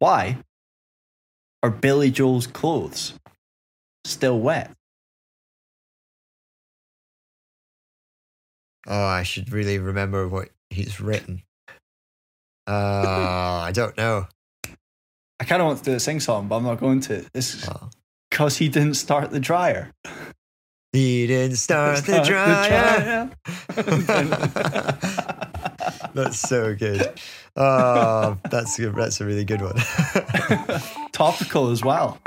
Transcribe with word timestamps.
why 0.00 0.38
are 1.62 1.70
Billy 1.70 2.10
Joel's 2.10 2.48
clothes 2.48 3.14
still 4.04 4.40
wet? 4.40 4.72
Oh, 8.86 9.04
I 9.04 9.22
should 9.22 9.52
really 9.52 9.78
remember 9.78 10.26
what 10.26 10.48
he's 10.70 11.00
written. 11.00 11.42
Uh, 12.66 13.60
I 13.62 13.70
don't 13.74 13.96
know. 13.96 14.26
I 15.38 15.44
kind 15.44 15.60
of 15.62 15.66
want 15.68 15.78
to 15.80 15.84
do 15.84 15.94
a 15.94 16.00
sing 16.00 16.18
song, 16.20 16.48
but 16.48 16.56
I'm 16.56 16.64
not 16.64 16.80
going 16.80 17.00
to. 17.02 17.24
This 17.32 17.54
is 17.54 17.68
Oh. 17.68 17.90
because 18.30 18.56
he 18.56 18.68
didn't 18.68 18.94
start 18.94 19.30
the 19.30 19.40
dryer. 19.40 19.92
He 20.92 21.26
didn't 21.26 21.56
start 21.56 22.04
the 22.04 22.24
Start 22.24 22.26
dryer. 22.26 23.30
dryer. 23.76 25.36
That's 26.14 26.38
so 26.38 26.74
good. 26.74 27.20
Oh, 27.56 28.38
that's 28.50 28.76
good. 28.76 28.94
That's 28.94 29.20
a 29.20 29.26
really 29.26 29.44
good 29.44 29.60
one. 29.60 29.76
Topical 31.12 31.70
as 31.70 31.84
well. 31.84 32.18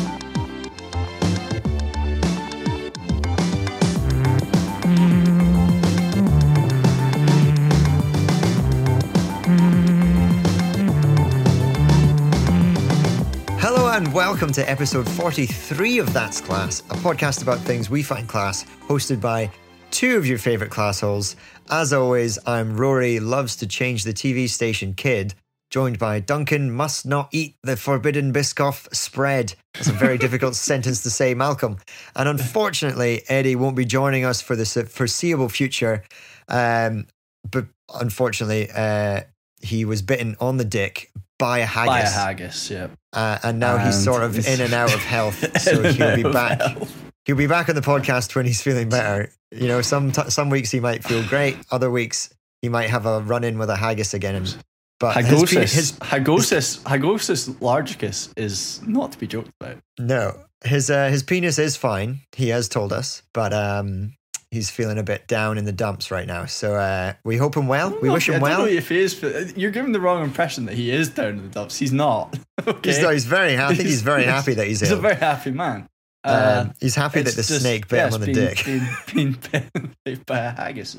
welcome 14.19 14.51
to 14.51 14.69
episode 14.69 15.09
43 15.09 15.99
of 16.01 16.13
That's 16.13 16.41
Class, 16.41 16.81
a 16.91 16.95
podcast 16.95 17.41
about 17.41 17.61
things 17.61 17.89
we 17.89 18.03
find 18.03 18.29
class, 18.29 18.65
hosted 18.89 19.21
by 19.21 19.49
two 19.93 20.17
of 20.17 20.27
your 20.27 20.39
favorite 20.39 20.73
class 20.73 20.99
holes. 20.99 21.37
As 21.71 21.93
always, 21.93 22.37
I'm 22.45 22.77
Rory, 22.77 23.21
loves 23.21 23.55
to 23.55 23.69
change 23.69 24.03
the 24.03 24.13
TV 24.13 24.49
station 24.49 24.93
kid, 24.93 25.35
joined 25.71 26.01
by 26.01 26.19
Duncan, 26.19 26.69
must 26.69 27.07
not 27.07 27.29
eat 27.31 27.55
the 27.63 27.77
forbidden 27.77 28.33
Biscoff 28.33 28.93
spread. 28.93 29.55
That's 29.75 29.87
a 29.87 29.93
very 29.93 30.19
difficult 30.27 30.57
sentence 30.57 31.01
to 31.05 31.11
say, 31.11 31.33
Malcolm. 31.35 31.77
And 32.17 32.29
unfortunately, 32.29 33.23
Eddie 33.29 33.55
won't 33.55 33.77
be 33.77 33.85
joining 33.85 34.25
us 34.25 34.41
for 34.41 34.57
the 34.57 34.65
foreseeable 34.65 35.49
future. 35.49 36.03
Um, 36.49 37.07
but 37.49 37.67
unfortunately, 37.95 38.69
uh, 38.75 39.21
he 39.63 39.85
was 39.85 40.03
bitten 40.03 40.35
on 40.41 40.57
the 40.57 40.65
dick 40.65 41.13
by 41.39 41.59
a 41.61 41.67
haggis. 41.67 41.87
By 41.89 42.01
a 42.01 42.09
haggis, 42.11 42.71
yeah. 42.71 42.89
Uh, 43.13 43.39
and 43.43 43.59
now 43.61 43.79
he's 43.79 44.03
sort 44.03 44.23
of 44.23 44.37
in 44.47 44.61
and 44.61 44.73
out 44.75 44.93
of 44.93 45.03
health, 45.17 45.61
so 45.61 45.83
he'll 45.93 46.17
be 46.17 46.23
back. 46.23 46.61
health. 46.61 47.05
He'll 47.25 47.37
be 47.37 47.47
back 47.47 47.69
on 47.69 47.75
the 47.75 47.81
podcast 47.81 48.35
when 48.35 48.47
he's 48.47 48.63
feeling 48.63 48.89
better. 48.89 49.31
You 49.51 49.67
know, 49.67 49.81
some 49.81 50.13
t- 50.13 50.29
some 50.29 50.51
weeks 50.51 50.71
he 50.71 50.79
might 50.79 51.03
feel 51.03 51.27
great, 51.27 51.57
other 51.71 51.91
weeks 51.91 52.29
he 52.61 52.69
might 52.69 52.91
have 52.91 53.07
a 53.07 53.21
run 53.21 53.45
in 53.45 53.57
with 53.57 53.71
a 53.71 53.77
haggis 53.77 54.13
again. 54.13 54.35
And, 54.35 54.57
but 55.01 55.17
his, 55.17 55.27
pe- 55.27 55.37
Hagosis, 55.39 55.75
his 55.75 55.93
Hagosis, 55.93 56.83
Hagosis 56.83 57.49
largicus 57.55 58.31
is 58.37 58.83
not 58.87 59.13
to 59.13 59.19
be 59.19 59.27
joked 59.27 59.49
about. 59.59 59.79
no, 59.99 60.39
his 60.65 60.91
uh, 60.91 61.09
his 61.09 61.23
penis 61.23 61.59
is 61.59 61.79
fine. 61.79 62.21
He 62.33 62.49
has 62.51 62.69
told 62.69 62.93
us, 62.93 63.23
but 63.33 63.55
um, 63.55 64.13
he's 64.51 64.71
feeling 64.71 64.99
a 64.99 65.03
bit 65.03 65.27
down 65.29 65.59
in 65.59 65.65
the 65.65 65.73
dumps 65.73 66.11
right 66.11 66.27
now. 66.27 66.47
So 66.47 66.75
uh, 66.75 67.13
we 67.25 67.37
hope 67.37 67.57
him 67.57 67.67
well. 67.69 67.97
We 68.01 68.09
I 68.09 68.13
wish 68.15 68.29
him 68.29 68.35
don't 68.35 68.43
well. 68.43 68.59
know 68.61 68.65
if 68.67 68.89
he 68.89 68.99
is. 68.99 69.23
You're 69.57 69.71
giving 69.71 69.93
the 69.93 70.01
wrong 70.01 70.23
impression 70.25 70.65
that 70.67 70.75
he 70.75 70.91
is 70.91 71.09
down 71.11 71.29
in 71.31 71.43
the 71.43 71.49
dumps. 71.49 71.77
He's 71.79 71.93
not. 71.93 72.39
Okay? 72.67 72.91
He's, 72.91 72.99
no, 73.01 73.11
he's 73.11 73.25
very. 73.25 73.57
I 73.57 73.69
think 73.75 73.89
he's 73.89 74.03
very 74.03 74.25
happy 74.37 74.53
that 74.55 74.67
he's 74.67 74.81
He's 74.81 74.91
a 74.91 74.97
very 74.97 75.15
happy 75.15 75.53
man. 75.53 75.87
Uh, 76.25 76.65
um, 76.67 76.75
he's 76.81 76.97
happy 76.97 77.23
that 77.23 77.31
the 77.35 77.43
just- 77.43 77.61
snake 77.61 77.87
bit 77.89 77.97
yeah, 77.99 78.09
him 78.09 78.15
on 78.15 78.21
the 78.21 78.31
it's 78.31 78.63
being- 78.65 78.79
dick. 78.81 79.15
Being, 79.15 79.37
being 79.55 79.95
bitten 80.05 80.23
by 80.27 80.39
a 80.39 80.51
haggis. 80.51 80.99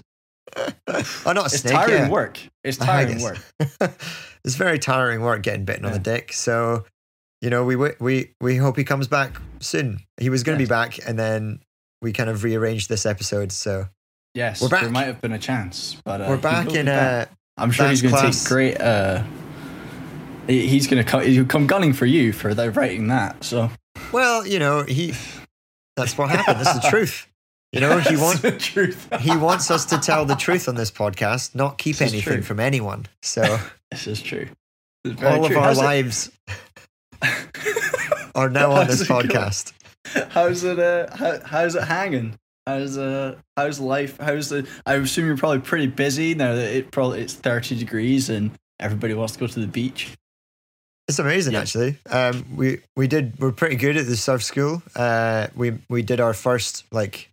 oh, 0.58 0.72
not 1.25 1.38
a 1.38 1.45
It's 1.45 1.59
snake. 1.59 1.73
tiring 1.73 1.94
yeah. 2.03 2.09
work. 2.09 2.39
It's 2.63 2.78
tiring 2.78 3.22
work. 3.22 3.38
it's 4.44 4.56
very 4.56 4.80
tiring 4.80 5.22
work 5.22 5.44
getting 5.44 5.66
bitten 5.66 5.86
on 5.86 5.91
the 5.91 6.00
dick. 6.00 6.34
So, 6.34 6.86
you 7.41 7.50
know, 7.50 7.63
we 7.66 7.75
we 7.75 8.34
we 8.41 8.56
hope 8.56 8.78
he 8.78 8.84
comes 8.84 9.07
back 9.07 9.40
soon. 9.59 10.00
He 10.18 10.29
was 10.29 10.44
going 10.44 10.57
to 10.57 10.63
Yes. 10.63 10.68
be 10.68 10.69
back, 10.69 11.00
and 11.07 11.19
then 11.19 11.59
we 12.01 12.13
kind 12.13 12.29
of 12.29 12.43
rearranged 12.43 12.89
this 12.89 13.05
episode. 13.05 13.51
So 13.51 13.87
Yes, 14.35 14.61
We're 14.61 14.69
back. 14.69 14.81
there 14.81 14.91
might 14.91 15.07
have 15.07 15.21
been 15.21 15.33
a 15.33 15.39
chance, 15.39 15.97
but 16.05 16.21
uh, 16.21 16.25
we're 16.29 16.37
back 16.37 16.73
in. 16.73 16.85
back. 16.85 17.29
Uh, 17.29 17.33
I'm 17.57 17.71
sure 17.71 17.89
he's 17.89 18.01
going 18.01 18.13
to 18.15 18.31
take 18.31 18.47
great. 18.47 18.79
Uh, 18.79 19.23
he's 20.47 20.87
going 20.87 21.03
to 21.03 21.09
come. 21.09 21.23
He'll 21.23 21.45
come 21.45 21.65
gunning 21.67 21.93
for 21.93 22.05
you 22.05 22.31
for 22.31 22.53
the 22.53 22.71
writing 22.71 23.07
that. 23.07 23.43
So 23.43 23.71
well, 24.13 24.45
you 24.45 24.59
know, 24.59 24.83
he. 24.83 25.13
That's 25.95 26.17
what 26.17 26.29
happened. 26.29 26.63
That's 26.65 26.79
the 26.79 26.89
truth. 26.89 27.27
You 27.73 27.81
know, 27.81 27.97
he 27.99 28.16
wants 28.21 28.41
the 28.41 28.51
truth. 28.51 29.07
he 29.19 29.35
wants 29.35 29.69
us 29.71 29.85
to 29.85 29.97
tell 29.97 30.25
the 30.25 30.35
truth 30.35 30.69
on 30.69 30.75
this 30.75 30.91
podcast, 30.91 31.55
not 31.55 31.77
keep 31.77 31.97
This 31.97 32.13
anything 32.13 32.41
from 32.43 32.59
anyone. 32.59 33.07
So 33.21 33.41
This 33.91 34.07
is 34.07 34.21
true. 34.21 34.47
This 35.03 35.17
is 35.17 35.23
all 35.23 35.43
of 35.45 35.51
our 35.57 35.63
How's 35.63 35.77
lives 35.79 36.31
are 38.35 38.49
now 38.49 38.71
on 38.71 38.87
this 38.87 39.03
podcast. 39.07 39.73
How's 40.29 40.63
it? 40.63 40.79
Uh, 40.79 41.07
how, 41.15 41.39
how's 41.45 41.75
it 41.75 41.83
hanging? 41.83 42.37
How's 42.65 42.97
uh, 42.97 43.35
how's 43.57 43.79
life? 43.79 44.17
How's 44.19 44.49
the? 44.49 44.67
I 44.85 44.95
assume 44.95 45.25
you're 45.27 45.37
probably 45.37 45.59
pretty 45.59 45.87
busy 45.87 46.35
now 46.35 46.53
that 46.55 46.71
it 46.75 46.91
probably 46.91 47.21
it's 47.21 47.33
30 47.33 47.77
degrees 47.77 48.29
and 48.29 48.51
everybody 48.79 49.13
wants 49.13 49.33
to 49.33 49.39
go 49.39 49.47
to 49.47 49.59
the 49.59 49.67
beach. 49.67 50.13
It's 51.07 51.17
amazing, 51.19 51.53
Yeah. 51.53 51.61
actually. 51.61 51.97
Um, 52.09 52.55
we 52.55 52.81
we 52.95 53.07
did 53.07 53.39
we're 53.39 53.51
pretty 53.51 53.75
good 53.75 53.97
at 53.97 54.05
the 54.05 54.15
surf 54.15 54.43
school. 54.43 54.83
Uh, 54.95 55.47
we 55.55 55.79
we 55.89 56.01
did 56.03 56.19
our 56.19 56.33
first 56.35 56.83
like 56.91 57.31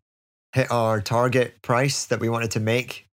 hit 0.55 0.71
our 0.71 1.03
target 1.03 1.61
price 1.61 2.07
that 2.07 2.19
we 2.19 2.31
wanted 2.31 2.53
to 2.53 2.61
make, 2.61 3.07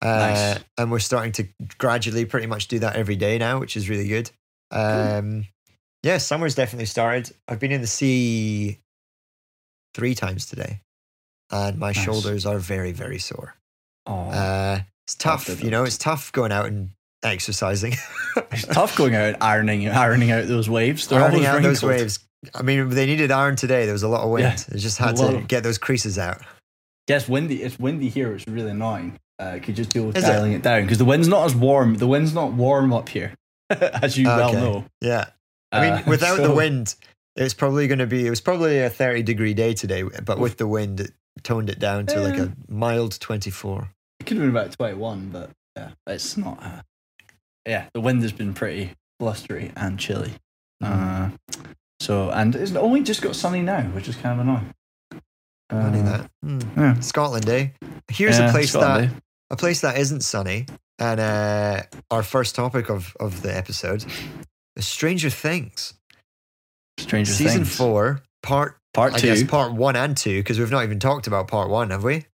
uh, 0.00 0.06
Nice. 0.06 0.58
and 0.78 0.90
we're 0.90 0.98
starting 0.98 1.32
to 1.32 1.46
gradually 1.76 2.24
pretty 2.24 2.46
much 2.46 2.68
do 2.68 2.78
that 2.78 2.96
every 2.96 3.16
day 3.16 3.36
now, 3.36 3.60
which 3.60 3.76
is 3.76 3.90
really 3.90 4.08
good. 4.08 4.30
Um, 4.70 5.46
yeah, 6.02 6.18
summer's 6.18 6.54
definitely 6.54 6.86
started. 6.86 7.30
I've 7.48 7.58
been 7.60 7.72
in 7.72 7.80
the 7.80 7.86
sea 7.86 8.78
three 9.94 10.14
times 10.14 10.46
today, 10.46 10.80
and 11.50 11.78
my 11.78 11.88
Nice. 11.88 12.02
shoulders 12.04 12.46
are 12.46 12.58
very 12.58 12.92
very 12.92 13.18
sore. 13.18 13.54
Uh, 14.06 14.80
it's 15.06 15.14
tough, 15.14 15.62
you 15.62 15.70
know. 15.70 15.84
It's 15.84 15.98
tough 15.98 16.32
going 16.32 16.52
out 16.52 16.66
and 16.66 16.90
exercising. 17.22 17.94
it's 18.50 18.66
tough 18.66 18.96
going 18.96 19.14
out 19.14 19.36
ironing 19.40 19.88
ironing 19.88 20.30
out 20.30 20.46
those 20.48 20.68
waves. 20.70 21.06
They're 21.06 21.22
ironing 21.22 21.46
out 21.46 21.62
those 21.62 21.82
waves. 21.82 22.20
I 22.54 22.62
mean, 22.62 22.88
they 22.88 23.04
needed 23.06 23.30
iron 23.30 23.54
today. 23.56 23.84
There 23.84 23.92
was 23.92 24.02
a 24.02 24.08
lot 24.08 24.22
of 24.22 24.30
wind. 24.30 24.44
Yeah, 24.44 24.64
they 24.70 24.78
just 24.78 24.98
had 24.98 25.16
to 25.16 25.36
of- 25.38 25.48
get 25.48 25.62
those 25.62 25.78
creases 25.78 26.18
out. 26.18 26.40
Yeah, 27.08 27.16
it's 27.16 27.28
windy. 27.28 27.62
It's 27.62 27.78
windy 27.78 28.08
here, 28.08 28.32
It's 28.34 28.46
really 28.46 28.70
annoying. 28.70 29.18
Uh, 29.38 29.58
could 29.62 29.74
just 29.74 29.90
deal 29.90 30.04
with 30.06 30.16
Is 30.16 30.24
it? 30.24 30.28
dialing 30.28 30.52
it, 30.52 30.62
down 30.62 30.82
because 30.82 30.98
the 30.98 31.04
wind's 31.04 31.26
not 31.28 31.44
as 31.44 31.54
warm. 31.54 31.96
The 31.96 32.06
wind's 32.06 32.32
not 32.34 32.52
warm 32.52 32.92
up 32.92 33.08
here, 33.08 33.34
as 33.70 34.16
you 34.16 34.26
well 34.26 34.52
know. 34.52 34.84
Yeah. 35.00 35.26
I 35.72 35.80
mean, 35.80 35.92
Uh, 35.92 36.02
without 36.06 36.40
the 36.40 36.52
wind, 36.54 36.94
it 37.36 37.42
was 37.42 37.54
probably 37.54 37.86
going 37.86 37.98
to 38.00 38.06
be, 38.06 38.26
it 38.26 38.30
was 38.30 38.40
probably 38.40 38.80
a 38.80 38.90
30 38.90 39.22
degree 39.22 39.54
day 39.54 39.74
today, 39.74 40.02
but 40.02 40.38
with 40.38 40.56
the 40.58 40.66
wind, 40.66 41.00
it 41.00 41.12
toned 41.42 41.70
it 41.70 41.78
down 41.78 42.06
to 42.06 42.20
like 42.20 42.38
a 42.38 42.52
mild 42.68 43.18
24. 43.20 43.88
It 44.18 44.26
could 44.26 44.36
have 44.36 44.42
been 44.42 44.50
about 44.50 44.72
21, 44.72 45.30
but 45.30 45.50
yeah, 45.76 45.90
it's 46.06 46.36
not. 46.36 46.62
Uh, 46.62 46.82
yeah, 47.66 47.86
the 47.94 48.00
wind 48.00 48.22
has 48.22 48.32
been 48.32 48.52
pretty 48.52 48.92
blustery 49.18 49.72
and 49.76 49.98
chilly. 49.98 50.32
Mm. 50.82 51.30
Uh, 51.52 51.56
so, 52.00 52.30
and 52.30 52.54
it's 52.56 52.74
only 52.74 53.02
just 53.02 53.22
got 53.22 53.36
sunny 53.36 53.62
now, 53.62 53.82
which 53.82 54.08
is 54.08 54.16
kind 54.16 54.40
of 54.40 54.46
annoying. 54.46 54.74
Funny 55.70 56.00
Uh, 56.00 56.02
that. 56.02 56.30
Hmm. 56.42 56.58
Yeah. 56.76 57.00
Scotland, 57.00 57.48
eh? 57.48 57.68
Here's 58.08 58.38
Yeah, 58.38 58.48
a 58.48 58.50
place 58.50 58.70
Scotland, 58.70 59.10
that, 59.10 59.22
a 59.50 59.56
place 59.56 59.82
that 59.82 59.98
isn't 59.98 60.22
sunny. 60.22 60.66
And 60.98 61.20
uh, 61.20 61.82
our 62.10 62.22
first 62.22 62.54
topic 62.54 62.90
of, 62.90 63.16
of 63.20 63.42
the 63.42 63.56
episode 63.56 64.04
is 64.04 64.12
Stranger 64.82 65.30
Things. 65.30 65.94
Stranger 66.98 67.32
Season 67.32 67.64
Things. 67.64 67.76
four, 67.76 68.22
part, 68.42 68.78
part 68.94 69.14
I 69.14 69.18
two. 69.18 69.26
guess 69.28 69.42
part 69.44 69.72
one 69.72 69.96
and 69.96 70.16
two, 70.16 70.40
because 70.40 70.58
we've 70.58 70.70
not 70.70 70.84
even 70.84 70.98
talked 70.98 71.26
about 71.26 71.48
part 71.48 71.70
one, 71.70 71.90
have 71.90 72.04
we? 72.04 72.26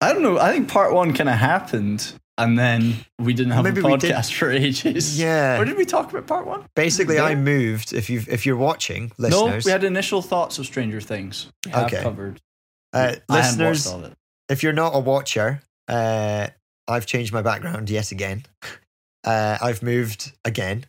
I 0.00 0.12
don't 0.12 0.22
know. 0.22 0.38
I 0.38 0.52
think 0.52 0.68
part 0.68 0.92
one 0.92 1.12
kind 1.14 1.28
of 1.28 1.36
happened, 1.36 2.12
and 2.38 2.58
then 2.58 2.96
we 3.18 3.32
didn't 3.34 3.52
have 3.52 3.64
Maybe 3.64 3.80
a 3.80 3.84
podcast 3.84 4.32
for 4.32 4.50
ages. 4.50 5.18
Yeah. 5.20 5.58
Or 5.58 5.64
did 5.64 5.76
we 5.76 5.84
talk 5.84 6.10
about 6.10 6.26
part 6.26 6.46
one? 6.46 6.64
Basically, 6.74 7.18
I 7.18 7.34
moved. 7.34 7.92
If 7.92 8.08
you 8.10 8.22
if 8.28 8.44
you're 8.46 8.56
watching, 8.56 9.12
No, 9.18 9.28
listeners, 9.28 9.64
we 9.64 9.70
had 9.70 9.84
initial 9.84 10.22
thoughts 10.22 10.58
of 10.58 10.66
Stranger 10.66 11.00
Things. 11.00 11.48
We 11.66 11.72
Okay. 11.74 12.02
covered. 12.02 12.40
uh, 12.92 13.16
I 13.28 13.34
listeners, 13.36 13.86
watched 13.86 13.94
all 13.94 14.04
of 14.04 14.12
it. 14.12 14.18
if 14.48 14.62
you're 14.62 14.72
not 14.72 14.94
a 14.94 15.00
watcher, 15.00 15.62
uh, 15.88 16.48
I've 16.88 17.06
changed 17.06 17.32
my 17.32 17.42
background 17.42 17.90
yet 17.90 18.10
again. 18.10 18.44
Uh, 19.26 19.56
I've 19.62 19.82
moved 19.82 20.32
again. 20.44 20.84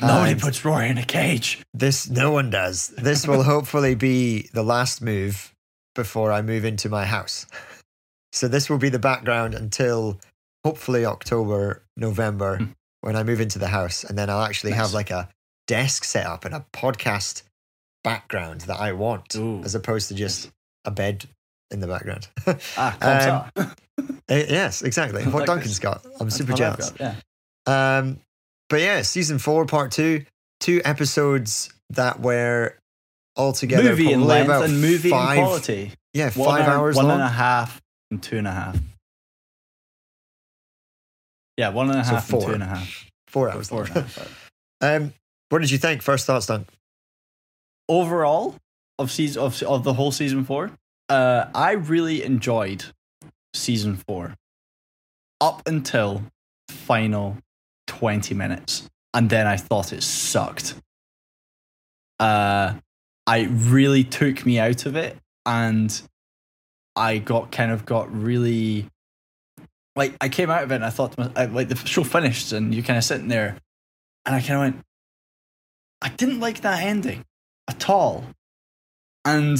Nobody 0.00 0.32
and- 0.32 0.40
puts 0.40 0.64
Rory 0.64 0.88
in 0.88 0.98
a 0.98 1.04
cage. 1.04 1.62
This 1.72 2.08
no 2.10 2.30
one 2.32 2.50
does. 2.50 2.88
This 2.88 3.26
will 3.26 3.42
hopefully 3.54 3.94
be 3.94 4.48
the 4.52 4.62
last 4.62 5.00
move 5.00 5.54
before 5.94 6.32
I 6.32 6.42
move 6.42 6.64
into 6.64 6.88
my 6.88 7.04
house. 7.06 7.46
So 8.32 8.48
this 8.48 8.68
will 8.68 8.78
be 8.78 8.88
the 8.90 8.98
background 8.98 9.54
until 9.54 10.18
hopefully 10.64 11.06
October, 11.06 11.82
November 11.96 12.58
Hmm. 12.58 12.64
when 13.00 13.16
I 13.16 13.22
move 13.22 13.40
into 13.40 13.58
the 13.58 13.68
house, 13.68 14.04
and 14.04 14.18
then 14.18 14.28
I'll 14.28 14.42
actually 14.42 14.72
have 14.72 14.92
like 14.92 15.10
a 15.10 15.28
desk 15.66 16.04
set 16.04 16.26
up 16.26 16.44
and 16.44 16.54
a 16.54 16.66
podcast 16.72 17.42
background 18.04 18.62
that 18.62 18.78
I 18.78 18.92
want, 18.92 19.34
Ooh. 19.36 19.62
as 19.64 19.74
opposed 19.74 20.08
to 20.08 20.14
just 20.14 20.50
a 20.84 20.90
bed 20.90 21.26
in 21.70 21.80
the 21.80 21.86
background. 21.86 22.28
Ah, 22.76 23.50
Um, 23.56 23.72
Eh, 24.28 24.44
yes, 24.48 24.82
exactly. 24.82 25.22
What 25.24 25.34
Like 25.40 25.46
Duncan's 25.46 25.70
this. 25.70 25.78
got. 25.78 26.04
I'm 26.20 26.28
super 26.30 26.52
jealous. 26.52 26.92
Yeah. 27.00 27.14
Um, 27.66 28.20
but 28.68 28.80
yeah, 28.80 29.02
season 29.02 29.38
four, 29.38 29.64
part 29.66 29.92
two, 29.92 30.24
two 30.60 30.80
episodes 30.84 31.70
that 31.90 32.20
were 32.20 32.76
altogether 33.36 33.90
movie 33.90 34.12
in 34.12 34.24
length 34.24 34.50
and 34.50 34.80
movie 34.80 35.10
five, 35.10 35.38
in 35.38 35.44
quality. 35.44 35.92
Yeah, 36.14 36.30
One 36.32 36.48
five 36.58 36.68
hour- 36.68 36.74
hours 36.76 36.96
one 36.96 37.06
long. 37.06 37.14
and 37.14 37.22
a 37.22 37.28
half 37.28 37.80
and 38.10 38.22
two 38.22 38.38
and 38.38 38.46
a 38.48 38.52
half. 38.52 38.78
Yeah, 41.56 41.70
one 41.70 41.90
and 41.90 41.98
a 42.00 42.04
So 42.04 42.10
half 42.14 42.30
and 42.32 42.40
four. 42.40 42.48
two 42.48 42.54
and 42.54 42.62
a 42.62 42.66
half. 42.66 43.10
Four 43.28 43.50
hours 43.50 43.68
four 43.68 43.84
and 43.84 43.96
a 43.96 44.00
half. 44.02 44.50
um, 44.80 45.12
what 45.48 45.60
did 45.60 45.70
you 45.70 45.78
think? 45.78 46.02
First 46.02 46.26
thoughts, 46.26 46.46
Dunk. 46.46 46.68
Overall, 47.88 48.56
of 48.98 49.10
season 49.10 49.42
of, 49.42 49.62
of 49.62 49.84
the 49.84 49.92
whole 49.94 50.10
season 50.12 50.44
four, 50.44 50.70
uh, 51.08 51.46
I 51.54 51.72
really 51.72 52.22
enjoyed 52.24 52.84
season 53.54 53.96
four 54.08 54.34
up 55.40 55.62
until 55.66 56.24
final 56.68 57.36
twenty 57.98 58.34
minutes, 58.34 58.88
and 59.14 59.30
then 59.30 59.46
I 59.46 59.56
thought 59.56 59.92
it 59.92 60.02
sucked. 60.02 60.74
Uh, 62.18 62.74
I 63.26 63.42
really 63.44 64.04
took 64.04 64.46
me 64.46 64.58
out 64.58 64.86
of 64.86 64.96
it, 64.96 65.16
and 65.44 66.02
I 66.94 67.18
got 67.18 67.52
kind 67.52 67.70
of 67.70 67.84
got 67.84 68.12
really 68.14 68.88
like 69.96 70.14
I 70.20 70.28
came 70.28 70.50
out 70.50 70.62
of 70.62 70.70
it 70.70 70.76
and 70.76 70.84
I 70.84 70.90
thought 70.90 71.12
to 71.12 71.20
my, 71.20 71.42
I, 71.42 71.46
like 71.46 71.68
the 71.68 71.76
show 71.76 72.04
finished 72.04 72.52
and 72.52 72.74
you 72.74 72.82
kind 72.82 72.98
of 72.98 73.04
sitting 73.04 73.28
there, 73.28 73.56
and 74.24 74.34
I 74.34 74.40
kind 74.40 74.52
of 74.52 74.60
went, 74.60 74.84
I 76.02 76.10
didn't 76.10 76.40
like 76.40 76.60
that 76.60 76.82
ending 76.82 77.24
at 77.68 77.88
all, 77.88 78.24
and 79.24 79.58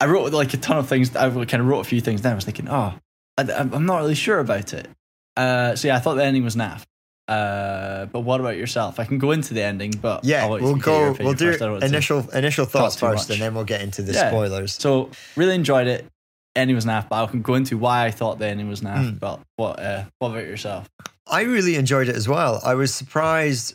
I 0.00 0.06
wrote 0.06 0.32
like 0.32 0.54
a 0.54 0.56
ton 0.56 0.78
of 0.78 0.88
things. 0.88 1.14
I 1.14 1.28
kind 1.30 1.62
of 1.62 1.66
wrote 1.66 1.80
a 1.80 1.84
few 1.84 2.00
things 2.00 2.22
down. 2.22 2.32
I 2.32 2.34
was 2.36 2.44
thinking, 2.44 2.68
oh, 2.68 2.94
I, 3.36 3.52
I'm 3.52 3.86
not 3.86 3.98
really 3.98 4.14
sure 4.14 4.40
about 4.40 4.72
it. 4.72 4.88
Uh, 5.36 5.76
so 5.76 5.88
yeah, 5.88 5.96
I 5.96 6.00
thought 6.00 6.14
the 6.14 6.24
ending 6.24 6.44
was 6.44 6.56
naff. 6.56 6.84
Uh, 7.28 8.06
but 8.06 8.20
what 8.20 8.40
about 8.40 8.56
yourself? 8.56 8.98
I 8.98 9.04
can 9.04 9.18
go 9.18 9.32
into 9.32 9.52
the 9.52 9.62
ending, 9.62 9.90
but 10.00 10.24
Yeah, 10.24 10.46
we'll 10.48 10.76
go. 10.76 11.14
We'll 11.20 11.34
do 11.34 11.52
first. 11.56 11.84
Initial 11.84 12.28
initial 12.30 12.64
thoughts 12.64 12.96
first, 12.96 13.28
much. 13.28 13.36
and 13.36 13.42
then 13.42 13.54
we'll 13.54 13.64
get 13.64 13.82
into 13.82 14.02
the 14.02 14.12
Yeah. 14.14 14.30
spoilers. 14.30 14.72
So 14.72 15.10
really 15.36 15.54
enjoyed 15.54 15.86
it. 15.86 16.06
Ending 16.56 16.74
was 16.74 16.86
naff, 16.86 17.08
but 17.08 17.22
I 17.22 17.26
can 17.30 17.42
go 17.42 17.54
into 17.54 17.76
why 17.76 18.06
I 18.06 18.10
thought 18.10 18.38
the 18.38 18.46
ending 18.46 18.68
was 18.68 18.80
naff. 18.80 19.04
Mm. 19.12 19.20
But 19.20 19.40
what? 19.56 19.78
Uh, 19.78 20.04
what 20.18 20.30
about 20.30 20.44
yourself? 20.44 20.88
I 21.26 21.42
really 21.42 21.76
enjoyed 21.76 22.08
it 22.08 22.16
as 22.16 22.26
well. 22.26 22.60
I 22.64 22.74
was 22.74 22.94
surprised. 22.94 23.74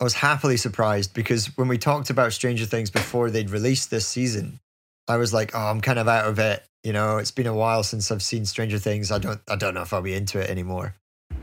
I 0.00 0.04
was 0.04 0.12
happily 0.14 0.58
surprised 0.58 1.14
because 1.14 1.46
when 1.56 1.68
we 1.68 1.78
talked 1.78 2.10
about 2.10 2.32
Stranger 2.34 2.66
Things 2.66 2.90
before 2.90 3.30
they'd 3.30 3.48
released 3.48 3.90
this 3.90 4.06
season, 4.06 4.60
I 5.08 5.16
was 5.16 5.32
like, 5.32 5.52
"Oh, 5.54 5.58
I'm 5.70 5.80
kind 5.80 5.98
of 5.98 6.06
out 6.08 6.26
of 6.26 6.38
it." 6.38 6.62
You 6.82 6.92
know, 6.92 7.16
it's 7.16 7.30
been 7.30 7.46
a 7.46 7.54
while 7.54 7.82
since 7.82 8.10
I've 8.12 8.22
seen 8.22 8.44
Stranger 8.44 8.78
Things. 8.78 9.10
I 9.10 9.18
don't, 9.18 9.40
I 9.48 9.56
don't 9.56 9.72
know 9.72 9.80
if 9.80 9.94
I'll 9.94 10.02
be 10.02 10.12
into 10.14 10.38
it 10.38 10.50
anymore. 10.50 10.94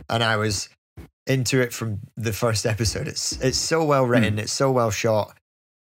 And 0.08 0.24
I 0.24 0.38
was 0.38 0.70
into 1.28 1.62
it 1.62 1.74
from 1.74 2.00
the 2.18 2.34
first 2.34 2.66
episode. 2.66 3.08
It's, 3.08 3.34
it's 3.42 3.58
so 3.58 3.84
well 3.84 4.06
hmm. 4.06 4.12
written. 4.12 4.40
It's 4.40 4.52
so 4.52 4.72
well 4.72 4.92
shot. 4.92 5.38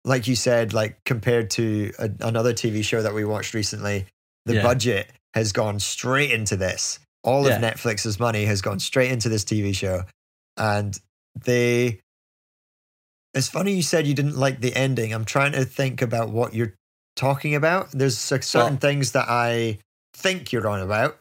Like 0.04 0.26
you 0.26 0.34
said, 0.36 0.72
like 0.72 0.98
compared 1.04 1.50
to 1.50 1.92
a, 1.98 2.10
another 2.20 2.52
TV 2.52 2.82
show 2.82 3.02
that 3.02 3.14
we 3.14 3.24
watched 3.24 3.54
recently, 3.54 4.06
the 4.46 4.54
Yeah. 4.54 4.62
budget 4.62 5.10
has 5.34 5.52
gone 5.52 5.78
straight 5.78 6.30
into 6.30 6.56
this. 6.56 6.98
All 7.22 7.46
Yeah. 7.46 7.56
of 7.56 7.62
Netflix's 7.62 8.18
money 8.18 8.46
has 8.46 8.62
gone 8.62 8.80
straight 8.80 9.12
into 9.12 9.28
this 9.28 9.44
TV 9.44 9.74
show. 9.74 10.04
And 10.56 10.98
they 11.44 12.00
it's 13.32 13.48
funny 13.48 13.72
you 13.74 13.82
said 13.82 14.06
you 14.06 14.14
didn't 14.14 14.36
like 14.36 14.60
the 14.60 14.74
ending. 14.74 15.12
I'm 15.12 15.24
trying 15.24 15.52
to 15.52 15.64
think 15.64 16.02
about 16.02 16.30
what 16.30 16.52
you're 16.52 16.74
talking 17.14 17.54
about. 17.54 17.90
There's 17.92 18.18
certain 18.18 18.54
Well- 18.54 18.76
things 18.76 19.12
that 19.12 19.28
I 19.28 19.78
think 20.14 20.52
you're 20.52 20.66
on 20.66 20.80
about. 20.80 21.18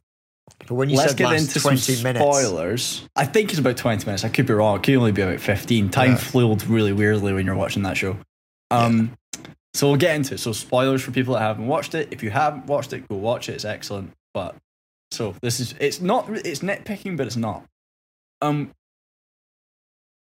But 0.70 0.76
when 0.76 0.90
you 0.92 0.98
Let's 0.98 1.14
said 1.14 1.18
get 1.18 1.30
last 1.32 1.48
into 1.48 1.60
20 1.60 1.78
some 1.78 2.04
minutes, 2.04 2.24
spoilers. 2.24 3.10
I 3.16 3.26
think 3.26 3.50
it's 3.50 3.58
about 3.58 3.76
twenty 3.76 4.06
minutes. 4.06 4.24
I 4.24 4.30
could 4.30 4.46
be 4.46 4.54
wrong. 4.54 4.76
It 4.78 4.84
could 4.84 4.96
only 4.98 5.12
be 5.12 5.24
about 5.24 5.40
fifteen. 5.40 5.90
Time 5.90 6.12
Yeah. 6.12 6.18
flew 6.18 6.54
really 6.68 6.94
weirdly 6.94 7.34
when 7.34 7.48
you're 7.48 7.56
watching 7.56 7.82
that 7.84 7.98
show. 7.98 8.18
Um, 8.70 9.18
so 9.74 9.88
we'll 9.88 9.98
get 9.98 10.16
into 10.16 10.36
it. 10.36 10.38
So 10.38 10.52
spoilers 10.52 11.02
for 11.02 11.10
people 11.10 11.34
that 11.34 11.40
haven't 11.40 11.66
watched 11.66 11.96
it. 11.96 12.10
If 12.12 12.22
you 12.22 12.30
haven't 12.30 12.68
watched 12.68 12.94
it, 12.94 13.08
go 13.08 13.16
watch 13.16 13.50
it. 13.50 13.54
It's 13.54 13.66
excellent. 13.66 14.14
But 14.32 14.58
so 15.10 15.34
this 15.42 15.60
is 15.60 15.74
it's 15.80 16.02
not 16.02 16.30
it's 16.30 16.60
nitpicking, 16.60 17.18
but 17.18 17.26
it's 17.26 17.36
not. 17.36 17.66
Um, 18.44 18.70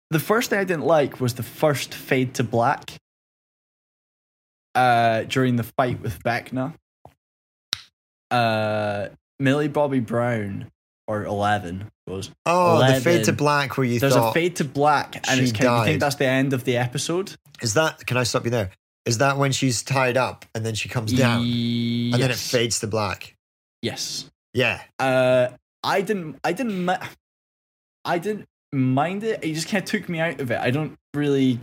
the 0.09 0.19
first 0.19 0.51
thing 0.51 0.59
I 0.59 0.63
didn't 0.63 0.85
like 0.85 1.19
was 1.19 1.33
the 1.33 1.43
first 1.43 1.93
fade 1.93 2.33
to 2.35 2.45
black. 2.45 2.93
Uh, 4.73 5.23
during 5.23 5.57
the 5.57 5.63
fight 5.63 5.99
with 5.99 6.23
Vecna. 6.23 6.75
Uh, 8.31 9.09
Millie 9.39 9.67
Bobby 9.67 9.99
Brown 9.99 10.69
or 11.07 11.25
Eleven 11.25 11.89
was 12.07 12.31
oh, 12.45 12.79
the 12.85 12.99
fade 13.01 13.25
to 13.25 13.33
black 13.33 13.77
where 13.77 13.85
you 13.85 13.99
there's 13.99 14.15
a 14.15 14.31
fade 14.31 14.57
to 14.57 14.63
black, 14.63 15.15
and 15.29 15.39
it's 15.39 15.51
kind 15.51 15.67
of, 15.67 15.79
you 15.79 15.85
think 15.85 15.99
that's 15.99 16.15
the 16.15 16.25
end 16.25 16.53
of 16.53 16.63
the 16.63 16.77
episode. 16.77 17.35
is 17.61 17.73
that 17.75 18.05
can 18.05 18.17
I 18.17 18.23
stop 18.23 18.45
you 18.45 18.51
there? 18.51 18.71
Is 19.05 19.19
that 19.19 19.37
when 19.37 19.51
she's 19.51 19.81
tied 19.81 20.17
up 20.17 20.45
and 20.53 20.65
then 20.65 20.75
she 20.75 20.89
comes 20.89 21.11
down 21.13 21.41
and 21.41 22.13
then 22.13 22.29
it 22.29 22.37
fades 22.37 22.79
to 22.81 22.87
black? 22.87 23.35
Yes. 23.81 24.29
Yeah. 24.53 24.81
Uh, 24.99 25.49
I 25.83 26.01
didn't. 26.01 26.39
I 26.43 26.53
didn't. 26.53 26.89
I 28.05 28.17
didn't 28.19 28.45
mind 28.71 29.23
it. 29.23 29.43
It 29.43 29.53
just 29.53 29.69
kind 29.69 29.83
of 29.83 29.89
took 29.89 30.09
me 30.09 30.19
out 30.19 30.39
of 30.39 30.51
it. 30.51 30.59
I 30.59 30.69
don't 30.71 30.97
really. 31.13 31.59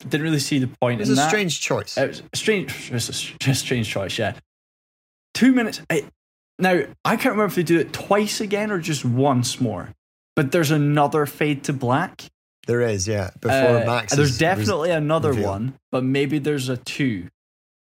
Didn't 0.00 0.22
really 0.22 0.40
see 0.40 0.58
the 0.58 0.66
point 0.66 1.00
It 1.00 1.02
was 1.02 1.10
a 1.10 1.14
that. 1.14 1.28
strange 1.28 1.60
choice. 1.60 1.96
It 1.96 2.08
was 2.08 2.22
a 2.32 2.36
strange, 2.36 2.90
it's 2.92 3.08
a 3.08 3.12
str- 3.12 3.50
a 3.50 3.54
strange 3.54 3.88
choice. 3.88 4.18
Yeah. 4.18 4.34
Two 5.32 5.52
minutes. 5.52 5.80
It, 5.88 6.06
now 6.58 6.82
I 7.04 7.16
can't 7.16 7.32
remember 7.32 7.46
if 7.46 7.54
they 7.54 7.62
do 7.62 7.78
it 7.80 7.92
twice 7.92 8.40
again 8.40 8.70
or 8.70 8.78
just 8.78 9.04
once 9.04 9.60
more. 9.60 9.90
But 10.36 10.50
there's 10.52 10.70
another 10.70 11.26
fade 11.26 11.64
to 11.64 11.72
black. 11.72 12.24
there 12.66 12.80
is, 12.80 13.06
yeah. 13.06 13.30
Before 13.40 13.82
Uh, 13.82 13.84
Max. 13.86 14.14
There's 14.16 14.38
definitely 14.38 14.90
another 14.90 15.28
revealed. 15.30 15.46
one, 15.48 15.74
but 15.92 16.02
maybe 16.02 16.38
there's 16.38 16.68
a 16.68 16.76
two. 16.78 17.28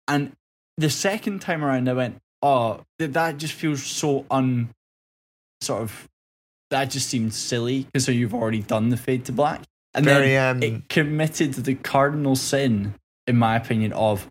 And 0.08 0.32
the 0.76 0.88
second 0.90 1.40
time 1.40 1.64
around, 1.64 1.88
I 1.88 1.92
went, 1.92 2.18
oh, 2.40 2.84
th- 2.98 3.10
that 3.12 3.36
just 3.38 3.52
feels 3.54 3.82
so 3.82 4.24
un. 4.30 4.70
Sort 5.60 5.82
of. 5.82 6.08
That 6.70 6.84
just 6.84 7.08
seemed 7.08 7.34
silly 7.34 7.82
because 7.82 8.04
so 8.04 8.12
you've 8.12 8.32
already 8.32 8.62
done 8.62 8.90
the 8.90 8.96
fade 8.96 9.24
to 9.24 9.32
black. 9.32 9.62
And 9.92 10.04
Very, 10.04 10.28
then 10.28 10.56
um, 10.56 10.62
it 10.62 10.88
committed 10.88 11.54
the 11.54 11.74
cardinal 11.74 12.36
sin, 12.36 12.94
in 13.26 13.36
my 13.36 13.56
opinion, 13.56 13.92
of 13.92 14.28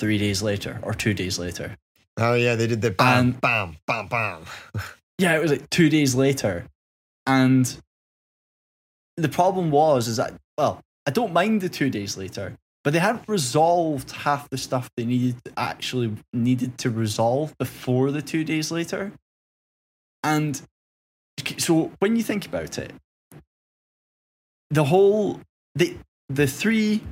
three 0.00 0.16
days 0.16 0.42
later 0.42 0.80
or 0.82 0.94
two 0.94 1.12
days 1.12 1.38
later. 1.38 1.76
Oh 2.18 2.34
yeah, 2.34 2.56
they 2.56 2.66
did 2.66 2.82
the 2.82 2.90
bam, 2.90 3.18
And- 3.18 3.40
bam, 3.40 3.76
bam, 3.86 4.08
bam. 4.08 4.44
Yeah, 5.20 5.34
it 5.34 5.42
was 5.42 5.50
like 5.50 5.68
two 5.70 5.88
days 5.88 6.14
later. 6.14 6.66
And 7.26 7.76
the 9.16 9.28
problem 9.28 9.72
was 9.72 10.06
is 10.06 10.16
that 10.18 10.34
well, 10.56 10.80
I 11.06 11.10
don't 11.10 11.32
mind 11.32 11.60
the 11.60 11.68
two 11.68 11.90
days 11.90 12.16
later, 12.16 12.56
but 12.84 12.92
they 12.92 13.00
hadn't 13.00 13.28
resolved 13.28 14.12
half 14.12 14.48
the 14.48 14.56
stuff 14.58 14.88
they 14.96 15.04
needed 15.04 15.36
actually 15.56 16.14
needed 16.32 16.78
to 16.78 16.90
resolve 16.90 17.56
before 17.58 18.12
the 18.12 18.22
two 18.22 18.44
days 18.44 18.70
later. 18.70 19.12
And 20.22 20.62
so 21.58 21.90
when 21.98 22.14
you 22.14 22.22
think 22.22 22.46
about 22.46 22.78
it, 22.78 22.92
the 24.70 24.84
whole 24.84 25.40
the 25.74 25.96
the 26.28 26.46
three 26.46 27.02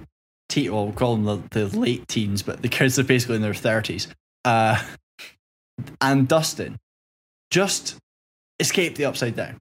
well, 0.57 0.85
we'll 0.87 0.93
call 0.93 1.17
them 1.17 1.25
the, 1.51 1.67
the 1.67 1.77
late 1.77 2.07
teens, 2.07 2.43
but 2.43 2.63
the 2.63 2.69
kids 2.69 2.99
are 3.01 3.05
basically 3.05 3.37
in 3.37 3.43
their 3.43 3.53
thirties. 3.53 4.07
Uh, 4.47 4.81
and 6.01 6.29
Dustin 6.29 6.79
just 7.51 7.97
escape 8.61 8.95
the 8.95 9.05
upside 9.05 9.35
down. 9.35 9.59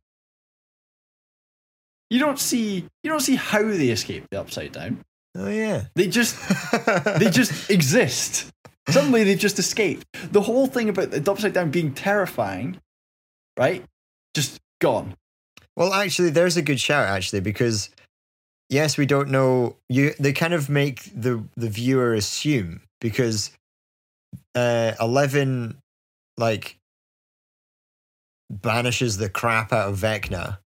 You 2.11 2.19
don't 2.19 2.39
see 2.39 2.85
you 3.03 3.09
don't 3.09 3.19
see 3.19 3.35
how 3.35 3.63
they 3.63 3.89
escape 3.89 4.25
the 4.29 4.39
upside 4.39 4.73
down. 4.73 5.01
Oh 5.35 5.49
yeah. 5.49 5.85
They 5.95 6.07
just 6.07 6.37
they 7.19 7.31
just 7.31 7.69
exist. 7.71 8.51
Suddenly 8.87 9.23
they 9.23 9.33
just 9.33 9.57
escape. 9.57 10.03
The 10.31 10.41
whole 10.41 10.67
thing 10.67 10.89
about 10.89 11.09
the 11.09 11.31
upside 11.31 11.53
down 11.53 11.71
being 11.71 11.91
terrifying, 11.91 12.79
right? 13.57 13.83
Just 14.35 14.59
gone. 14.79 15.15
Well, 15.75 15.93
actually, 15.93 16.29
there's 16.29 16.57
a 16.57 16.61
good 16.61 16.79
shout 16.79 17.07
actually 17.07 17.39
because 17.39 17.89
yes, 18.69 18.99
we 18.99 19.07
don't 19.07 19.31
know. 19.31 19.77
You 19.89 20.13
they 20.19 20.31
kind 20.31 20.53
of 20.53 20.69
make 20.69 21.05
the 21.05 21.43
the 21.57 21.69
viewer 21.69 22.13
assume 22.13 22.81
because 23.01 23.49
uh, 24.55 24.93
Eleven 24.99 25.77
like 26.37 26.77
banishes 28.51 29.17
the 29.17 29.29
crap 29.29 29.73
out 29.73 29.89
of 29.89 29.97
Vecna, 29.99 30.59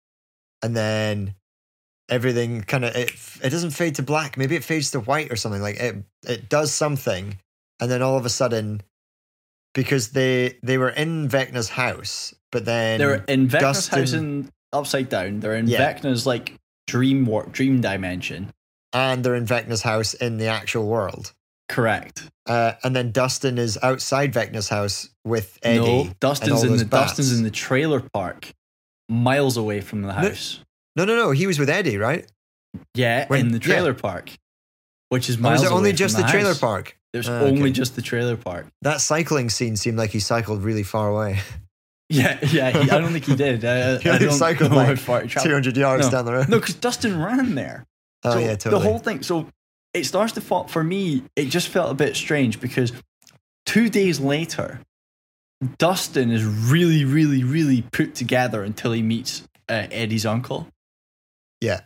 and 0.62 0.75
then 0.75 1.36
everything 2.10 2.62
kind 2.63 2.86
of 2.86 2.96
it 2.96 3.12
it 3.43 3.50
doesn't 3.50 3.72
fade 3.72 3.96
to 3.96 4.03
black. 4.03 4.38
Maybe 4.38 4.55
it 4.55 4.63
fades 4.63 4.91
to 4.91 5.00
white 5.00 5.31
or 5.31 5.36
something. 5.36 5.62
Like 5.62 5.77
it 5.79 5.96
it 6.27 6.50
does 6.50 6.74
something, 6.74 7.38
and 7.79 7.89
then 7.91 8.01
all 8.01 8.17
of 8.17 8.25
a 8.25 8.29
sudden. 8.29 8.81
Because 9.75 10.10
they 10.10 10.58
they 10.63 10.79
were 10.79 10.89
in 10.89 11.29
Vecna's 11.29 11.69
house, 11.69 12.34
but 12.51 12.65
then 12.65 12.98
They're 12.98 13.24
in 13.27 13.48
Vecna's 13.48 13.62
Dustin- 13.88 14.00
house 14.00 14.13
in 14.13 14.50
upside 14.74 15.10
down. 15.10 15.39
They're 15.41 15.53
in 15.55 15.67
Yeah. 15.67 15.93
Vecna's 15.93 16.25
like 16.25 16.55
dream 16.88 17.27
war- 17.27 17.46
dream 17.51 17.79
dimension. 17.79 18.51
and 18.93 19.24
they're 19.24 19.36
in 19.36 19.46
Vecna's 19.46 19.84
house 19.84 20.15
in 20.15 20.39
the 20.39 20.48
actual 20.48 20.88
world. 20.88 21.34
Correct. 21.69 22.29
Uh, 22.47 22.73
and 22.83 22.95
then 22.95 23.11
Dustin 23.11 23.57
is 23.57 23.77
outside 23.83 24.33
Vecna's 24.33 24.69
house 24.69 25.09
with 25.23 25.57
Eddie. 25.61 25.79
no, 26.05 26.09
Dustin's 26.19 26.63
in 26.63 26.77
the 26.77 26.85
Dustin's 26.85 27.31
in 27.38 27.43
the 27.43 27.51
trailer 27.51 27.99
park, 27.99 28.51
miles 29.07 29.55
away 29.55 29.79
from 29.81 30.01
the 30.01 30.13
house. 30.13 30.59
No, 30.95 31.05
no, 31.05 31.15
no. 31.15 31.31
He 31.31 31.45
was 31.47 31.59
with 31.59 31.69
Eddie, 31.69 31.97
right? 31.97 32.25
Yeah, 32.95 33.27
When- 33.27 33.39
in 33.41 33.47
the 33.51 33.59
yeah. 33.59 33.63
trailer 33.63 33.93
park, 33.93 34.31
which 35.09 35.29
is 35.29 35.38
Or 35.38 35.41
miles 35.41 35.61
was 35.61 35.71
it 35.71 35.73
only 35.73 35.93
just 35.93 36.17
the, 36.17 36.23
the, 36.23 36.29
trailer 36.29 36.55
park? 36.55 36.97
There's 37.13 37.29
Ah, 37.29 37.39
only 37.41 37.61
okay. 37.63 37.71
just 37.71 37.95
the 37.95 38.01
trailer 38.01 38.35
park. 38.38 38.67
That 38.81 38.99
cycling 39.01 39.49
scene 39.49 39.75
seemed 39.75 39.97
like 39.97 40.09
he 40.11 40.19
cycled 40.19 40.63
really 40.63 40.83
far 40.83 41.09
away. 41.09 41.39
Yeah, 42.11 42.39
yeah. 42.51 42.71
He, 42.71 42.89
I 42.89 42.97
don't 42.97 43.11
think 43.11 43.25
he 43.25 43.35
did. 43.35 43.63
I, 43.63 43.93
I, 43.93 43.97
He 44.01 44.09
I 44.09 44.17
don't 44.17 44.31
cycled 44.33 44.71
know 44.71 44.77
like 44.77 44.88
how 44.88 44.95
far 44.95 45.21
he 45.21 45.27
traveled. 45.27 45.49
200 45.63 45.77
yards 45.77 46.05
No. 46.07 46.11
down 46.11 46.25
the 46.25 46.33
road. 46.33 46.49
No, 46.49 46.59
because 46.59 46.73
Dustin 46.73 47.21
ran 47.21 47.53
there. 47.53 47.85
oh, 48.23 48.31
so 48.31 48.39
yeah, 48.39 48.55
totally. 48.55 48.81
The 48.81 48.89
whole 48.89 48.97
thing. 48.97 49.21
So 49.21 49.47
it 49.93 50.05
starts 50.05 50.34
to 50.34 50.41
fall 50.41 50.67
for 50.67 50.84
me. 50.84 51.24
It 51.36 51.46
just 51.46 51.67
felt 51.69 51.91
a 51.91 51.96
bit 51.96 52.15
strange 52.15 52.60
because 52.60 52.91
two 53.65 53.89
days 53.89 54.19
later, 54.19 54.79
Dustin 55.77 56.31
is 56.31 56.46
really, 56.46 57.05
really, 57.05 57.43
really 57.43 57.81
put 57.81 58.15
together 58.15 58.63
until 58.63 58.91
he 58.93 59.01
meets 59.01 59.43
uh, 59.67 59.88
Eddie's 59.91 60.25
uncle. 60.25 60.67
Yeah. 61.62 61.81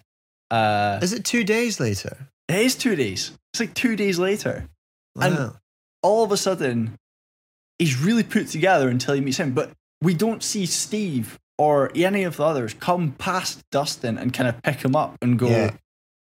Uh, 0.51 0.99
Is 1.01 1.13
it 1.13 1.25
two 1.25 1.43
days 1.43 1.79
later? 1.79 2.27
it 2.47 2.57
is 2.57 2.75
two 2.75 2.95
days. 2.95 3.31
It's 3.53 3.59
like 3.59 3.73
two 3.73 3.95
days 3.95 4.19
later. 4.19 4.65
And- 5.19 5.53
All 6.03 6.23
of 6.23 6.31
a 6.31 6.37
sudden, 6.37 6.97
he's 7.79 7.97
really 7.99 8.23
put 8.23 8.47
together 8.49 8.89
until 8.89 9.15
he 9.15 9.21
meets 9.21 9.37
him. 9.37 9.53
But 9.53 9.71
we 10.01 10.13
don't 10.13 10.43
see 10.43 10.65
Steve 10.65 11.39
or 11.57 11.91
any 11.95 12.23
of 12.23 12.35
the 12.37 12.43
others 12.43 12.73
come 12.73 13.13
past 13.13 13.61
Dustin 13.71 14.17
and 14.17 14.33
kind 14.33 14.49
of 14.49 14.61
pick 14.61 14.83
him 14.83 14.95
up 14.95 15.15
and 15.21 15.39
go, 15.39 15.47
Yeah. 15.47 15.71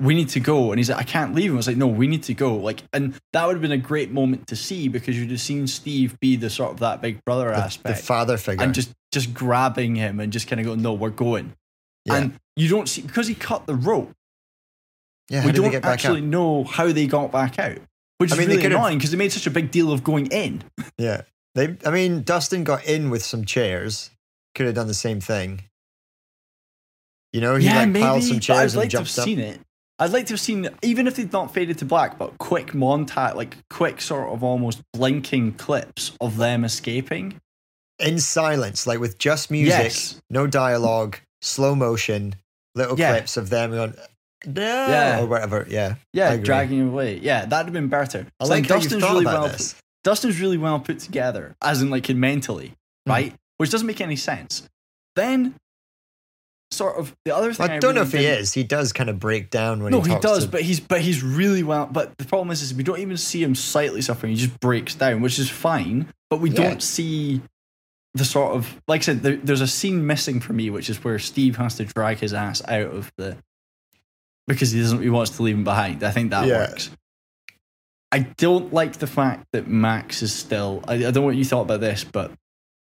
We 0.01 0.15
need 0.15 0.29
to 0.29 0.39
go. 0.39 0.71
And 0.71 0.79
he's 0.79 0.89
like, 0.89 0.99
I 0.99 1.03
can't 1.03 1.35
leave 1.35 1.49
him. 1.51 1.55
I 1.55 1.57
was 1.57 1.67
like, 1.67 1.77
no, 1.77 1.87
we 1.87 2.07
need 2.07 2.23
to 2.23 2.33
go. 2.33 2.55
Like, 2.55 2.83
and 2.93 3.13
that 3.33 3.45
would 3.45 3.53
have 3.53 3.61
been 3.61 3.71
a 3.71 3.77
great 3.77 4.11
moment 4.11 4.47
to 4.47 4.55
see 4.55 4.87
because 4.87 5.17
you'd 5.19 5.31
have 5.31 5.41
seen 5.41 5.67
Steve 5.67 6.17
be 6.19 6.35
the 6.35 6.49
sort 6.49 6.71
of 6.71 6.79
that 6.79 7.01
big 7.01 7.23
brother 7.25 7.49
the, 7.49 7.79
the 7.83 7.95
father 7.95 8.37
figure. 8.37 8.63
and 8.63 8.73
just 8.73 8.91
just 9.11 9.33
grabbing 9.33 9.95
him 9.95 10.19
and 10.19 10.31
just 10.31 10.47
kind 10.47 10.59
of 10.59 10.65
go, 10.65 10.75
no, 10.75 10.93
we're 10.93 11.09
going. 11.09 11.53
yeah. 12.05 12.15
And 12.15 12.39
you 12.55 12.69
don't 12.69 12.87
see 12.87 13.01
because 13.01 13.27
he 13.27 13.35
cut 13.35 13.65
the 13.65 13.75
rope. 13.75 14.11
yeah, 15.29 15.45
we 15.45 15.51
don't 15.51 15.73
actually 15.85 16.19
up? 16.19 16.25
know 16.25 16.63
how 16.63 16.91
they 16.91 17.07
got 17.07 17.31
back 17.31 17.57
out, 17.59 17.77
which 18.19 18.31
I 18.31 18.35
is 18.35 18.39
mean, 18.39 18.49
they 18.49 18.57
really 18.57 18.75
annoying 18.75 18.97
because 18.97 19.11
they 19.11 19.17
made 19.17 19.31
such 19.31 19.47
a 19.47 19.51
big 19.51 19.71
deal 19.71 19.91
of 19.91 20.03
going 20.03 20.27
in. 20.27 20.63
Yeah. 20.97 21.21
They, 21.55 21.77
I 21.85 21.89
mean, 21.91 22.21
Dustin 22.23 22.63
got 22.63 22.85
in 22.85 23.09
with 23.09 23.23
some 23.23 23.43
chairs. 23.43 24.11
Could 24.53 24.65
have 24.67 24.75
done 24.75 24.87
the 24.87 24.93
same 24.93 25.19
thing. 25.19 25.63
You 27.33 27.41
know, 27.41 27.55
he 27.55 27.65
yeah, 27.65 27.83
like 27.85 27.93
piled 27.93 28.23
some 28.23 28.39
chairs 28.39 28.75
I'd 28.75 28.77
like 28.79 28.83
and 28.85 28.91
to 28.91 28.97
have 28.99 29.07
jumped 29.07 29.19
up. 29.19 29.25
seen 29.25 29.39
it. 29.39 29.59
I'd 29.99 30.11
like 30.11 30.25
to 30.27 30.33
have 30.33 30.39
seen, 30.39 30.69
even 30.81 31.07
if 31.07 31.15
they'd 31.17 31.31
not 31.33 31.53
faded 31.53 31.77
to 31.79 31.85
black, 31.85 32.17
but 32.17 32.37
quick 32.37 32.67
montage, 32.67 33.35
like 33.35 33.57
quick 33.69 33.99
sort 34.01 34.29
of 34.33 34.43
almost 34.43 34.81
blinking 34.93 35.53
clips 35.53 36.13
of 36.21 36.37
them 36.37 36.63
escaping. 36.63 37.39
in 37.99 38.17
silence, 38.17 38.87
like 38.87 38.97
with 39.01 39.17
just 39.17 39.51
music, 39.51 39.77
Yes. 39.83 40.21
no 40.29 40.47
dialogue, 40.47 41.17
slow 41.41 41.75
motion, 41.75 42.33
little 42.73 42.97
Yeah. 42.97 43.11
clips 43.11 43.35
of 43.35 43.49
them 43.49 43.71
going, 43.71 43.93
no, 44.45 44.61
Yeah. 44.63 45.19
or 45.19 45.25
whatever. 45.25 45.67
Yeah. 45.69 45.95
Yeah, 46.13 46.37
dragging 46.37 46.87
away. 46.87 47.19
Yeah, 47.19 47.43
that'd 47.43 47.65
have 47.65 47.73
been 47.73 47.89
better. 47.89 48.25
I 48.39 48.45
like 48.45 48.59
you've 48.59 48.67
Dustin's 48.69 49.03
really 49.03 49.25
well. 49.25 49.53
Dustin's 50.05 50.39
really 50.39 50.57
well 50.57 50.79
put 50.79 50.99
together, 50.99 51.57
as 51.61 51.81
in 51.81 51.89
like 51.89 52.07
mentally, 52.07 52.71
Hmm. 53.05 53.11
right? 53.11 53.35
Which 53.57 53.69
doesn't 53.69 53.85
make 53.85 53.99
any 53.99 54.15
sense. 54.15 54.63
Then, 55.17 55.55
sort 56.71 56.97
of 56.97 57.15
the 57.25 57.35
other 57.35 57.51
thing. 57.53 57.69
I 57.69 57.79
don't 57.79 57.95
know 57.95 58.01
really 58.03 58.13
if 58.15 58.19
he 58.21 58.25
is. 58.27 58.53
He 58.53 58.63
does 58.63 58.93
kind 58.93 59.09
of 59.09 59.19
break 59.19 59.49
down 59.49 59.81
when 59.83 59.91
No, 59.91 60.01
he 60.01 60.13
he 60.13 60.19
does, 60.19 60.45
to- 60.45 60.49
but 60.51 60.61
he's 60.61 60.79
but 60.79 61.01
he's 61.01 61.23
really 61.23 61.63
well. 61.63 61.87
But 61.91 62.17
the 62.17 62.25
problem 62.25 62.51
is, 62.51 62.61
is 62.61 62.73
we 62.73 62.83
don't 62.83 62.99
even 62.99 63.17
see 63.17 63.41
him 63.43 63.55
slightly 63.55 64.01
suffering. 64.01 64.31
He 64.33 64.37
just 64.45 64.59
breaks 64.59 64.95
down, 64.95 65.21
which 65.21 65.39
is 65.39 65.49
fine. 65.49 66.07
But 66.29 66.39
we 66.41 66.49
Yeah. 66.51 66.55
don't 66.63 66.83
see 66.83 67.41
the 68.13 68.25
sort 68.25 68.55
of 68.55 68.79
like 68.87 69.01
I 69.01 69.03
said. 69.03 69.23
There, 69.23 69.37
there's 69.37 69.61
a 69.61 69.67
scene 69.67 70.05
missing 70.05 70.39
for 70.39 70.53
me, 70.53 70.69
which 70.69 70.89
is 70.89 71.03
where 71.03 71.17
Steve 71.19 71.57
has 71.57 71.75
to 71.75 71.85
drag 71.85 72.19
his 72.19 72.33
ass 72.33 72.61
out 72.67 72.93
of 72.93 73.11
the 73.17 73.37
because 74.47 74.71
he 74.71 74.79
doesn't. 74.81 75.01
He 75.01 75.09
wants 75.09 75.31
to 75.37 75.43
leave 75.43 75.55
him 75.55 75.63
behind. 75.63 76.03
I 76.03 76.11
think 76.11 76.31
that 76.31 76.47
Yeah. 76.47 76.57
works. 76.69 76.91
I 78.11 78.19
don't 78.37 78.73
like 78.73 78.93
the 78.97 79.05
fact 79.07 79.45
that 79.53 79.67
Max 79.67 80.23
is 80.23 80.33
still. 80.33 80.83
I, 80.87 80.93
I 80.95 80.97
don't 80.97 81.15
know 81.15 81.21
what 81.21 81.35
you 81.35 81.45
thought 81.45 81.61
about 81.61 81.79
this, 81.79 82.03
but 82.03 82.31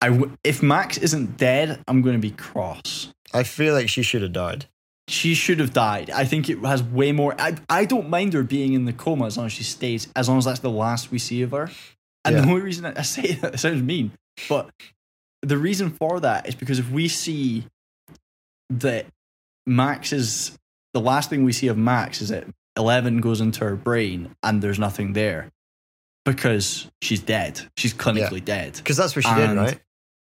I 0.01 0.09
w- 0.09 0.35
if 0.43 0.63
Max 0.63 0.97
isn't 0.97 1.37
dead, 1.37 1.79
I'm 1.87 2.01
going 2.01 2.15
to 2.15 2.19
be 2.21 2.31
cross 2.31 3.13
I 3.33 3.43
feel 3.43 3.73
like 3.73 3.89
she 3.89 4.01
should 4.03 4.21
have 4.21 4.33
died. 4.33 4.65
she 5.07 5.33
should 5.33 5.59
have 5.59 5.73
died. 5.73 6.09
I 6.09 6.23
think 6.25 6.49
it 6.49 6.59
has 6.59 6.81
way 6.83 7.11
more. 7.11 7.35
I, 7.39 7.55
I 7.69 7.85
don't 7.85 8.09
mind 8.09 8.33
her 8.33 8.43
being 8.43 8.73
in 8.73 8.85
the 8.85 8.93
coma 8.93 9.25
as 9.25 9.35
long 9.37 9.47
as 9.47 9.51
she 9.53 9.63
stays, 9.63 10.07
as 10.15 10.29
long 10.29 10.37
as 10.37 10.45
that's 10.45 10.59
the 10.59 10.69
last 10.69 11.11
we 11.11 11.19
see 11.19 11.41
of 11.41 11.51
her. 11.51 11.69
And 12.23 12.35
Yeah. 12.35 12.41
the 12.43 12.47
only 12.49 12.61
reason 12.61 12.85
I 12.85 13.01
say 13.01 13.33
that 13.41 13.55
it 13.55 13.57
sounds 13.59 13.81
mean, 13.81 14.11
but 14.47 14.69
the 15.41 15.57
reason 15.57 15.89
for 15.89 16.19
that 16.21 16.47
is 16.47 16.55
because 16.55 16.79
if 16.79 16.89
we 16.91 17.07
see 17.07 17.65
that 18.69 19.05
Max 19.65 20.13
is 20.13 20.57
the 20.93 21.01
last 21.01 21.29
thing 21.29 21.43
we 21.43 21.51
see 21.53 21.67
of 21.67 21.77
Max 21.77 22.21
is 22.21 22.29
that 22.29 22.45
Eleven 22.77 23.19
goes 23.21 23.41
into 23.41 23.65
her 23.65 23.75
brain 23.75 24.33
and 24.43 24.61
there's 24.61 24.79
nothing 24.79 25.13
there 25.13 25.49
because 26.25 26.89
she's 27.01 27.19
dead. 27.21 27.59
She's 27.75 27.93
clinically 27.93 28.43
dead 28.43 28.73
Because 28.77 28.97
that's 28.97 29.15
what 29.15 29.25
she 29.25 29.33
did, 29.35 29.57
right? 29.57 29.79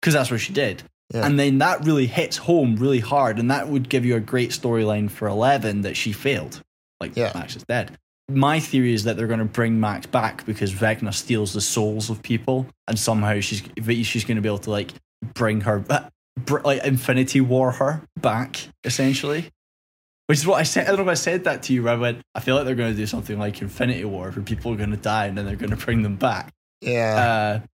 because 0.01 0.15
that's 0.15 0.31
what 0.31 0.41
she 0.41 0.53
did. 0.53 0.83
Yeah. 1.13 1.27
And 1.27 1.39
then 1.39 1.59
that 1.59 1.85
really 1.85 2.07
hits 2.07 2.37
home 2.37 2.77
really 2.77 3.01
hard, 3.01 3.39
and 3.39 3.51
that 3.51 3.69
would 3.69 3.89
give 3.89 4.05
you 4.05 4.17
a 4.17 4.21
great 4.21 4.51
storyline 4.51 5.11
for 5.11 5.29
Eleven 5.29 5.83
that 5.83 5.97
she 5.97 6.13
failed. 6.13 6.63
Like 7.01 7.17
Yeah. 7.17 7.33
Max 7.35 7.57
is 7.57 7.65
dead. 7.65 7.97
My 8.31 8.59
theory 8.59 8.95
is 8.95 9.05
that 9.05 9.17
they're 9.19 9.27
going 9.27 9.39
to 9.41 9.45
bring 9.45 9.79
Max 9.79 10.07
back 10.07 10.47
because 10.47 10.73
Vecna 10.73 11.13
steals 11.13 11.53
the 11.53 11.61
souls 11.61 12.09
of 12.09 12.23
people, 12.23 12.67
and 12.89 12.99
somehow 12.99 13.41
she's 13.41 13.63
she's 14.07 14.25
going 14.25 14.37
to 14.37 14.43
be 14.43 14.49
able 14.49 14.59
to 14.59 14.71
like 14.71 14.93
bring 15.35 15.61
her 15.63 15.85
uh, 15.91 16.09
br- 16.45 16.61
like 16.65 16.83
Infinity 16.85 17.43
War 17.43 17.73
her 17.73 18.03
back 18.17 18.69
essentially. 18.83 19.51
Which 20.27 20.39
is 20.39 20.47
what 20.47 20.59
I 20.59 20.63
said. 20.63 20.85
I 20.85 20.89
don't 20.89 20.97
know 20.97 21.03
if 21.03 21.09
I 21.09 21.15
said 21.15 21.45
that 21.45 21.65
to 21.65 21.75
you. 21.75 21.83
Where 21.83 21.93
I 21.93 21.97
went. 21.97 22.23
I 22.35 22.41
feel 22.41 22.57
like 22.57 22.65
they're 22.65 22.75
going 22.75 22.93
to 22.93 22.97
do 22.97 23.07
something 23.07 23.39
like 23.39 23.61
Infinity 23.61 24.07
War, 24.07 24.31
where 24.31 24.43
people 24.43 24.73
are 24.73 24.77
going 24.77 24.93
to 24.93 24.97
die 24.97 25.27
and 25.27 25.37
then 25.37 25.45
they're 25.45 25.55
going 25.55 25.69
to 25.71 25.77
bring 25.77 26.03
them 26.03 26.17
back. 26.17 26.51
Yeah. 26.81 27.61
Uh, 27.63 27.67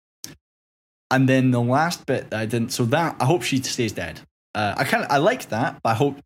and 1.11 1.27
then 1.27 1.51
the 1.51 1.61
last 1.61 2.05
bit 2.05 2.29
that 2.29 2.39
I 2.39 2.45
didn't. 2.45 2.71
So 2.71 2.85
that 2.85 3.15
I 3.19 3.25
hope 3.25 3.43
she 3.43 3.61
stays 3.61 3.91
dead. 3.93 4.19
Uh, 4.55 4.73
I 4.77 4.83
kind 4.83 5.03
of 5.03 5.11
I 5.11 5.17
like 5.17 5.49
that, 5.49 5.79
but 5.83 5.89
I 5.89 5.93
hope 5.95 6.17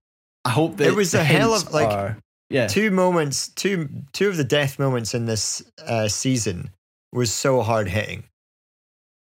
I 0.45 0.49
hope 0.49 0.77
that 0.77 0.87
It 0.87 0.95
was 0.95 1.13
a 1.13 1.23
hell 1.23 1.53
of, 1.53 1.71
like, 1.73 1.87
are- 1.89 2.17
yeah 2.49 2.67
two 2.67 2.91
moments, 2.91 3.47
two 3.49 3.89
two 4.13 4.29
of 4.29 4.37
the 4.37 4.43
death 4.43 4.77
moments 4.79 5.13
in 5.13 5.25
this 5.25 5.63
uh, 5.85 6.07
season 6.07 6.69
was 7.11 7.31
so 7.31 7.61
hard 7.61 7.87
hitting. 7.87 8.23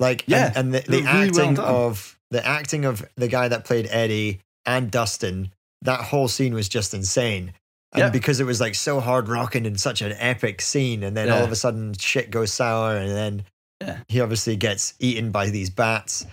Like, 0.01 0.25
Yeah, 0.27 0.47
and, 0.49 0.57
and 0.57 0.75
the, 0.75 0.81
the 0.81 0.97
really 1.03 1.03
well 1.05 1.23
acting 1.29 1.55
done. 1.55 1.65
of 1.65 2.19
the 2.31 2.45
acting 2.45 2.85
of 2.85 3.05
the 3.17 3.29
guy 3.29 3.49
that 3.49 3.65
played 3.65 3.87
Eddie 3.91 4.41
and 4.67 4.91
Dustin, 4.91 5.53
that 5.83 6.01
whole 6.01 6.27
scene 6.29 6.55
was 6.55 6.69
just 6.69 6.95
insane. 6.95 7.53
And 7.93 8.01
Yeah. 8.01 8.11
because 8.11 8.41
it 8.41 8.45
was 8.45 8.61
like 8.61 8.75
so 8.75 8.99
hard 8.99 9.29
rocking 9.29 9.67
and 9.67 9.79
such 9.79 10.03
an 10.03 10.13
epic 10.19 10.61
scene, 10.61 11.05
and 11.05 11.17
then 11.17 11.31
all 11.31 11.45
of 11.45 11.53
a 11.53 11.57
sudden 11.57 11.95
shit 11.95 12.31
goes 12.31 12.53
sour, 12.53 12.97
and 12.97 13.11
then 13.11 13.45
Yeah. 13.85 13.99
he 14.09 14.21
obviously 14.21 14.57
gets 14.57 14.95
eaten 14.99 15.31
by 15.31 15.51
these 15.51 15.71
bats. 15.71 16.27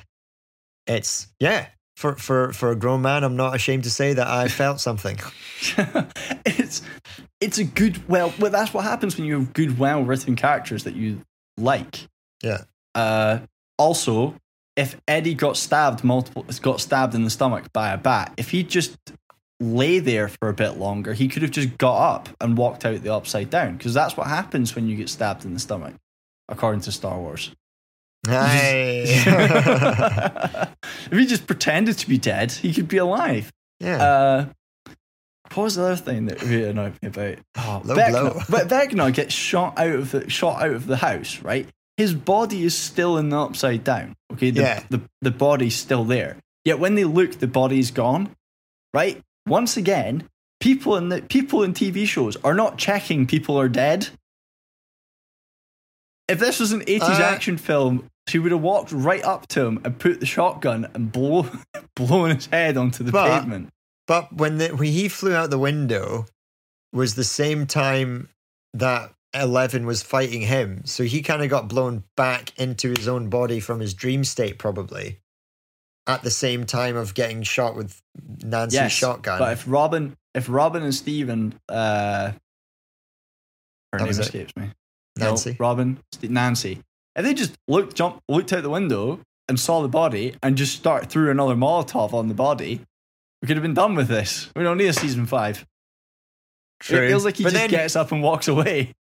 It's 0.88 1.28
yeah. 1.40 1.68
For, 1.98 2.16
for 2.16 2.52
for 2.54 2.72
a 2.72 2.76
grown 2.76 3.02
man, 3.04 3.24
I'm 3.24 3.36
not 3.36 3.54
ashamed 3.56 3.84
to 3.84 3.92
say 3.92 4.14
that 4.14 4.28
I 4.28 4.48
felt 4.62 4.80
something. 4.80 5.20
it's 6.46 6.82
it's 7.40 7.58
a 7.58 7.64
good 7.64 8.08
well 8.10 8.34
well 8.40 8.52
that's 8.52 8.74
what 8.74 8.84
happens 8.84 9.18
when 9.18 9.26
you 9.26 9.40
have 9.40 9.54
good 9.54 9.78
well 9.78 10.04
written 10.04 10.36
characters 10.36 10.84
that 10.86 10.96
you 10.96 11.22
like 11.58 12.08
Yeah. 12.44 12.64
uh 12.96 13.40
also 13.78 14.36
if 14.76 15.00
eddie 15.08 15.34
got 15.34 15.58
stabbed 15.58 16.04
multiple 16.04 16.46
got 16.62 16.80
stabbed 16.82 17.14
in 17.14 17.24
the 17.24 17.30
stomach 17.30 17.72
by 17.74 17.92
a 17.92 17.98
bat 17.98 18.34
if 18.38 18.50
he 18.52 18.64
just 18.64 18.96
lay 19.60 20.00
there 20.00 20.28
for 20.28 20.50
a 20.50 20.54
bit 20.54 20.78
longer 20.78 21.14
he 21.14 21.28
could 21.28 21.42
have 21.42 21.52
just 21.52 21.78
got 21.78 22.16
up 22.16 22.30
and 22.40 22.58
walked 22.58 22.86
out 22.86 23.02
the 23.04 23.14
upside 23.14 23.50
down 23.50 23.76
because 23.78 23.94
that's 23.94 24.16
what 24.18 24.28
happens 24.28 24.74
when 24.76 24.88
you 24.88 24.96
get 24.96 25.10
stabbed 25.10 25.46
in 25.46 25.54
the 25.54 25.60
stomach 25.60 25.94
according 26.52 26.82
to 26.82 26.92
star 26.92 27.18
wars 27.20 27.52
if 28.28 29.18
he 31.12 31.26
just 31.26 31.48
pretended 31.48 31.98
to 31.98 32.08
be 32.08 32.20
dead 32.20 32.52
he 32.52 32.72
could 32.74 32.88
be 32.88 32.98
alive 32.98 33.52
yeah. 33.80 34.04
uh, 34.04 34.46
what 35.56 35.64
was 35.64 35.76
the 35.76 35.84
other 35.84 35.96
thing 35.96 36.26
that 36.28 36.42
really 36.44 36.70
annoyed 36.70 36.94
me 37.02 37.10
about? 37.10 37.36
Oh, 37.58 37.82
Low 37.84 37.96
but 38.50 38.68
Vecna 38.70 39.14
gets 39.14 39.34
shot 39.34 39.78
out 39.78 39.90
of 39.96 40.12
the 40.12 40.30
shot 40.30 40.62
out 40.62 40.72
of 40.72 40.88
the 40.88 40.98
house, 40.98 41.42
right? 41.42 41.68
His 41.98 42.14
body 42.14 42.64
is 42.64 42.78
still 42.78 43.18
in 43.18 43.30
the 43.30 43.38
upside 43.38 43.84
down. 43.84 44.16
Okay, 44.32 44.52
the, 44.52 44.62
Yeah. 44.62 44.84
the 44.90 45.02
the 45.22 45.32
body's 45.32 45.76
still 45.76 46.06
there. 46.06 46.38
Yet 46.64 46.80
when 46.80 46.96
they 46.96 47.04
look, 47.04 47.40
the 47.40 47.48
body's 47.48 47.92
gone. 47.92 48.30
Right? 48.94 49.22
Once 49.48 49.78
again, 49.78 50.28
people 50.60 50.96
in 50.96 51.10
the 51.10 51.22
people 51.22 51.64
in 51.64 51.74
TV 51.74 52.08
shows 52.08 52.38
are 52.38 52.54
not 52.54 52.78
checking 52.78 53.28
people 53.28 53.60
are 53.60 53.70
dead. 53.70 54.10
If 56.28 56.40
this 56.40 56.60
was 56.60 56.72
an 56.72 56.82
80s 56.82 57.02
Uh, 57.20 57.24
action 57.24 57.58
film, 57.58 58.08
she 58.30 58.40
would 58.40 58.52
have 58.52 58.62
walked 58.62 58.92
right 58.92 59.24
up 59.24 59.48
to 59.50 59.66
him 59.66 59.82
and 59.84 60.00
put 60.00 60.20
the 60.20 60.26
shotgun 60.26 60.90
and 60.94 61.12
blow 61.12 61.50
blown 61.96 62.36
his 62.36 62.46
head 62.48 62.78
onto 62.78 63.04
the 63.04 63.12
But- 63.12 63.42
pavement. 63.42 63.70
But 64.08 64.34
when 64.34 64.58
the, 64.58 64.70
when 64.70 64.90
he 64.90 65.08
flew 65.08 65.34
out 65.34 65.50
the 65.52 65.60
window 65.60 66.26
was 66.92 67.16
the 67.16 67.24
same 67.24 67.66
time 67.66 68.28
that 68.74 69.14
Eleven 69.34 69.86
was 69.86 70.04
fighting 70.04 70.42
him, 70.42 70.82
so 70.86 71.04
he 71.04 71.22
kind 71.22 71.42
of 71.42 71.50
got 71.50 71.70
blown 71.70 72.04
back 72.18 72.52
into 72.60 72.90
his 72.90 73.08
own 73.08 73.30
body 73.30 73.62
from 73.62 73.80
his 73.80 73.94
dream 73.94 74.24
state, 74.26 74.58
probably 74.58 75.20
at 76.08 76.24
the 76.24 76.32
same 76.32 76.66
time 76.66 76.98
of 76.98 77.14
getting 77.14 77.44
shot 77.44 77.76
with 77.76 78.02
Nancy's 78.44 78.74
yes, 78.76 78.92
shotgun. 78.92 79.40
But 79.40 79.54
if 79.54 79.64
Robin, 79.68 80.18
if 80.34 80.48
Robin 80.50 80.84
and 80.84 80.94
Steven, 80.94 81.54
uh, 81.70 82.32
her 83.94 84.00
That 84.00 84.02
name 84.02 84.20
escapes 84.20 84.54
me. 84.58 84.72
Nancy, 85.18 85.52
No, 85.52 85.56
Robin, 85.60 86.00
Nancy. 86.24 86.80
If 87.16 87.24
they 87.26 87.34
just 87.34 87.54
looked, 87.68 87.96
jumped, 87.96 88.22
looked 88.30 88.54
out 88.54 88.64
the 88.64 88.70
window 88.70 89.20
and 89.50 89.60
saw 89.60 89.82
the 89.82 89.88
body 89.90 90.36
and 90.42 90.56
just 90.58 90.76
start 90.76 91.08
threw 91.10 91.30
another 91.30 91.56
Molotov 91.56 92.14
on 92.14 92.28
the 92.30 92.34
body, 92.34 92.82
we 93.42 93.48
could 93.48 93.58
have 93.58 93.64
been 93.64 93.74
done 93.74 93.96
with 93.96 94.08
this. 94.08 94.50
We 94.56 94.64
don't 94.64 94.78
need 94.78 94.88
a 94.88 94.94
season 94.94 95.26
five. 95.26 95.66
True. 96.80 97.00
It 97.04 97.10
feels 97.10 97.26
like 97.26 97.36
he 97.38 97.44
but 97.44 97.50
just 97.52 97.62
then, 97.62 97.70
gets 97.70 97.96
up 97.96 98.12
and 98.12 98.24
walks 98.24 98.48
away. 98.48 98.94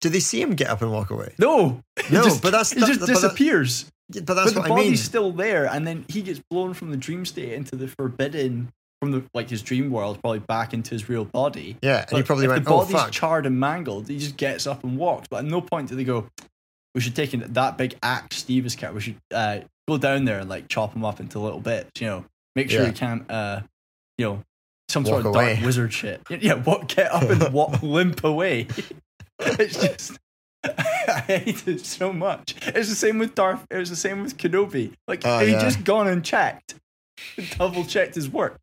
do 0.00 0.08
they 0.08 0.20
see 0.20 0.40
him 0.40 0.54
get 0.54 0.68
up 0.68 0.82
and 0.82 0.90
walk 0.90 1.10
away? 1.10 1.34
No, 1.38 1.80
No, 2.10 2.24
just, 2.24 2.42
but 2.42 2.50
that's 2.52 2.72
he 2.72 2.80
not- 2.80 2.88
just 2.88 3.00
but 3.00 3.06
disappears. 3.06 3.86
Yeah, 4.10 4.22
But 4.24 4.34
that's 4.34 4.52
but 4.52 4.60
what 4.60 4.68
the 4.68 4.72
I 4.74 4.76
body's 4.76 4.90
mean. 4.90 4.96
still 4.98 5.32
there, 5.32 5.66
and 5.66 5.86
then 5.86 6.04
he 6.08 6.20
gets 6.22 6.40
blown 6.50 6.74
from 6.74 6.90
the 6.90 6.96
dream 6.96 7.24
state 7.24 7.52
into 7.52 7.74
the 7.76 7.88
forbidden, 7.88 8.70
from 9.04 9.12
the 9.12 9.24
like 9.34 9.50
his 9.50 9.62
dream 9.62 9.90
world, 9.90 10.20
probably 10.20 10.38
back 10.40 10.74
into 10.74 10.90
his 10.90 11.08
real 11.08 11.24
body. 11.24 11.76
Yeah, 11.82 12.04
and 12.08 12.16
he 12.18 12.22
probably 12.22 12.46
if 12.46 12.50
went, 12.50 12.64
the 12.64 12.70
"Oh 12.70 12.78
body's 12.78 12.92
fuck." 12.94 13.10
charred 13.12 13.46
and 13.46 13.58
mangled, 13.60 14.08
he 14.08 14.18
just 14.18 14.36
gets 14.36 14.66
up 14.66 14.82
and 14.84 14.96
walks. 14.98 15.28
But 15.28 15.38
at 15.38 15.44
no 15.44 15.60
point 15.60 15.88
do 15.88 15.94
they 15.96 16.04
go, 16.04 16.28
"We 16.94 17.00
should 17.00 17.14
take 17.16 17.34
in 17.34 17.40
that 17.52 17.76
big 17.78 17.96
axe 18.02 18.36
Steve 18.38 18.62
has 18.64 18.76
got. 18.76 18.94
We 18.94 19.00
should 19.00 19.16
uh, 19.32 19.60
go 19.88 19.98
down 19.98 20.24
there 20.24 20.38
and 20.40 20.48
like 20.48 20.68
chop 20.68 20.94
him 20.94 21.04
up 21.04 21.20
into 21.20 21.38
little 21.38 21.60
bits. 21.60 22.00
You 22.00 22.06
know, 22.08 22.24
make 22.56 22.70
sure 22.70 22.82
Yeah. 22.82 22.88
he 22.88 22.92
can't, 22.94 23.30
uh, 23.30 23.60
you 24.18 24.24
know, 24.26 24.42
some 24.88 25.04
Walk 25.04 25.10
sort 25.10 25.26
of 25.26 25.34
away. 25.34 25.54
dark 25.54 25.66
wizard 25.66 25.92
shit. 25.92 26.20
Yeah, 26.40 26.54
what 26.54 26.88
get 26.88 27.12
up 27.12 27.22
and 27.24 27.52
walk 27.52 27.82
limp 27.82 28.24
away. 28.24 28.66
it's 29.40 29.80
just. 29.80 30.18
I 30.66 31.20
hate 31.26 31.68
it 31.68 31.84
so 31.84 32.10
much. 32.10 32.54
It's 32.68 32.88
the 32.88 32.94
same 32.94 33.18
with 33.18 33.34
Darth. 33.34 33.66
It 33.70 33.76
was 33.76 33.90
the 33.90 33.96
same 33.96 34.22
with 34.22 34.38
Kenobi. 34.38 34.94
Like 35.06 35.20
Oh, 35.26 35.40
he 35.40 35.52
yeah. 35.52 35.60
just 35.60 35.84
gone 35.84 36.08
and 36.08 36.24
checked, 36.24 36.76
double 37.58 37.84
checked 37.84 38.14
his 38.14 38.30
work. 38.30 38.56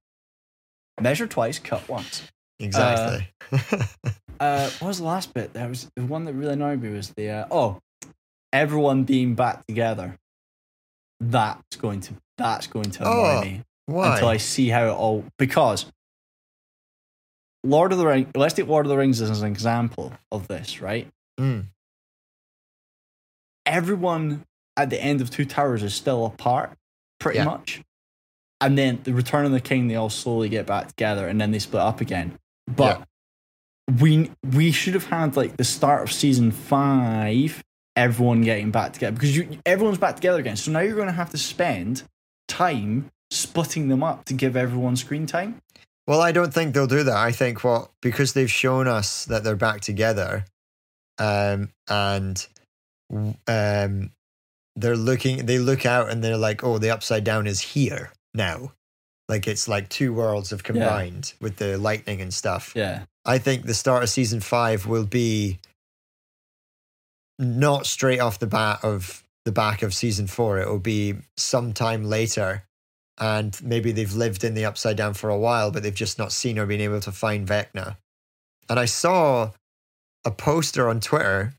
Measure 1.00 1.28
twice, 1.28 1.60
cut 1.60 1.88
once. 1.88 2.24
exactly. 2.60 3.28
Uh, 4.40 4.72
what 4.80 4.88
was 4.88 4.98
the 4.98 5.04
last 5.04 5.36
bit? 5.36 5.54
There 5.54 5.70
was 5.70 5.88
the 5.96 6.04
one 6.04 6.26
that 6.26 6.34
really 6.34 6.54
annoyed 6.54 6.82
me 6.82 6.90
was 6.90 7.12
the 7.12 7.30
uh, 7.30 7.46
oh, 7.52 7.80
everyone 8.52 9.04
being 9.04 9.36
back 9.36 9.64
together. 9.68 10.18
That's 11.20 11.78
going 11.78 12.00
to 12.02 12.16
that's 12.40 12.66
going 12.66 12.90
to 12.90 13.04
annoy 13.04 13.36
Oh, 13.38 13.42
me 13.42 13.62
Why? 13.86 14.14
until 14.16 14.30
I 14.30 14.38
see 14.38 14.70
how 14.70 14.86
it 14.88 14.94
all 14.94 15.24
because 15.38 15.86
Lord 17.64 17.92
of 17.92 18.00
the 18.00 18.08
Rings. 18.08 18.30
Let's 18.36 18.56
take 18.56 18.66
Lord 18.68 18.88
of 18.88 18.90
the 18.90 18.98
Rings 18.98 19.22
as 19.22 19.42
an 19.44 19.48
example 19.48 20.12
of 20.32 20.48
this, 20.48 20.82
right? 20.82 21.08
Mm. 21.40 21.66
Everyone 23.68 24.46
at 24.76 24.90
the 24.90 25.00
end 25.00 25.22
of 25.22 25.30
Two 25.30 25.46
Towers 25.46 25.84
is 25.84 25.94
still 25.94 26.26
apart, 26.26 26.76
pretty 27.20 27.38
Yeah. 27.38 27.46
much. 27.46 27.82
And 28.62 28.78
then 28.78 29.00
the 29.04 29.14
Return 29.14 29.46
of 29.46 29.52
the 29.52 29.60
King, 29.60 29.88
they 29.88 29.96
all 29.96 30.12
slowly 30.12 30.48
get 30.48 30.68
back 30.68 30.88
together, 30.88 31.28
and 31.28 31.42
then 31.42 31.52
they 31.52 31.60
split 31.60 31.82
up 31.82 32.00
again. 32.00 32.38
But 32.68 33.04
we 34.00 34.32
we 34.54 34.72
should 34.72 34.94
have 34.94 35.08
had 35.08 35.36
like 35.36 35.58
the 35.58 35.64
start 35.64 36.04
of 36.04 36.12
season 36.12 36.52
five, 36.52 37.64
everyone 37.96 38.42
getting 38.42 38.72
back 38.72 38.94
together 38.94 39.14
because 39.14 39.36
you 39.36 39.58
everyone's 39.66 39.98
back 39.98 40.16
together 40.16 40.40
again. 40.40 40.56
So 40.56 40.72
now 40.72 40.80
you're 40.80 40.96
going 40.96 41.08
to 41.08 41.14
have 41.14 41.32
to 41.32 41.38
spend 41.38 42.04
time 42.48 43.10
splitting 43.32 43.88
them 43.88 44.04
up 44.04 44.26
to 44.26 44.34
give 44.34 44.56
everyone 44.56 44.96
screen 44.96 45.26
time. 45.26 45.62
Well, 46.08 46.22
I 46.22 46.32
don't 46.32 46.54
think 46.54 46.74
they'll 46.74 46.88
do 46.88 47.04
that. 47.04 47.16
I 47.16 47.32
think 47.32 47.64
what 47.64 47.90
because 48.02 48.34
they've 48.34 48.52
shown 48.52 48.88
us 48.88 49.26
that 49.26 49.44
they're 49.44 49.56
back 49.56 49.82
together, 49.82 50.46
um, 51.18 51.70
and 51.90 52.46
um, 53.48 54.12
they're 54.76 54.98
looking. 54.98 55.46
They 55.46 55.60
look 55.60 55.86
out 55.86 56.10
and 56.10 56.24
they're 56.24 56.38
like, 56.38 56.64
"Oh, 56.64 56.78
the 56.78 56.92
upside 56.92 57.24
down 57.24 57.48
is 57.48 57.60
here 57.62 58.12
now." 58.34 58.74
Like 59.30 59.48
it's 59.48 59.68
like 59.68 59.88
two 59.88 60.14
worlds 60.14 60.50
have 60.50 60.64
combined 60.64 61.34
with 61.40 61.56
the 61.56 61.78
lightning 61.78 62.20
and 62.22 62.34
stuff. 62.34 62.74
Yeah, 62.76 63.06
I 63.26 63.38
think 63.38 63.66
the 63.66 63.74
start 63.74 64.04
of 64.04 64.10
season 64.10 64.42
five 64.42 64.86
will 64.86 65.06
be 65.06 65.60
not 67.40 67.86
straight 67.86 68.20
off 68.20 68.40
the 68.40 68.48
bat 68.48 68.80
of 68.84 69.24
the 69.46 69.52
back 69.52 69.82
of 69.82 69.94
season 69.94 70.28
four. 70.28 70.60
It 70.60 70.68
will 70.68 70.80
be 70.80 71.16
sometime 71.38 72.04
later. 72.04 72.64
And 73.18 73.60
maybe 73.64 73.92
they've 73.92 74.14
lived 74.14 74.44
in 74.44 74.54
the 74.54 74.66
upside 74.66 74.98
down 74.98 75.14
for 75.14 75.30
a 75.30 75.38
while, 75.38 75.72
but 75.72 75.84
they've 75.84 75.94
just 75.94 76.18
not 76.18 76.32
seen 76.32 76.58
or 76.58 76.66
been 76.66 76.82
able 76.82 77.02
to 77.02 77.12
find 77.12 77.48
Vecna. 77.48 77.98
And 78.70 78.80
I 78.80 78.86
saw 78.86 79.52
a 80.26 80.32
poster 80.32 80.90
on 80.90 81.02
Twitter 81.02 81.54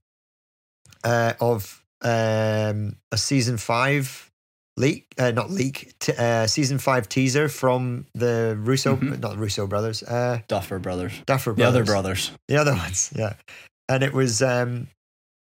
uh, 1.04 1.34
of 1.40 1.84
um, 2.00 2.96
a 3.12 3.16
season 3.16 3.58
five 3.58 4.31
leak, 4.76 5.06
uh, 5.18 5.30
not 5.30 5.50
leak, 5.50 5.92
t- 6.00 6.12
uh, 6.18 6.46
season 6.46 6.78
five 6.78 7.08
teaser 7.08 7.48
from 7.48 8.06
the 8.14 8.56
Russo, 8.60 8.96
Mhm. 8.96 9.20
not 9.20 9.36
Russo 9.38 9.66
brothers, 9.66 10.02
uh, 10.02 10.40
Duffer 10.48 10.78
Brothers, 10.78 11.12
Duffer 11.26 11.52
brothers, 11.52 11.56
the 11.74 11.80
other 11.80 11.84
brothers. 11.84 12.30
The 12.48 12.56
other 12.56 12.74
ones, 12.74 13.10
yeah. 13.14 13.34
And 13.88 14.02
it 14.02 14.12
was 14.12 14.40
um 14.42 14.88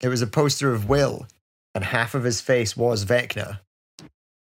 it 0.00 0.09
was 0.09 0.22
a 0.22 0.27
poster 0.27 0.72
of 0.72 0.88
Will 0.88 1.27
and 1.74 1.85
half 1.85 2.14
of 2.14 2.24
his 2.24 2.40
face 2.40 2.77
was 2.77 3.05
Vecna. 3.05 3.61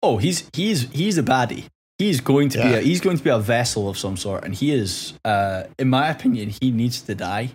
Oh, 0.03 0.18
he's 0.18 0.48
he's 0.53 0.90
he's 0.92 1.18
a 1.18 1.22
baddie. 1.22 1.64
He's 1.98 2.20
going 2.20 2.48
to 2.50 2.59
be 2.59 2.74
a 2.74 2.81
he's 2.81 3.00
going 3.00 3.16
to 3.18 3.22
be 3.24 3.31
a 3.31 3.38
vessel 3.38 3.88
of 3.88 3.96
some 3.96 4.16
sort, 4.16 4.44
and 4.44 4.55
he 4.55 4.72
is, 4.72 5.14
uh, 5.24 5.64
in 5.79 5.88
my 5.88 6.09
opinion, 6.09 6.50
he 6.50 6.70
needs 6.72 7.00
to 7.03 7.14
die. 7.14 7.50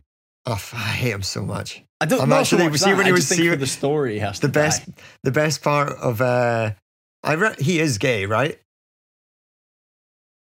Oh, 0.46 0.54
I 0.74 0.78
hate 0.78 1.12
him 1.12 1.22
so 1.24 1.42
much. 1.44 1.84
I 2.02 2.06
don't 2.06 2.22
I'm 2.22 2.30
not 2.30 2.48
so 2.48 2.56
actually- 2.56 2.70
much 2.70 2.80
see 2.80 2.90
that, 2.92 2.98
when 2.98 3.06
he 3.06 3.12
was 3.12 3.28
see- 3.28 3.48
the 3.56 3.68
story, 3.68 4.20
The 4.20 4.32
to 4.42 4.48
best 4.48 4.86
die. 4.86 4.94
the 5.24 5.32
best 5.32 5.62
part 5.62 5.90
of 5.98 6.22
uh 6.22 6.72
I 7.24 7.34
re- 7.34 7.56
he 7.60 7.80
is 7.80 7.98
gay, 7.98 8.26
right? 8.26 8.60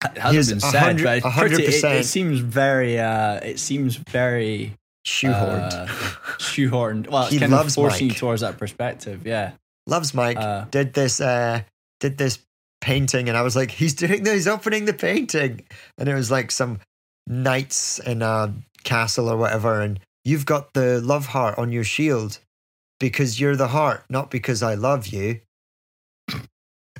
It 0.05 0.19
hasn't 0.19 0.61
been 0.61 0.71
said, 0.71 0.79
hundred- 0.83 1.05
but 1.05 1.17
it's 1.19 1.27
a 1.27 1.31
hundred 1.31 1.57
pretty, 1.57 1.77
it, 1.77 1.85
it 1.85 2.05
seems 2.05 2.41
very, 2.41 2.99
uh, 2.99 3.37
it 3.37 3.59
seems 3.61 3.97
very 3.97 4.77
Shoehorned. 5.07 5.73
uh, 5.73 5.87
shoehorned. 6.39 7.09
Well, 7.09 7.25
it's 7.25 7.33
He 7.33 7.39
kind 7.39 7.53
loves 7.53 7.73
of 7.73 7.75
forcing 7.83 8.09
Mike. 8.09 8.15
you 8.15 8.19
towards 8.21 8.41
that 8.41 8.59
perspective. 8.59 9.27
Yeah, 9.27 9.53
Loves 9.87 10.13
Mike. 10.15 10.37
uh, 10.37 10.65
did 10.71 10.93
this 10.95 11.21
uh 11.21 11.63
did 12.01 12.19
this 12.19 12.39
painting 12.81 13.29
and 13.29 13.37
I 13.39 13.43
was 13.43 13.55
like, 13.55 13.71
he's 13.71 13.95
doing 13.95 14.25
this, 14.25 14.35
he's 14.35 14.49
opening 14.49 14.85
the 14.87 14.93
painting. 14.95 15.63
And 15.99 16.09
it 16.09 16.15
was 16.15 16.31
like 16.33 16.51
some 16.51 16.81
knights 17.29 18.01
in 18.01 18.23
a 18.23 18.53
castle 18.83 19.29
or 19.29 19.37
whatever, 19.37 19.81
and 19.81 20.01
you've 20.25 20.47
got 20.47 20.73
the 20.75 21.01
love 21.01 21.27
heart 21.27 21.59
on 21.59 21.71
your 21.71 21.85
shield 21.85 22.39
because 22.99 23.39
you're 23.41 23.55
the 23.57 23.69
heart, 23.69 24.05
not 24.09 24.31
because 24.33 24.63
I 24.65 24.75
love 24.75 25.07
you. 25.09 25.41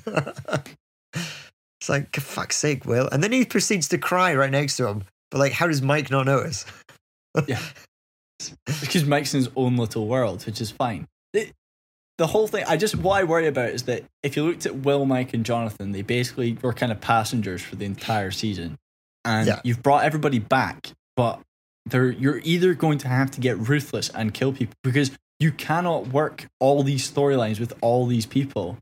It's 0.05 1.89
like, 1.89 2.13
for 2.13 2.21
fuck's 2.21 2.55
sake, 2.55 2.85
Will. 2.85 3.07
And 3.11 3.23
then 3.23 3.31
he 3.31 3.45
proceeds 3.45 3.87
to 3.89 3.97
cry 3.97 4.35
right 4.35 4.51
next 4.51 4.77
to 4.77 4.87
him. 4.87 5.03
But 5.31 5.39
like, 5.39 5.51
how 5.51 5.67
does 5.67 5.81
Mike 5.81 6.11
not 6.11 6.25
notice? 6.25 6.65
yeah. 7.47 7.59
because 8.81 9.05
Mike's 9.05 9.33
in 9.33 9.39
his 9.39 9.49
own 9.55 9.77
little 9.77 10.07
world, 10.07 10.45
which 10.45 10.59
is 10.61 10.71
fine. 10.71 11.07
It, 11.33 11.51
the 12.17 12.27
whole 12.27 12.47
thing, 12.47 12.63
I 12.67 12.77
just 12.77 12.95
what 12.95 13.19
I 13.19 13.23
worry 13.23 13.47
about 13.47 13.69
is 13.69 13.83
that 13.83 14.03
if 14.21 14.35
you 14.35 14.43
looked 14.45 14.65
at 14.65 14.75
Will, 14.77 15.05
Mike, 15.05 15.33
and 15.33 15.45
Jonathan, 15.45 15.91
they 15.91 16.01
basically 16.03 16.57
were 16.61 16.73
kind 16.73 16.91
of 16.91 17.01
passengers 17.01 17.61
for 17.61 17.75
the 17.75 17.85
entire 17.85 18.31
season, 18.31 18.77
and 19.25 19.47
Yeah. 19.47 19.61
you've 19.63 19.81
brought 19.81 20.03
everybody 20.03 20.37
back, 20.39 20.91
but 21.15 21.39
they're 21.85 22.11
you're 22.11 22.39
either 22.43 22.73
going 22.75 22.97
to 22.99 23.07
have 23.07 23.31
to 23.31 23.41
get 23.41 23.57
ruthless 23.57 24.09
and 24.09 24.33
kill 24.33 24.53
people 24.53 24.75
because 24.83 25.11
you 25.39 25.51
cannot 25.51 26.07
work 26.07 26.45
all 26.59 26.83
these 26.83 27.09
storylines 27.11 27.59
with 27.59 27.73
all 27.81 28.05
these 28.05 28.25
people. 28.27 28.77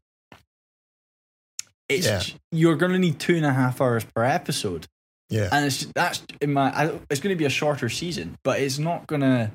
It's 1.97 2.07
Yeah. 2.29 2.35
you're 2.51 2.75
going 2.75 2.91
to 2.93 2.99
need 2.99 3.19
two 3.19 3.35
and 3.35 3.45
a 3.45 3.53
half 3.53 3.81
hours 3.81 4.03
per 4.15 4.23
episode 4.23 4.87
Yeah. 5.29 5.49
and 5.51 5.65
it's 5.65 5.85
that's 5.95 6.23
in 6.41 6.53
my 6.53 6.69
I, 6.75 6.85
it's 7.09 7.19
going 7.21 7.35
to 7.35 7.39
be 7.39 7.45
a 7.45 7.49
shorter 7.49 7.89
season 7.89 8.37
but 8.43 8.59
it's 8.59 8.79
not 8.79 9.07
going 9.07 9.21
to 9.21 9.51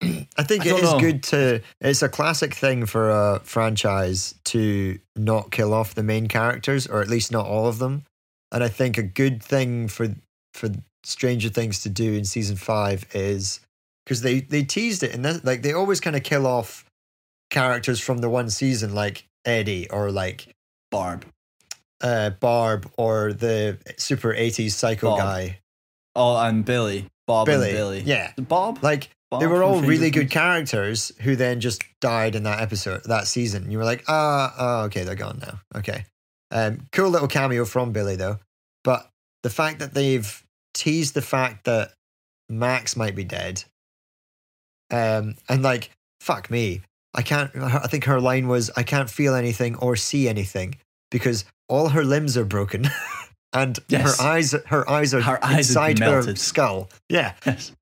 I 0.02 0.42
think 0.44 0.64
I 0.66 0.70
it 0.76 0.82
know. 0.82 1.00
good 1.00 1.22
to. 1.24 1.60
It's 1.80 2.02
a 2.02 2.08
classic 2.08 2.54
thing 2.54 2.86
for 2.86 3.10
a 3.10 3.40
franchise 3.42 4.36
to 4.44 4.98
not 5.16 5.50
kill 5.50 5.74
off 5.74 5.94
the 5.96 6.04
main 6.04 6.28
characters, 6.28 6.86
or 6.86 7.00
at 7.02 7.08
least 7.08 7.32
not 7.32 7.46
all 7.46 7.66
of 7.66 7.80
them. 7.80 8.04
And 8.52 8.62
I 8.62 8.68
think 8.68 8.96
a 8.96 9.02
good 9.02 9.42
thing 9.42 9.88
for 9.88 10.14
for 10.54 10.68
Stranger 11.02 11.48
Things 11.48 11.82
to 11.82 11.88
do 11.88 12.12
in 12.14 12.24
season 12.24 12.54
five 12.54 13.06
is 13.12 13.58
because 14.04 14.22
they 14.22 14.38
they 14.40 14.62
teased 14.62 15.02
it, 15.02 15.12
and 15.14 15.24
this, 15.24 15.42
like 15.42 15.62
they 15.62 15.72
always 15.72 16.00
kind 16.00 16.14
of 16.14 16.22
kill 16.22 16.46
off 16.46 16.84
characters 17.50 17.98
from 17.98 18.18
the 18.18 18.30
one 18.30 18.50
season, 18.50 18.94
like 18.94 19.24
Eddie 19.44 19.90
or 19.90 20.12
like 20.12 20.54
barb 20.90 21.24
uh, 22.00 22.30
Barb 22.30 22.90
or 22.96 23.32
the 23.32 23.78
super 23.96 24.32
eighties 24.32 24.76
psycho 24.76 25.10
Bob. 25.10 25.18
guy 25.18 25.58
oh 26.14 26.36
and 26.36 26.64
billy 26.64 27.06
bob 27.26 27.46
Billy. 27.46 27.70
and 27.70 27.76
billy 27.76 28.00
Yeah, 28.02 28.32
bob 28.38 28.82
like 28.82 29.10
Bob 29.30 29.40
they 29.42 29.46
were 29.46 29.62
all 29.62 29.82
really 29.82 30.10
good 30.10 30.30
characters 30.30 31.12
who 31.20 31.36
then 31.36 31.60
just 31.60 31.82
died 32.00 32.34
in 32.34 32.44
that 32.44 32.60
episode, 32.62 33.02
that 33.04 33.26
season. 33.26 33.70
You 33.70 33.76
were 33.76 33.84
like, 33.84 34.04
ah, 34.08 34.54
oh, 34.58 34.84
okay, 34.84 35.02
they're 35.04 35.16
gone 35.16 35.38
now. 35.42 35.60
Okay. 35.76 36.06
Um, 36.50 36.86
cool 36.92 37.10
little 37.10 37.28
cameo 37.28 37.66
from 37.66 37.92
Billy, 37.92 38.16
though. 38.16 38.38
But 38.84 39.06
the 39.42 39.50
fact 39.50 39.80
that 39.80 39.92
they've 39.92 40.42
teased 40.72 41.12
the 41.12 41.20
fact 41.20 41.64
that 41.66 41.92
Max 42.48 42.96
might 42.96 43.14
be 43.14 43.24
dead 43.24 43.64
Um, 44.90 45.34
and 45.46 45.62
like, 45.62 45.90
fuck 46.20 46.50
me. 46.50 46.80
I 47.14 47.22
can't, 47.22 47.50
I 47.56 47.86
think 47.86 48.04
her 48.04 48.20
line 48.20 48.48
was, 48.48 48.70
I 48.76 48.82
can't 48.82 49.08
feel 49.10 49.34
anything 49.34 49.76
or 49.76 49.96
see 49.96 50.28
anything 50.28 50.76
because 51.10 51.44
all 51.68 51.88
her 51.88 52.04
limbs 52.04 52.36
are 52.36 52.44
broken. 52.44 52.88
and 53.52 53.78
Yes. 53.88 54.18
her 54.20 54.24
eyes, 54.26 54.54
her 54.66 54.88
eyes 54.88 55.14
are 55.14 55.20
Her 55.22 55.42
eyes 55.44 55.70
inside 55.70 55.98
her 56.00 56.36
skull. 56.36 56.90
Yeah. 57.08 57.32
Yes. 57.46 57.72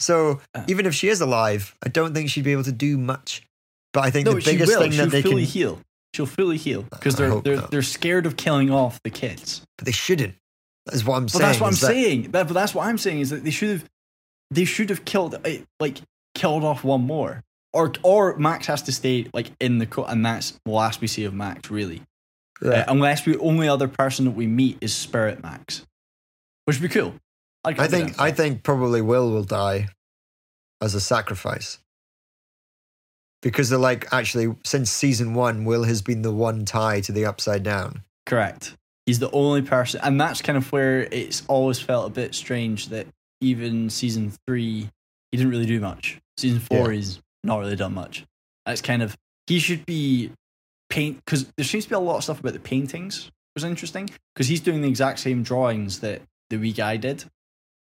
So 0.00 0.40
Uh. 0.54 0.64
even 0.68 0.86
if 0.86 0.94
she 0.94 1.08
is 1.08 1.20
alive, 1.20 1.74
I 1.82 1.88
don't 1.88 2.14
think 2.14 2.30
she'd 2.30 2.44
be 2.44 2.52
able 2.52 2.64
to 2.64 2.72
do 2.72 2.98
much. 2.98 3.42
But 3.92 4.04
I 4.04 4.10
think 4.10 4.26
No, 4.26 4.34
the 4.34 4.42
biggest 4.42 4.76
thing 4.78 4.90
She'll 4.92 5.04
that 5.06 5.10
they 5.10 5.22
fully 5.22 5.44
can, 5.44 5.52
heal. 5.52 5.80
She'll 6.14 6.26
fully 6.26 6.56
heal 6.56 6.82
because 6.82 7.16
they're 7.16 7.40
they're 7.40 7.56
not. 7.56 7.70
they're 7.70 7.82
scared 7.82 8.26
of 8.26 8.36
killing 8.36 8.70
off 8.70 9.00
the 9.02 9.10
kids. 9.10 9.62
but 9.76 9.86
they 9.86 9.92
shouldn't. 9.92 10.34
That's 10.86 11.04
what 11.04 11.16
I'm 11.16 11.24
But 11.24 11.30
saying. 11.32 11.42
that's 11.42 11.60
what 11.60 11.66
I'm 11.68 11.72
that- 11.72 11.76
saying. 11.78 12.22
That, 12.32 12.46
but 12.48 12.54
that's 12.54 12.74
what 12.74 12.86
I'm 12.86 12.98
saying 12.98 13.20
is 13.20 13.30
that 13.30 13.44
they 13.44 13.50
should 13.50 13.70
have 13.70 13.84
they 14.50 14.64
should 14.64 14.90
have 14.90 15.04
killed 15.04 15.36
eh, 15.44 15.60
like 15.80 15.98
killed 16.34 16.64
off 16.64 16.82
one 16.84 17.02
more, 17.02 17.42
or 17.72 17.92
or 18.02 18.36
Max 18.36 18.66
has 18.66 18.82
to 18.82 18.92
stay 18.92 19.26
like 19.32 19.50
in 19.60 19.78
the 19.78 19.86
co- 19.86 20.04
and 20.04 20.24
that's 20.24 20.58
the 20.64 20.70
last 20.70 21.00
we 21.00 21.06
see 21.06 21.24
of 21.24 21.34
Max 21.34 21.70
really, 21.70 22.02
Yeah. 22.62 22.70
Uh, 22.70 22.84
unless 22.88 23.24
the 23.24 23.38
only 23.38 23.68
other 23.68 23.88
person 23.88 24.24
that 24.24 24.32
we 24.32 24.46
meet 24.46 24.78
is 24.80 24.94
Spirit 24.94 25.42
Max, 25.42 25.84
which 26.64 26.80
would 26.80 26.90
be 26.90 26.92
cool. 26.92 27.14
I'd 27.64 27.78
I 27.78 27.88
think 27.88 28.16
that. 28.16 28.20
I 28.20 28.32
think 28.32 28.62
probably 28.62 29.02
Will 29.02 29.30
will 29.30 29.44
die 29.44 29.88
as 30.80 30.94
a 30.94 31.00
sacrifice 31.00 31.78
because 33.42 33.68
they're 33.70 33.78
like 33.78 34.12
actually 34.12 34.54
since 34.64 34.90
season 34.90 35.34
one, 35.34 35.64
Will 35.64 35.84
has 35.84 36.02
been 36.02 36.22
the 36.22 36.32
one 36.32 36.64
tie 36.64 37.00
to 37.02 37.12
the 37.12 37.26
upside 37.26 37.62
down. 37.62 38.02
Correct. 38.26 38.74
He's 39.06 39.18
the 39.18 39.30
only 39.30 39.62
person, 39.62 40.00
and 40.02 40.20
that's 40.20 40.42
kind 40.42 40.58
of 40.58 40.70
where 40.70 41.02
it's 41.10 41.42
always 41.48 41.80
felt 41.80 42.06
a 42.06 42.14
bit 42.14 42.34
strange 42.34 42.88
that 42.88 43.06
even 43.40 43.88
season 43.88 44.32
three, 44.46 44.90
he 45.30 45.38
didn't 45.38 45.50
really 45.50 45.64
do 45.66 45.80
much. 45.80 46.18
Season 46.36 46.60
four, 46.60 46.90
he's 46.90 47.18
not 47.44 47.58
really 47.58 47.76
done 47.76 47.94
much. 47.94 48.24
It's 48.66 48.82
kind 48.82 49.02
of 49.02 49.16
he 49.46 49.58
should 49.58 49.86
be 49.86 50.30
paint 50.90 51.16
because 51.24 51.46
there 51.56 51.64
seems 51.64 51.84
to 51.84 51.90
be 51.90 51.94
a 51.94 51.98
lot 52.00 52.16
of 52.18 52.24
stuff 52.24 52.40
about 52.40 52.52
the 52.52 52.58
paintings 52.60 53.30
was 53.54 53.64
interesting 53.64 54.08
because 54.34 54.46
he's 54.48 54.60
doing 54.60 54.82
the 54.82 54.88
exact 54.88 55.18
same 55.18 55.42
drawings 55.42 56.00
that 56.00 56.22
the 56.50 56.56
wee 56.56 56.72
guy 56.72 56.96
did. 56.96 57.24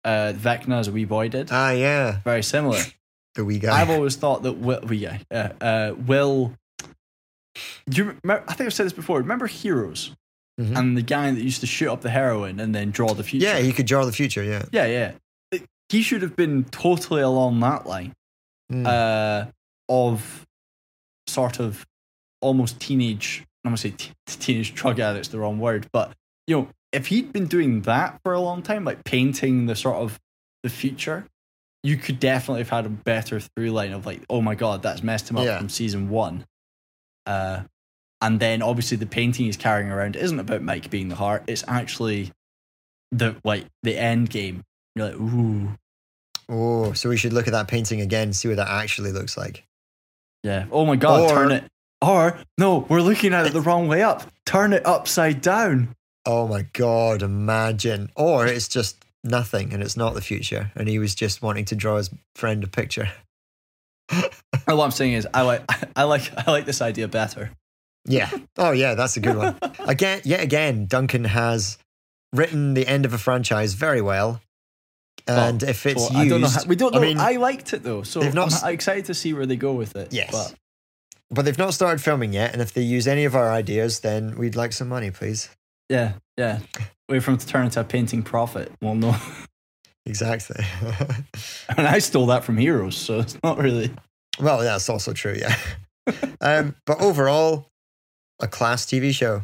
Uh, 0.05 0.33
Vecna 0.37 0.79
as 0.79 0.89
a 0.89 0.93
wee 0.93 1.05
boy 1.05 1.29
did. 1.29 1.49
Ah, 1.51 1.71
yeah, 1.73 2.21
Very 2.25 2.43
similar. 2.43 2.79
the 3.35 3.45
wee 3.45 3.59
guy. 3.59 3.81
I've 3.81 3.91
always 3.91 4.15
thought 4.17 4.45
that 4.45 4.53
Will, 4.53 4.81
wee 4.83 5.01
guy, 5.01 5.21
uh, 5.33 5.49
uh, 5.61 5.95
Will. 6.07 6.53
Do 7.89 7.97
you 8.03 8.05
remember, 8.23 8.45
I 8.49 8.55
think 8.55 8.67
I've 8.67 8.75
said 8.75 8.87
this 8.87 8.93
before. 8.93 9.19
Remember 9.19 9.47
Heroes 9.47 10.13
Mhm. 10.61 10.77
and 10.79 10.97
the 10.97 11.03
guy 11.03 11.31
that 11.31 11.43
used 11.43 11.61
to 11.61 11.67
shoot 11.67 11.91
up 11.91 12.01
the 12.01 12.09
heroin 12.11 12.61
and 12.61 12.75
then 12.75 12.91
draw 12.91 13.13
the 13.13 13.23
future. 13.25 13.47
yeah, 13.47 13.59
he 13.59 13.73
could 13.73 13.85
draw 13.87 14.05
the 14.07 14.13
future. 14.13 14.43
Yeah, 14.43 14.65
yeah, 14.73 14.87
yeah. 15.53 15.59
He 15.91 16.01
should 16.03 16.23
have 16.23 16.35
been 16.35 16.65
totally 16.65 17.21
along 17.23 17.61
that 17.61 17.87
line 17.87 18.15
Mm. 18.73 18.87
uh, 18.87 19.51
of 19.89 20.45
sort 21.29 21.61
of 21.61 21.87
almost 22.41 22.81
teenage. 22.81 23.45
I'm 23.65 23.71
gonna 23.71 23.77
say 23.79 23.91
t- 23.91 24.13
teenage 24.27 24.75
drug 24.75 24.99
addict's 25.01 25.29
the 25.29 25.39
wrong 25.39 25.59
word, 25.59 25.87
but 25.93 26.13
you 26.47 26.57
know, 26.57 26.69
if 26.93 27.07
he'd 27.09 27.33
been 27.33 27.47
doing 27.47 27.83
that 27.83 28.21
for 28.23 28.33
a 28.33 28.41
long 28.41 28.63
time, 28.63 28.85
like 28.85 29.05
painting 29.05 29.67
the 29.67 29.77
sort 29.77 29.97
of 29.97 30.19
the 30.63 30.69
future, 30.69 31.27
you 31.83 31.97
could 31.97 32.19
definitely 32.19 32.61
have 32.63 32.71
had 32.71 32.87
a 32.87 32.89
better 32.89 33.39
through 33.41 33.71
line 33.71 33.93
of 33.93 34.07
like, 34.07 34.23
oh 34.31 34.41
my 34.43 34.55
god, 34.55 34.83
that's 34.83 35.03
messed 35.03 35.31
him 35.31 35.37
up 35.37 35.45
Yeah. 35.45 35.59
from 35.59 35.69
season 35.69 36.09
one. 36.09 36.45
Uh, 37.27 37.63
and 38.23 38.41
then 38.41 38.63
obviously 38.63 38.97
the 38.97 39.07
painting 39.07 39.47
he's 39.47 39.57
carrying 39.57 39.91
around 39.91 40.17
isn't 40.17 40.39
about 40.41 40.63
Mike 40.63 40.91
being 40.91 41.09
the 41.09 41.17
heart. 41.17 41.45
It's 41.47 41.65
actually 41.69 42.33
the 43.13 43.37
like 43.45 43.67
the 43.83 43.97
end 43.97 44.31
game. 44.31 44.63
You're 44.95 45.11
like, 45.11 45.21
ooh, 45.21 45.77
oh, 46.49 46.93
so 46.93 47.09
we 47.09 47.17
should 47.17 47.33
look 47.33 47.47
at 47.47 47.53
that 47.53 47.69
painting 47.69 48.01
again, 48.01 48.33
see 48.33 48.49
what 48.49 48.57
that 48.59 48.69
actually 48.69 49.13
looks 49.13 49.37
like. 49.37 49.65
yeah. 50.43 50.67
Oh 50.71 50.85
my 50.87 50.97
god, 50.97 51.23
Or- 51.23 51.29
turn 51.31 51.53
it. 51.53 51.65
Or 52.03 52.39
no, 52.59 52.87
we're 52.91 53.01
looking 53.01 53.33
at 53.33 53.47
it 53.47 53.53
the 53.55 53.61
wrong 53.63 53.89
way 53.89 54.03
up. 54.03 54.23
Turn 54.45 54.73
it 54.75 54.85
upside 54.85 55.41
down. 55.41 55.95
Oh 56.27 56.47
my 56.47 56.67
god, 56.75 57.23
imagine! 57.23 58.11
Or 58.17 58.47
it's 58.47 58.69
just 58.69 59.03
nothing, 59.25 59.73
and 59.73 59.83
it's 59.83 59.97
not 59.97 60.13
the 60.15 60.21
future, 60.21 60.71
and 60.77 60.89
he 60.89 60.99
was 60.99 61.15
just 61.15 61.41
wanting 61.41 61.65
to 61.67 61.75
draw 61.75 61.97
his 61.97 62.11
friend 62.35 62.63
a 62.63 62.67
picture. 62.67 63.09
All 64.69 64.81
I'm 64.83 64.91
saying 64.91 65.15
is, 65.15 65.27
I 65.33 65.43
like, 65.43 65.63
I 65.97 66.05
like, 66.05 66.31
I 66.47 66.51
like 66.51 66.65
this 66.67 66.83
idea 66.83 67.09
better. 67.09 67.51
Yeah. 68.05 68.31
Oh 68.57 68.71
yeah, 68.73 68.95
that's 68.95 69.17
a 69.17 69.21
good 69.21 69.37
one. 69.37 69.57
Again, 69.81 70.21
yet 70.25 70.41
again, 70.41 70.87
Duncan 70.87 71.25
has 71.25 71.79
written 72.33 72.75
the 72.75 72.87
end 72.87 73.05
of 73.05 73.15
a 73.15 73.19
franchise 73.19 73.75
very 73.75 74.01
well. 74.03 74.41
And 75.29 75.63
if 75.63 75.87
it's 75.87 76.11
Well, 76.11 76.13
used, 76.13 76.17
I 76.27 76.29
don't 76.29 76.41
know. 76.41 76.49
How, 76.49 76.65
we 76.67 76.77
don't 76.77 76.95
know. 76.95 77.01
I 77.01 77.03
mean, 77.03 77.19
I 77.19 77.33
liked 77.33 77.73
it 77.73 77.83
though, 77.83 78.03
so 78.03 78.21
not 78.31 78.53
I'm 78.63 78.73
excited 78.75 79.07
to 79.07 79.15
see 79.15 79.33
where 79.33 79.47
they 79.47 79.57
go 79.57 79.73
with 79.75 79.97
it. 79.97 80.13
Yes. 80.13 80.31
but 80.31 80.55
but 81.31 81.45
they've 81.45 81.59
not 81.59 81.75
started 81.75 82.01
filming 82.01 82.33
yet. 82.33 82.53
And 82.53 82.63
if 82.63 82.73
they 82.73 82.83
use 82.83 83.09
any 83.09 83.25
of 83.25 83.35
our 83.35 83.51
ideas, 83.51 84.01
then 84.01 84.37
we'd 84.39 84.55
like 84.55 84.73
some 84.73 84.89
money, 84.89 85.11
please. 85.11 85.49
yeah, 85.89 86.13
yeah. 86.37 86.61
Wait 87.09 87.23
for 87.23 87.33
him 87.33 87.39
to 87.39 87.47
turn 87.47 87.65
into 87.65 87.81
a 87.81 87.85
painting 87.85 88.23
prophet. 88.23 88.71
Well, 88.81 88.95
no, 88.95 89.17
Exactly. 90.07 90.65
and 91.77 91.87
I 91.87 91.99
stole 91.99 92.27
that 92.27 92.45
from 92.45 92.57
Heroes, 92.59 92.97
so 92.97 93.19
it's 93.21 93.37
not 93.43 93.59
really. 93.59 93.93
well, 94.39 94.59
that's 94.59 94.89
also 94.89 95.13
true. 95.13 95.37
Yeah. 95.37 95.57
um, 96.41 96.77
but 96.87 97.01
overall, 97.01 97.67
a 98.41 98.47
class 98.47 98.87
TV 98.87 99.13
show. 99.13 99.43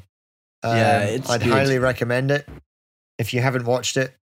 Um, 0.63 0.77
Yeah, 0.77 1.01
it's 1.05 1.29
I'd 1.29 1.43
good. 1.43 1.53
highly 1.53 1.79
recommend 1.81 2.31
it. 2.31 2.49
If 3.19 3.35
you 3.35 3.41
haven't 3.41 3.65
watched 3.65 3.97
it, 3.97 4.15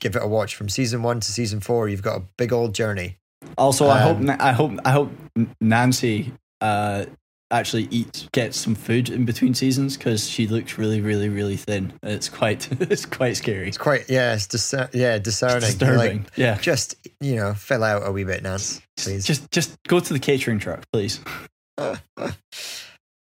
give 0.00 0.16
it 0.16 0.22
a 0.22 0.26
watch. 0.26 0.54
From 0.56 0.68
season 0.68 1.02
one 1.02 1.20
to 1.20 1.30
season 1.32 1.60
four, 1.60 1.88
you've 1.88 2.02
got 2.02 2.16
a 2.18 2.22
big 2.36 2.52
old 2.52 2.74
journey. 2.74 3.16
Also, 3.56 3.88
I 3.88 4.00
hope, 4.00 4.18
Um, 4.18 4.30
I 4.38 4.52
hope, 4.52 4.72
I 4.84 4.90
hope 4.90 5.12
Nancy 5.60 6.32
uh, 6.60 7.06
actually 7.50 7.84
eats, 7.90 8.28
gets 8.32 8.58
some 8.58 8.74
food 8.74 9.08
in 9.08 9.24
between 9.24 9.54
seasons 9.54 9.96
because 9.96 10.28
she 10.28 10.46
looks 10.46 10.76
really, 10.78 11.00
really, 11.00 11.28
really 11.28 11.56
thin. 11.56 11.92
It's 12.02 12.28
quite, 12.28 12.68
it's 12.80 13.06
quite 13.06 13.36
scary. 13.36 13.66
It's 13.68 13.78
quite, 13.78 14.08
yeah, 14.10 14.34
it's 14.34 14.46
dis- 14.46 14.74
yeah, 14.92 15.18
discerning. 15.18 15.62
You're 15.62 15.70
disturbing. 15.70 16.18
Like, 16.24 16.32
yeah. 16.36 16.58
just, 16.58 16.94
you 17.20 17.36
know, 17.36 17.54
fill 17.54 17.82
out 17.82 18.06
a 18.06 18.12
wee 18.12 18.24
bit, 18.24 18.42
Nance, 18.42 18.80
please. 18.96 19.24
Just, 19.24 19.50
just 19.50 19.76
go 19.88 20.00
to 20.00 20.12
the 20.12 20.18
catering 20.20 20.58
truck, 20.58 20.84
please. 20.92 21.20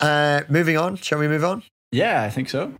uh, 0.00 0.42
moving 0.48 0.76
on. 0.76 0.96
Shall 0.96 1.18
we 1.18 1.28
move 1.28 1.44
on? 1.44 1.62
Yeah, 1.92 2.22
I 2.22 2.30
think 2.30 2.48
so. 2.50 2.74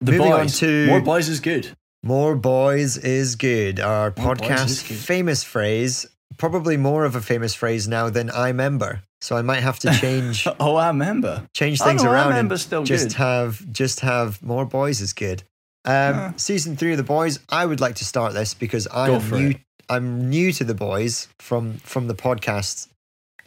The 0.00 0.12
Moving 0.12 0.32
on 0.32 0.40
boys. 0.42 0.58
to- 0.58 0.86
more 0.86 1.00
boys 1.00 1.28
is 1.28 1.40
good. 1.40 1.70
More 2.02 2.34
boys 2.34 2.96
is 2.98 3.36
good. 3.36 3.78
Our 3.80 4.12
More 4.18 4.34
podcast 4.34 4.88
good. 4.88 4.96
famous 4.96 5.44
phrase, 5.44 6.06
probably 6.36 6.76
more 6.76 7.04
of 7.04 7.14
a 7.14 7.20
famous 7.20 7.54
phrase 7.54 7.86
now 7.86 8.10
than 8.10 8.28
I 8.30 8.48
remember. 8.48 9.02
So 9.20 9.36
I 9.36 9.42
might 9.42 9.60
have 9.60 9.78
to 9.80 9.92
change 9.94 10.46
Oh, 10.60 10.74
I 10.76 10.88
remember. 10.88 11.46
change 11.54 11.80
Oh, 11.80 11.84
things 11.84 12.02
no, 12.02 12.10
I 12.10 12.14
around 12.14 12.28
remember 12.30 12.54
and 12.54 12.60
still 12.60 12.82
just 12.82 13.08
good. 13.08 13.12
have 13.18 13.72
just 13.72 14.00
have 14.00 14.42
more 14.42 14.64
boys 14.66 15.00
is 15.00 15.12
good. 15.12 15.44
Um, 15.84 15.92
Yeah. 15.94 16.32
Season 16.36 16.76
three 16.76 16.90
of 16.92 16.96
the 16.96 17.04
boys. 17.04 17.38
I 17.48 17.64
would 17.66 17.80
like 17.80 17.94
to 17.96 18.04
start 18.04 18.32
this 18.34 18.52
because 18.54 18.88
I 18.88 19.06
Go 19.06 19.14
am 19.16 19.30
new. 19.30 19.50
it. 19.50 19.56
I'm 19.88 20.28
new 20.28 20.52
to 20.52 20.64
the 20.64 20.74
boys 20.74 21.28
from 21.38 21.74
from 21.78 22.08
the 22.08 22.14
podcast 22.14 22.88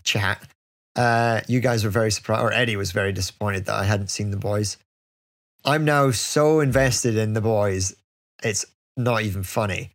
chat. 0.03 0.41
Uh, 0.95 1.41
you 1.49 1.59
guys 1.59 1.83
were 1.83 1.89
very 1.89 2.11
surprised, 2.11 2.41
or 2.41 2.53
Eddie 2.53 2.77
was 2.77 2.93
very 2.93 3.11
disappointed 3.11 3.65
that 3.65 3.75
I 3.75 3.83
hadn't 3.83 4.07
seen 4.11 4.31
the 4.31 4.37
boys. 4.37 4.77
I'm 5.65 5.83
now 5.83 6.11
so 6.11 6.61
invested 6.61 7.17
in 7.17 7.33
the 7.33 7.41
boys, 7.41 7.93
it's 8.43 8.65
not 8.97 9.23
even 9.23 9.43
funny. 9.43 9.91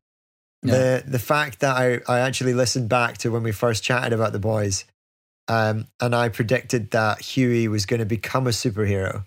The 0.63 1.03
the 1.07 1.19
fact 1.19 1.61
that 1.61 1.75
I, 1.77 2.01
I 2.07 2.21
actually 2.21 2.53
listened 2.53 2.91
back 2.91 3.17
to 3.19 3.31
when 3.31 3.43
we 3.43 3.51
first 3.51 3.83
chatted 3.83 4.13
about 4.13 4.33
the 4.33 4.39
boys, 4.39 4.85
um, 5.49 5.87
and 6.01 6.15
I 6.15 6.29
predicted 6.29 6.91
that 6.91 7.21
Huey 7.23 7.67
was 7.67 7.87
going 7.87 8.01
to 8.01 8.05
become 8.07 8.47
a 8.47 8.51
superhero, 8.51 9.25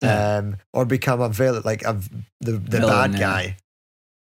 Yeah. 0.00 0.36
um, 0.38 0.56
or 0.72 0.84
become 0.84 1.20
a 1.20 1.28
villain, 1.30 1.62
like 1.64 1.82
a, 1.82 1.94
the 2.40 2.52
the 2.52 2.78
Villain, 2.78 2.88
bad 2.88 3.12
yeah. 3.14 3.18
guy. 3.18 3.56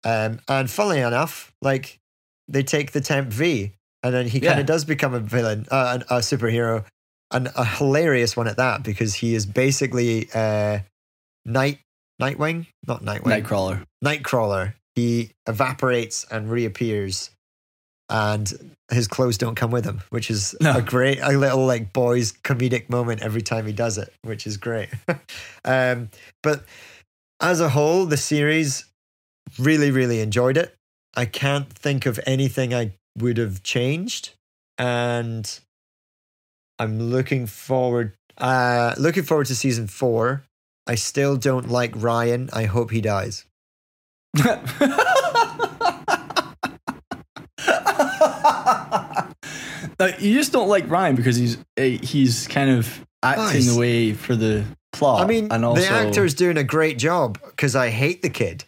Um, 0.03 0.39
and 0.47 0.69
funnily 0.71 0.99
enough, 1.01 1.51
like 1.61 1.99
they 2.47 2.63
take 2.63 2.93
the 2.93 3.01
temp 3.01 3.27
V, 3.27 3.73
and 4.01 4.13
then 4.13 4.25
he 4.25 4.39
kind 4.39 4.55
Yeah. 4.55 4.59
of 4.61 4.65
does 4.65 4.85
become 4.85 5.13
a 5.13 5.19
villain, 5.19 5.65
uh, 5.69 5.99
a, 6.09 6.15
a 6.15 6.19
superhero, 6.19 6.85
and 7.31 7.49
a 7.57 7.65
hilarious 7.65 8.37
one 8.37 8.47
at 8.47 8.55
that 8.55 8.83
because 8.83 9.15
he 9.15 9.35
is 9.35 9.45
basically 9.45 10.29
uh, 10.33 10.79
Night 11.45 11.79
Nightwing, 12.21 12.67
not 12.87 13.03
Nightwing, 13.03 13.43
Nightcrawler. 13.43 13.83
Nightcrawler. 14.03 14.73
He 14.95 15.31
evaporates 15.47 16.25
and 16.29 16.49
reappears, 16.51 17.31
and 18.09 18.75
his 18.91 19.07
clothes 19.07 19.37
don't 19.37 19.55
come 19.55 19.71
with 19.71 19.85
him, 19.85 20.01
which 20.09 20.29
is 20.29 20.55
No. 20.61 20.77
a 20.77 20.81
great, 20.81 21.19
a 21.19 21.31
little 21.31 21.65
like 21.65 21.93
boys 21.93 22.33
comedic 22.33 22.89
moment 22.89 23.21
every 23.21 23.41
time 23.41 23.65
he 23.65 23.73
does 23.73 23.97
it, 23.97 24.13
which 24.23 24.45
is 24.45 24.57
great. 24.57 24.89
um, 25.65 26.09
but 26.43 26.65
as 27.39 27.59
a 27.61 27.69
whole, 27.69 28.05
the 28.05 28.17
series 28.17 28.85
really, 29.57 29.91
really 29.91 30.19
enjoyed 30.19 30.57
it. 30.57 30.75
I 31.15 31.25
can't 31.25 31.67
think 31.69 32.05
of 32.05 32.19
anything 32.25 32.73
I 32.73 32.93
would 33.17 33.37
have 33.37 33.63
changed, 33.63 34.31
and 34.77 35.59
I'm 36.79 36.99
looking 36.99 37.47
forward, 37.47 38.13
uh, 38.37 38.93
looking 38.97 39.23
forward 39.23 39.47
to 39.47 39.55
season 39.55 39.87
four. 39.87 40.43
I 40.87 40.95
still 40.95 41.37
don't 41.37 41.69
like 41.69 41.93
Ryan. 41.95 42.49
I 42.53 42.65
hope 42.65 42.91
he 42.91 43.01
dies. 43.01 43.45
Like, 49.99 50.19
you 50.21 50.33
just 50.33 50.51
don't 50.51 50.67
like 50.67 50.89
Ryan 50.89 51.15
because 51.15 51.35
he's 51.35 51.57
eh, 51.77 51.97
he's 52.01 52.47
kind 52.47 52.71
of 52.71 53.05
acting 53.21 53.67
the 53.67 53.77
way 53.77 54.13
for 54.13 54.35
the 54.35 54.65
plot. 54.91 55.21
I 55.21 55.27
mean, 55.27 55.49
and 55.51 55.63
also 55.63 55.81
the 55.81 55.87
actor's 55.89 56.33
doing 56.33 56.57
a 56.57 56.63
great 56.63 56.97
job 56.97 57.39
because 57.49 57.75
I 57.75 57.89
hate 57.89 58.23
the 58.23 58.29
kid. 58.29 58.63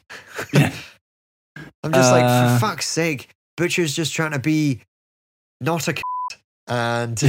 Yeah. 0.54 0.72
I'm 1.84 1.92
just 1.92 2.12
like, 2.12 2.24
Uh, 2.24 2.54
for 2.60 2.68
fuck's 2.68 2.88
sake, 2.88 3.30
Butcher's 3.58 3.96
just 3.96 4.14
trying 4.14 4.32
to 4.32 4.40
be 4.40 4.82
not 5.60 5.88
a 5.88 5.96
c- 5.96 6.02
and 6.68 7.22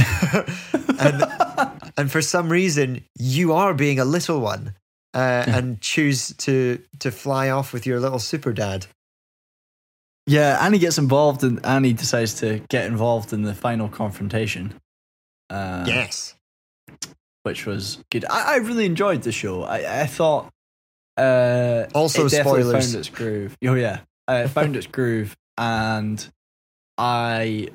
and 0.99 1.74
and 1.97 2.11
for 2.11 2.21
some 2.21 2.49
reason 2.49 3.03
you 3.17 3.53
are 3.53 3.73
being 3.73 3.99
a 3.99 4.05
little 4.05 4.39
one 4.41 4.73
uh, 5.13 5.43
and 5.47 5.79
choose 5.81 6.33
to 6.37 6.79
to 6.99 7.11
fly 7.11 7.49
off 7.49 7.73
with 7.73 7.85
your 7.85 7.99
little 7.99 8.19
super 8.19 8.53
dad. 8.53 8.85
Yeah, 10.27 10.57
Annie 10.59 10.79
gets 10.79 10.97
involved, 10.97 11.43
and 11.43 11.63
Annie 11.65 11.93
decides 11.93 12.33
to 12.39 12.59
get 12.69 12.85
involved 12.87 13.31
in 13.31 13.43
the 13.43 13.53
final 13.53 13.87
confrontation. 13.87 14.73
Uh, 15.51 15.85
yes. 15.87 16.33
which 17.43 17.67
was 17.67 18.03
good. 18.09 18.25
I, 18.27 18.53
I 18.53 18.55
really 18.57 18.85
enjoyed 18.87 19.21
the 19.21 19.31
show. 19.31 19.63
I, 19.63 20.01
I 20.01 20.05
thought. 20.07 20.51
Uh, 21.15 21.85
Also 21.93 22.25
it 22.25 22.31
spoilers. 22.31 22.85
Found 22.91 22.99
its 22.99 23.09
groove. 23.09 23.55
Oh 23.63 23.75
yeah, 23.75 23.99
uh, 24.27 24.43
it 24.45 24.47
found 24.49 24.75
its 24.75 24.87
groove, 24.97 25.37
and 25.57 26.27
I, 26.97 27.69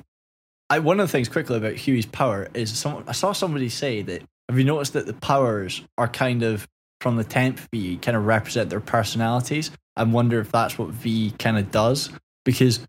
I 0.71 0.79
one 0.79 0.99
of 0.99 1.07
the 1.07 1.11
things 1.11 1.27
quickly 1.29 1.57
about 1.57 1.73
Huey's 1.73 2.05
power 2.05 2.47
is 2.53 2.77
some. 2.77 3.03
I 3.07 3.11
saw 3.11 3.33
somebody 3.33 3.69
say 3.69 4.01
that. 4.03 4.23
Have 4.49 4.57
you 4.57 4.65
noticed 4.65 4.93
that 4.93 5.05
the 5.05 5.13
powers 5.13 5.81
are 5.97 6.07
kind 6.09 6.43
of 6.43 6.67
from 6.99 7.15
the 7.15 7.23
temp 7.23 7.59
V, 7.73 7.97
kind 7.97 8.17
of 8.17 8.25
represent 8.25 8.69
their 8.69 8.79
personalities? 8.81 9.71
I 9.95 10.03
wonder 10.03 10.39
if 10.39 10.51
that's 10.51 10.77
what 10.77 10.89
V 10.89 11.33
kind 11.39 11.57
of 11.57 11.71
does 11.71 12.09
because 12.45 12.85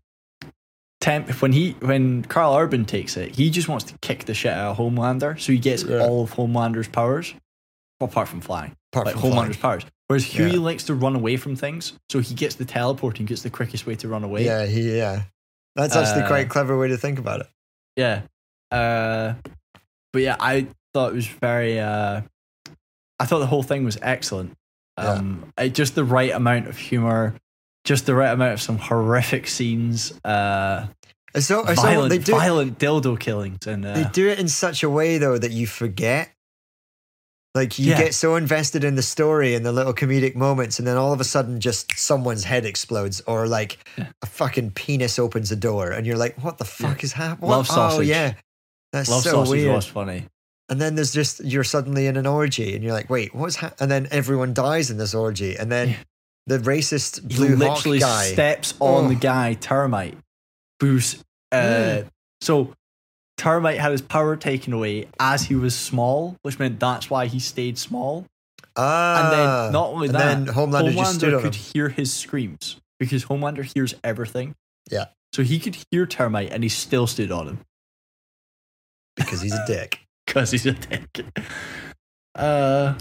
temp 1.01 1.29
when 1.41 1.51
he 1.51 1.71
when 1.79 2.23
Carl 2.23 2.55
Urban 2.55 2.85
takes 2.85 3.17
it, 3.17 3.35
he 3.35 3.49
just 3.49 3.67
wants 3.67 3.85
to 3.85 3.97
kick 3.99 4.25
the 4.25 4.33
shit 4.33 4.53
out 4.53 4.71
of 4.71 4.77
Homelander, 4.77 5.39
so 5.39 5.51
he 5.51 5.57
gets 5.59 5.83
Yeah. 5.83 5.99
all 5.99 6.23
of 6.23 6.31
Homelander's 6.31 6.87
powers, 6.87 7.33
apart 8.01 8.27
from 8.27 8.41
flying, 8.41 8.75
Apart 8.91 9.07
like 9.07 9.15
from 9.15 9.31
Homelander's 9.31 9.57
powers. 9.57 9.85
Whereas 10.07 10.25
Huey 10.25 10.51
Yeah. 10.53 10.59
likes 10.59 10.83
to 10.85 10.93
run 10.93 11.15
away 11.15 11.37
from 11.37 11.55
things, 11.55 11.93
so 12.09 12.19
he 12.19 12.33
gets 12.35 12.55
the 12.55 12.65
teleporting, 12.65 13.25
gets 13.25 13.41
the 13.41 13.49
quickest 13.49 13.85
way 13.85 13.95
to 13.95 14.07
run 14.07 14.23
away. 14.23 14.45
Yeah, 14.45 14.65
he, 14.65 14.97
yeah. 14.97 15.23
That's 15.75 15.95
actually 15.95 16.23
Uh, 16.23 16.27
quite 16.27 16.45
a 16.45 16.49
clever 16.49 16.77
way 16.77 16.89
to 16.89 16.97
think 16.97 17.19
about 17.19 17.41
it. 17.41 17.47
Yeah. 17.95 18.23
Uh, 18.71 19.35
but 20.11 20.21
yeah, 20.21 20.35
I 20.39 20.67
thought 20.93 21.11
it 21.11 21.15
was 21.15 21.27
very. 21.27 21.79
Uh, 21.79 22.21
I 23.19 23.25
thought 23.25 23.39
the 23.39 23.47
whole 23.47 23.63
thing 23.63 23.83
was 23.83 23.97
excellent. 24.01 24.53
Um, 24.97 25.51
it, 25.57 25.73
just 25.73 25.95
the 25.95 26.03
right 26.03 26.31
amount 26.31 26.67
of 26.67 26.77
humor, 26.77 27.35
just 27.83 28.05
the 28.05 28.15
right 28.15 28.31
amount 28.31 28.53
of 28.53 28.61
some 28.61 28.77
horrific 28.77 29.47
scenes. 29.47 30.13
Uh, 30.23 30.87
So, 31.35 31.63
violent, 31.63 32.09
they 32.11 32.19
do 32.19 32.31
violent 32.33 32.77
dildo 32.77 33.19
killings, 33.19 33.65
and 33.65 33.85
uh, 33.85 33.93
they 33.93 34.03
do 34.11 34.27
it 34.29 34.39
in 34.39 34.47
such 34.47 34.83
a 34.83 34.89
way 34.89 35.17
though 35.17 35.37
that 35.37 35.51
you 35.51 35.65
forget. 35.65 36.29
Like 37.55 37.77
you 37.77 37.91
Yeah. 37.91 37.99
get 37.99 38.13
so 38.15 38.35
invested 38.35 38.83
in 38.83 38.95
the 38.95 39.03
story 39.03 39.53
and 39.53 39.63
the 39.65 39.71
little 39.71 39.93
comedic 39.93 40.35
moments, 40.35 40.79
and 40.79 40.87
then 40.87 40.97
all 40.97 41.13
of 41.13 41.21
a 41.21 41.23
sudden, 41.23 41.59
just 41.59 41.97
someone's 41.97 42.43
head 42.45 42.65
explodes, 42.65 43.21
or 43.27 43.47
like 43.47 43.77
Yeah. 43.97 44.07
a 44.23 44.25
fucking 44.25 44.71
penis 44.71 45.19
opens 45.19 45.51
a 45.51 45.55
door, 45.55 45.91
and 45.91 46.07
you're 46.07 46.17
like, 46.17 46.43
"What 46.43 46.57
the 46.57 46.65
fuck 46.65 47.03
is 47.03 47.13
happening?" 47.13 47.51
Love 47.51 47.67
sausage. 47.67 47.99
Oh 47.99 48.01
yeah, 48.01 48.33
that's 48.91 49.09
Love 49.09 49.23
so 49.23 49.31
Sausage 49.31 49.51
weird. 49.63 49.75
was 49.75 49.85
funny. 49.85 50.25
And 50.69 50.81
then 50.81 50.95
there's 50.95 51.13
just 51.13 51.43
you're 51.43 51.63
suddenly 51.63 52.07
in 52.07 52.17
an 52.17 52.25
orgy, 52.25 52.73
and 52.73 52.83
you're 52.83 52.93
like, 52.93 53.09
"Wait, 53.09 53.35
what's?" 53.35 53.57
Ha-? 53.57 53.73
And 53.79 53.91
then 53.91 54.07
everyone 54.09 54.53
dies 54.55 54.89
in 54.89 54.97
this 54.97 55.13
orgy, 55.13 55.55
and 55.55 55.71
then 55.71 55.89
Yeah. 55.89 55.95
the 56.47 56.57
racist 56.57 57.21
He 57.31 57.37
blue 57.37 57.55
literally 57.55 57.99
hawk 57.99 58.09
guy. 58.09 58.31
steps 58.33 58.73
on 58.79 59.05
Oh. 59.05 59.07
the 59.09 59.15
guy, 59.15 59.53
Termite. 59.53 60.17
Who's 60.79 61.17
uh, 61.51 61.55
Mm. 61.55 62.07
so 62.41 62.73
Termite 63.37 63.79
had 63.79 63.91
his 63.91 64.01
power 64.01 64.35
taken 64.35 64.73
away 64.73 65.07
as 65.19 65.43
he 65.43 65.55
was 65.55 65.75
small, 65.75 66.35
which 66.43 66.59
meant 66.59 66.79
that's 66.79 67.09
why 67.09 67.25
he 67.25 67.39
stayed 67.39 67.77
small. 67.77 68.25
ah, 68.75 69.23
And 69.23 69.33
then 69.33 69.71
not 69.73 69.87
only 69.89 70.07
that, 70.09 70.45
then 70.45 70.53
Homelander, 70.53 70.93
just 70.93 71.15
stood 71.15 71.33
on 71.33 71.41
could 71.41 71.55
hear 71.55 71.89
his 71.89 72.13
screams 72.13 72.77
because 72.99 73.25
Homelander 73.25 73.63
hears 73.75 73.95
everything. 74.03 74.55
Yeah. 74.91 75.05
So 75.33 75.41
he 75.43 75.59
could 75.59 75.77
hear 75.91 76.05
Termite 76.05 76.51
and 76.51 76.63
he 76.63 76.69
still 76.69 77.07
stood 77.07 77.31
on 77.31 77.47
him 77.47 77.59
because 79.15 79.41
he's 79.41 79.53
a 79.53 79.63
dick. 79.65 79.99
because 80.27 80.51
he's 80.51 80.65
a 80.65 80.73
dick. 80.73 81.25
Uh, 82.35 82.93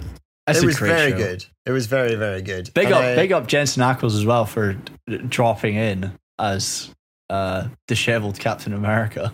it 0.49 0.65
was 0.65 0.79
very 0.79 1.13
show. 1.13 1.17
good. 1.19 1.45
It 1.67 1.71
was 1.73 1.87
very 1.87 2.15
very 2.17 2.43
good. 2.43 2.73
Big 2.75 2.87
And 2.87 2.95
up, 2.95 3.03
I- 3.03 3.15
big 3.15 3.33
up 3.33 3.47
Jensen 3.47 3.83
Ackles 3.83 4.17
as 4.17 4.25
well 4.27 4.45
for 4.45 4.75
d- 5.07 5.19
dropping 5.29 5.75
in 5.77 6.13
as 6.39 6.91
uh, 7.31 7.69
disheveled 7.87 8.39
Captain 8.39 8.73
America. 8.73 9.33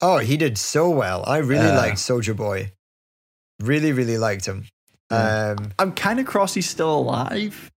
Oh, 0.00 0.18
he 0.18 0.36
did 0.36 0.56
so 0.58 0.88
well. 0.90 1.24
I 1.26 1.38
really 1.38 1.68
Uh, 1.68 1.76
liked 1.76 1.98
Soldier 1.98 2.34
Boy. 2.34 2.72
Really, 3.60 3.92
really 3.92 4.16
liked 4.18 4.46
him. 4.46 4.66
Yeah. 5.10 5.54
Um, 5.58 5.72
I'm 5.78 5.92
kind 5.92 6.18
of 6.20 6.26
cross 6.26 6.54
he's 6.54 6.68
still 6.68 6.94
alive. 6.98 7.70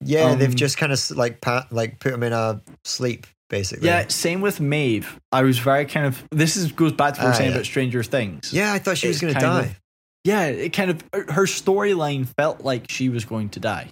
yeah, 0.00 0.34
they've 0.34 0.50
Um, 0.50 0.54
just 0.56 0.76
kind 0.78 0.92
of 0.92 1.10
like 1.12 1.40
pat, 1.40 1.72
like 1.72 2.00
put 2.00 2.12
him 2.12 2.22
in 2.22 2.32
a 2.32 2.60
sleep, 2.84 3.26
basically. 3.48 3.86
Yeah, 3.88 4.06
same 4.08 4.40
with 4.40 4.60
Maeve. 4.60 5.18
I 5.32 5.42
was 5.42 5.58
very 5.58 5.86
kind 5.86 6.06
of. 6.06 6.22
This 6.30 6.56
is 6.56 6.72
goes 6.72 6.92
back 6.92 7.14
to 7.14 7.20
what 7.20 7.24
we 7.24 7.28
were 7.28 7.34
Ah, 7.34 7.36
saying 7.38 7.50
yeah. 7.50 7.56
about 7.56 7.66
Stranger 7.66 8.02
Things. 8.02 8.52
yeah. 8.52 8.72
I 8.72 8.78
thought 8.78 8.98
she 8.98 9.08
was 9.08 9.20
going 9.20 9.34
to 9.34 9.40
die. 9.40 9.60
of- 9.66 9.80
yeah. 10.24 10.46
It 10.46 10.72
kind 10.72 10.90
of 10.90 11.02
her 11.12 11.46
storyline 11.46 12.26
felt 12.36 12.62
like 12.62 12.90
she 12.90 13.08
was 13.08 13.24
going 13.24 13.48
to 13.50 13.60
die, 13.60 13.90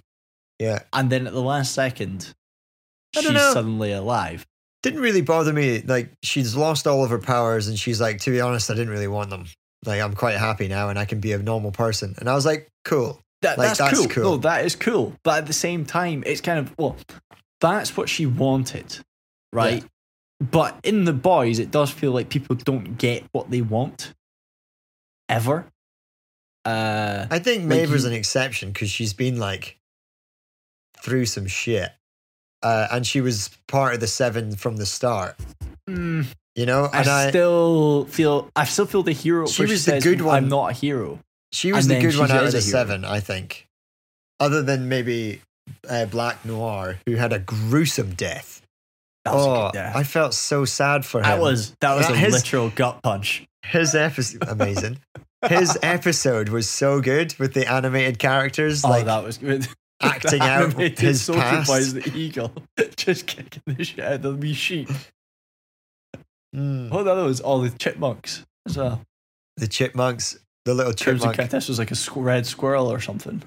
yeah, 0.59 0.79
and 0.93 1.09
then 1.09 1.25
at 1.27 1.33
the 1.33 1.41
last 1.41 1.73
second, 1.73 2.33
she's 3.15 3.29
know. 3.31 3.53
suddenly 3.53 3.91
alive. 3.93 4.45
Didn't 4.85 5.01
really 5.01 5.21
bother 5.21 5.51
me. 5.51 5.81
Like 5.81 6.11
she's 6.21 6.55
lost 6.55 6.85
all 6.85 7.03
of 7.03 7.09
her 7.09 7.17
powers, 7.17 7.67
and 7.67 7.77
she's 7.77 7.99
like, 7.99 8.19
to 8.21 8.29
be 8.31 8.39
honest, 8.39 8.69
I 8.69 8.75
didn't 8.75 8.91
really 8.93 9.07
want 9.07 9.31
them. 9.31 9.45
Like 9.83 9.99
I'm 9.99 10.13
quite 10.13 10.37
happy 10.37 10.67
now, 10.67 10.89
and 10.89 10.99
I 10.99 11.05
can 11.05 11.19
be 11.19 11.33
a 11.33 11.39
normal 11.39 11.71
person. 11.71 12.13
And 12.19 12.29
I 12.29 12.35
was 12.35 12.45
like, 12.45 12.69
cool. 12.83 13.19
That, 13.41 13.57
Like, 13.57 13.69
that's, 13.69 13.79
that's 13.79 13.97
cool. 13.99 14.07
cool. 14.07 14.23
No, 14.23 14.37
that 14.37 14.63
is 14.63 14.75
cool. 14.75 15.13
But 15.23 15.39
at 15.39 15.47
the 15.47 15.53
same 15.53 15.85
time, 15.85 16.23
it's 16.25 16.39
kind 16.39 16.59
of 16.59 16.73
well, 16.77 16.95
that's 17.59 17.97
what 17.97 18.09
she 18.09 18.27
wanted, 18.27 18.99
right? 19.51 19.83
But 20.39 20.79
in 20.83 21.05
the 21.05 21.13
boys, 21.13 21.57
it 21.57 21.71
does 21.71 21.89
feel 21.89 22.11
like 22.11 22.29
people 22.29 22.55
don't 22.55 22.97
get 22.97 23.23
what 23.31 23.49
they 23.49 23.61
want 23.61 24.13
ever. 25.29 25.65
Uh, 26.63 27.25
I 27.31 27.39
think 27.39 27.61
Like, 27.61 27.79
Maeve 27.79 27.91
was 27.91 28.05
an 28.05 28.13
exception 28.13 28.69
because 28.69 28.89
she's 28.91 29.13
been 29.13 29.39
like 29.39 29.77
through 31.01 31.25
some 31.25 31.47
shit, 31.47 31.91
uh, 32.65 32.87
and 32.91 33.05
she 33.05 33.21
was 33.21 33.49
part 33.67 33.93
of 33.93 33.99
the 33.99 34.07
seven 34.07 34.55
from 34.55 34.77
the 34.77 34.85
start. 34.85 35.37
mm, 35.89 36.25
You 36.55 36.65
know, 36.65 36.89
I 36.91 36.99
and 37.01 37.07
I, 37.07 37.29
still 37.29 38.05
feel 38.05 38.49
I 38.55 38.65
still 38.65 38.85
feel 38.87 39.03
the 39.03 39.11
hero. 39.13 39.45
She 39.47 39.61
was 39.63 39.85
the 39.85 39.91
says, 39.91 40.03
good 40.03 40.21
one. 40.21 40.35
I'm 40.35 40.49
not 40.49 40.71
a 40.71 40.73
hero. 40.73 41.19
She 41.53 41.71
was 41.71 41.85
And 41.89 41.95
the 41.95 42.01
good 42.09 42.17
one 42.19 42.27
she 42.29 42.33
out 42.33 42.45
of 42.45 42.51
the 42.51 42.61
seven, 42.61 43.05
I 43.05 43.19
think. 43.19 43.67
Other 44.39 44.61
than 44.63 44.89
maybe 44.89 45.41
uh, 45.89 46.05
Black 46.05 46.43
Noir, 46.45 46.97
who 47.05 47.15
had 47.15 47.31
a 47.31 47.39
gruesome 47.39 48.13
death. 48.15 48.61
That 49.23 49.33
was 49.35 49.45
a 49.45 49.49
oh, 49.49 49.63
good 49.67 49.77
death. 49.77 49.95
I 49.95 50.03
felt 50.03 50.33
so 50.33 50.65
sad 50.65 51.05
for 51.05 51.19
him. 51.19 51.23
that 51.23 51.39
was 51.39 51.71
that 51.81 51.95
was 51.95 52.09
Yeah, 52.09 52.15
a 52.15 52.17
his- 52.17 52.33
literal 52.33 52.69
gut 52.71 53.01
punch. 53.03 53.45
his 53.63 53.95
episode 53.95 54.43
amazing. 54.47 54.97
His 55.47 55.77
episode 55.83 56.49
was 56.49 56.69
so 56.69 56.99
good 57.01 57.35
with 57.39 57.53
the 57.53 57.65
animated 57.71 58.17
characters, 58.19 58.83
Oh, 58.83 58.89
like 58.89 59.05
that 59.05 59.23
was 59.23 59.37
good. 59.37 59.67
Acting 60.01 60.41
out 60.41 60.73
his 60.73 61.27
past. 61.29 61.69
is 61.71 61.93
the 61.93 62.11
eagle, 62.15 62.51
just 62.97 63.27
kicking 63.27 63.61
the 63.65 63.83
shit 63.83 64.03
out 64.03 64.13
of 64.13 64.21
the 64.23 64.33
wee 64.35 64.53
sheep. 64.53 64.89
Mm. 66.55 66.89
Oh, 66.91 67.03
the 67.03 67.11
other 67.11 67.23
was 67.25 67.41
all 67.41 67.59
the 67.59 67.69
chipmunks 67.69 68.45
as 68.65 68.77
well. 68.77 69.01
the 69.57 69.67
chipmunks, 69.67 70.37
the 70.63 70.73
little 70.73 70.93
Crimson 70.93 71.17
chipmunk. 71.31 71.37
Countess 71.37 71.67
was 71.67 71.79
like 71.79 71.91
a 71.91 71.95
squ- 71.95 72.23
red 72.23 72.45
squirrel 72.45 72.91
or 72.91 72.99
something. 73.01 73.43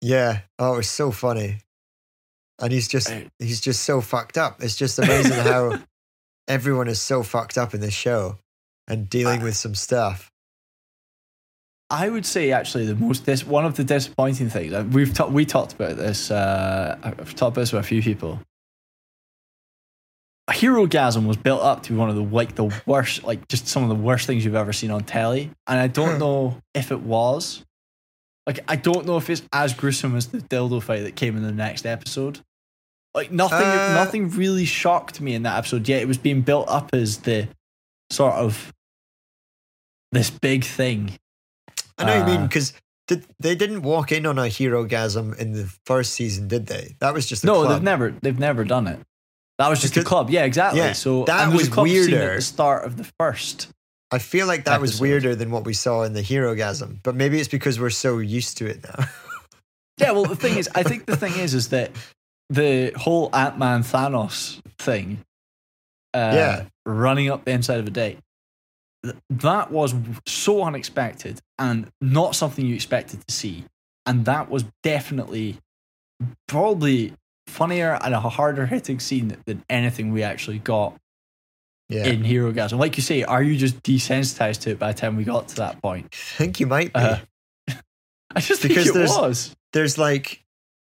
Yeah. 0.00 0.40
Oh, 0.58 0.74
it 0.74 0.78
was 0.78 0.90
so 0.90 1.10
funny. 1.12 1.58
And 2.60 2.72
he's 2.72 2.88
just 2.88 3.08
Right. 3.08 3.28
he's 3.38 3.60
just 3.60 3.82
so 3.84 4.00
fucked 4.00 4.36
up. 4.38 4.62
It's 4.62 4.76
just 4.76 4.98
amazing 4.98 5.32
how 5.38 5.78
everyone 6.48 6.88
is 6.88 7.00
so 7.00 7.22
fucked 7.22 7.56
up 7.58 7.74
in 7.74 7.80
this 7.80 7.94
show 7.94 8.38
and 8.88 9.08
dealing 9.08 9.40
I- 9.40 9.44
with 9.44 9.56
some 9.56 9.74
stuff. 9.76 10.31
I 11.92 12.08
would 12.08 12.24
say 12.26 12.50
actually 12.52 12.86
the 12.86 12.94
most 12.96 13.26
dis- 13.26 13.46
one 13.46 13.64
of 13.66 13.76
the 13.76 13.84
disappointing 13.84 14.48
things 14.48 14.72
and 14.72 14.92
we've 14.94 15.12
ta- 15.14 15.26
we 15.28 15.44
talked 15.44 15.74
about 15.74 15.96
this. 15.96 16.30
Uh, 16.30 16.96
I've 17.02 17.34
talked 17.34 17.52
about 17.52 17.54
this 17.60 17.72
with 17.72 17.84
a 17.84 17.86
few 17.86 18.02
people. 18.02 18.40
Herogasm 20.50 21.26
was 21.26 21.36
built 21.36 21.62
up 21.62 21.82
to 21.84 21.92
be 21.92 21.96
one 21.96 22.10
of 22.10 22.16
the 22.16 22.22
like 22.22 22.54
the 22.56 22.74
worst, 22.84 23.22
like 23.24 23.46
just 23.48 23.68
some 23.68 23.82
of 23.84 23.88
the 23.88 23.94
worst 23.94 24.26
things 24.26 24.44
you've 24.44 24.54
ever 24.56 24.72
seen 24.72 24.90
on 24.90 25.04
telly, 25.04 25.50
and 25.66 25.78
I 25.78 25.86
don't 25.86 26.14
Hmm. 26.14 26.18
know 26.18 26.58
if 26.74 26.90
it 26.90 27.00
was. 27.00 27.64
Like 28.46 28.58
I 28.66 28.76
don't 28.76 29.06
know 29.06 29.16
if 29.18 29.30
it's 29.30 29.42
as 29.52 29.72
gruesome 29.72 30.16
as 30.16 30.26
the 30.28 30.38
dildo 30.38 30.82
fight 30.82 31.02
that 31.04 31.14
came 31.14 31.36
in 31.36 31.42
the 31.42 31.52
next 31.52 31.86
episode. 31.86 32.40
Like 33.14 33.30
nothing, 33.30 33.58
Uh, 33.66 33.94
nothing 33.94 34.30
really 34.30 34.64
shocked 34.64 35.20
me 35.20 35.34
in 35.34 35.44
that 35.44 35.58
episode. 35.58 35.86
Yet 35.88 36.02
it 36.02 36.08
was 36.08 36.18
being 36.18 36.42
built 36.42 36.68
up 36.68 36.90
as 36.92 37.18
the 37.18 37.48
sort 38.10 38.34
of 38.34 38.72
this 40.10 40.28
big 40.30 40.64
thing. 40.64 41.18
I 42.02 42.06
know 42.06 42.18
what 42.18 42.28
you 42.28 42.32
mean 42.34 42.44
Uh, 42.44 42.46
because 42.48 42.72
did, 43.08 43.24
they 43.40 43.54
didn't 43.54 43.82
walk 43.82 44.12
in 44.12 44.26
on 44.26 44.38
a 44.38 44.42
herogasm 44.42 45.36
in 45.38 45.52
the 45.52 45.72
first 45.86 46.12
season, 46.14 46.48
did 46.48 46.66
they? 46.66 46.96
That 47.00 47.14
was 47.14 47.26
just 47.26 47.42
a 47.44 47.46
No, 47.46 47.62
club. 47.62 47.72
they've 47.72 47.82
never, 47.82 48.10
they've 48.22 48.38
never 48.38 48.64
done 48.64 48.86
it. 48.86 49.00
That 49.58 49.68
was 49.68 49.80
just 49.80 49.96
a 49.96 50.02
club. 50.04 50.30
Yeah, 50.30 50.44
exactly. 50.44 50.80
Yeah, 50.80 50.92
so 50.92 51.24
that 51.24 51.42
and 51.42 51.52
there's 51.52 51.68
a 51.68 51.70
was 51.70 51.78
weirder. 52.08 52.32
at 52.32 52.36
the 52.36 52.42
start 52.42 52.84
of 52.84 52.96
the 52.96 53.04
first. 53.18 53.68
I 54.10 54.18
feel 54.18 54.46
like 54.46 54.64
that 54.64 54.80
was 54.80 55.00
weirder 55.00 55.34
than 55.34 55.50
what 55.50 55.64
we 55.64 55.72
saw 55.72 56.02
in 56.02 56.12
the 56.12 56.22
Herogasm, 56.22 56.98
but 57.02 57.14
maybe 57.14 57.38
it's 57.38 57.48
because 57.48 57.78
we're 57.80 57.90
so 57.90 58.18
used 58.18 58.58
to 58.58 58.66
it 58.66 58.82
now. 58.84 59.04
Yeah, 59.98 60.12
well, 60.12 60.24
the 60.24 60.34
thing 60.36 60.56
is, 60.56 60.70
I 60.74 60.82
think 60.82 61.04
the 61.04 61.16
thing 61.18 61.34
is, 61.34 61.52
is 61.54 61.68
that 61.68 61.90
the 62.48 62.92
whole 62.96 63.28
Ant 63.34 63.58
Man 63.58 63.82
Thanos 63.82 64.60
thing, 64.78 65.18
uh, 66.14 66.32
Yeah. 66.34 66.64
running 66.86 67.30
up 67.30 67.44
the 67.44 67.52
inside 67.52 67.78
of 67.78 67.86
a 67.86 67.90
date, 67.90 68.18
that 69.28 69.70
was 69.70 69.94
so 70.26 70.64
unexpected 70.64 71.40
and 71.62 71.88
not 72.00 72.34
something 72.34 72.66
you 72.66 72.74
expected 72.74 73.26
to 73.26 73.32
see, 73.34 73.64
and 74.04 74.24
that 74.26 74.50
was 74.50 74.64
definitely 74.82 75.58
probably 76.48 77.14
funnier 77.46 77.98
and 78.02 78.14
a 78.14 78.20
harder 78.20 78.66
hitting 78.66 78.98
scene 79.00 79.36
than 79.46 79.64
anything 79.70 80.12
we 80.12 80.22
actually 80.22 80.58
got 80.58 80.96
yeah, 81.88 82.06
in 82.06 82.22
Herogasm. 82.22 82.78
Like 82.78 82.96
you 82.96 83.02
say, 83.02 83.22
are 83.22 83.42
you 83.42 83.56
just 83.56 83.82
desensitized 83.82 84.60
to 84.62 84.70
it 84.70 84.78
by 84.78 84.92
the 84.92 84.98
time 84.98 85.16
we 85.16 85.24
got 85.24 85.48
to 85.48 85.56
that 85.56 85.80
point? 85.82 86.06
I 86.12 86.36
think 86.36 86.60
you 86.60 86.66
might 86.66 86.92
be. 86.92 87.00
Uh, 87.00 87.16
I 88.34 88.40
just 88.40 88.62
Because 88.62 88.84
think 88.84 88.88
it 88.88 88.94
there's- 88.94 89.16
was. 89.16 89.56
There's 89.72 89.96
like 89.98 90.42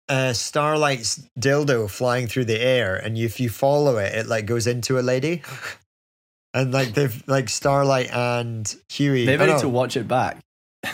uh, 0.08 0.32
Starlight's 0.32 1.28
dildo 1.38 1.88
flying 1.90 2.26
through 2.26 2.46
the 2.46 2.60
air, 2.60 2.96
and 2.96 3.16
if 3.16 3.38
you 3.40 3.48
follow 3.48 3.98
it, 3.98 4.14
it 4.14 4.26
like 4.26 4.46
goes 4.46 4.66
into 4.66 4.98
a 4.98 5.02
lady. 5.02 5.42
And 6.54 6.70
like 6.70 6.92
they've 6.92 7.26
like 7.26 7.48
Starlight 7.48 8.10
and 8.12 8.76
Huey. 8.90 9.24
Maybe 9.24 9.42
I 9.42 9.46
need 9.46 9.60
to 9.60 9.70
watch 9.70 9.96
it 9.96 10.06
back. 10.06 10.36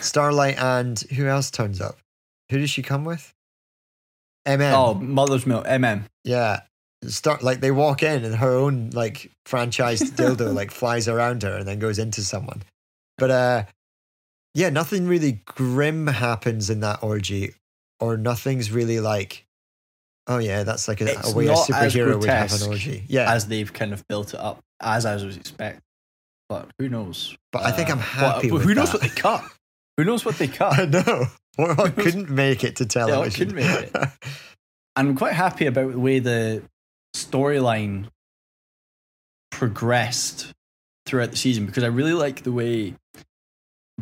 Starlight 0.01 0.59
and 0.59 0.99
who 1.01 1.27
else 1.27 1.51
turns 1.51 1.81
up? 1.81 1.99
Who 2.51 2.59
does 2.59 2.71
she 2.71 2.83
come 2.83 3.05
with? 3.05 3.33
MM. 4.47 4.73
Oh, 4.73 4.95
Mother's 4.95 5.47
Milk, 5.47 5.67
MM. 5.67 6.05
Yeah. 6.25 6.61
Start 7.05 7.43
like 7.43 7.61
they 7.61 7.71
walk 7.71 8.03
in 8.03 8.25
and 8.25 8.35
her 8.37 8.51
own 8.53 8.91
like 8.91 9.31
franchised 9.47 10.13
dildo 10.17 10.53
like 10.55 10.71
flies 10.71 11.07
around 11.09 11.43
her 11.43 11.57
and 11.57 11.67
then 11.69 11.79
goes 11.79 11.99
into 11.99 12.23
someone. 12.23 12.63
But 13.19 13.31
uh 13.31 13.65
yeah, 14.55 14.71
nothing 14.71 15.07
really 15.07 15.41
grim 15.45 16.07
happens 16.09 16.71
in 16.71 16.81
that 16.81 17.03
orgy 17.03 17.55
or 18.01 18.17
nothing's 18.17 18.71
really 18.73 18.99
like 19.01 19.45
oh 20.27 20.39
yeah, 20.39 20.63
that's 20.65 20.89
like 20.89 21.01
a, 21.01 21.05
a 21.25 21.33
way 21.33 21.47
a 21.47 21.55
superhero 21.55 22.19
would 22.19 22.29
have 22.29 22.53
an 22.61 22.69
orgy. 22.69 23.05
Yeah. 23.09 23.33
as 23.33 23.47
they've 23.49 23.73
kind 23.73 23.93
of 23.93 24.07
built 24.09 24.35
it 24.35 24.41
up, 24.41 24.59
as 24.81 25.07
I 25.07 25.15
was 25.15 25.37
expecting. 25.37 25.81
But 26.49 26.69
who 26.79 26.89
knows? 26.89 27.37
but 27.53 27.65
I 27.65 27.71
think 27.73 27.91
Uh, 27.91 27.93
I'm 27.93 27.99
happy 27.99 28.51
with 28.51 28.63
Who 28.63 28.75
knows 28.75 28.93
what 28.93 29.03
they 29.03 29.09
cut? 29.09 29.45
Who 29.99 30.05
knows 30.05 30.25
what 30.25 30.37
they 30.39 30.49
cut? 30.49 30.79
I 30.79 30.85
know. 30.87 31.27
What, 31.57 31.77
what 31.77 31.97
couldn't 31.97 32.31
make 32.31 32.63
it 32.63 32.77
to 32.77 32.87
television. 32.87 33.25
I 33.25 33.37
couldn't 33.37 33.55
make 33.57 33.91
it. 33.93 34.11
I'm 34.97 35.17
quite 35.17 35.35
happy 35.35 35.67
about 35.67 35.91
the 35.91 35.99
way 35.99 36.21
the 36.21 36.63
storyline 37.17 38.07
progressed 39.51 40.53
throughout 41.05 41.33
the 41.33 41.37
season 41.37 41.67
because 41.67 41.83
I 41.83 41.89
really 41.89 42.13
like 42.13 42.45
the 42.45 42.53
way 42.53 42.95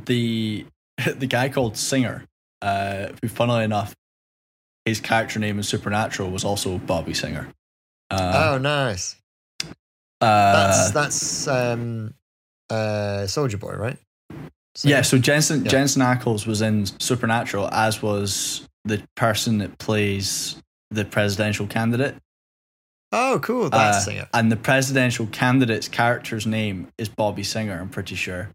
the 0.04 0.66
the 1.16 1.26
guy 1.26 1.48
called 1.48 1.78
Singer, 1.78 2.26
uh, 2.60 3.08
who 3.22 3.28
funnily 3.28 3.64
enough, 3.64 3.94
his 4.84 5.00
character 5.00 5.38
name 5.38 5.56
in 5.56 5.62
Supernatural 5.62 6.30
was 6.30 6.44
also 6.44 6.76
Bobby 6.76 7.14
Singer. 7.14 7.48
Uh, 8.10 8.52
oh 8.54 8.58
nice. 8.58 9.16
uh, 9.62 9.72
That's 10.20 10.90
that's 10.90 11.48
um 11.48 12.12
uh 12.68 13.26
Soldier 13.26 13.56
Boy, 13.56 13.74
right? 13.76 13.98
So- 14.76 14.88
Yeah, 14.88 15.02
so 15.02 15.18
Jensen 15.18 15.64
Yeah. 15.64 15.70
Jensen 15.70 16.02
Ackles 16.02 16.46
was 16.46 16.62
in 16.62 16.86
Supernatural, 17.00 17.68
as 17.72 18.02
was 18.02 18.68
the 18.84 19.02
person 19.16 19.58
that 19.58 19.78
plays 19.78 20.56
the 20.90 21.04
presidential 21.04 21.66
candidate. 21.66 22.16
Oh, 23.12 23.40
cool. 23.42 23.70
That's 23.70 23.98
Uh, 23.98 24.00
singer. 24.00 24.28
And 24.34 24.52
the 24.52 24.56
presidential 24.56 25.26
candidate's 25.26 25.88
character's 25.88 26.46
name 26.46 26.88
is 26.98 27.08
Bobby 27.08 27.42
Singer, 27.42 27.80
I'm 27.80 27.88
pretty 27.88 28.14
sure. 28.16 28.50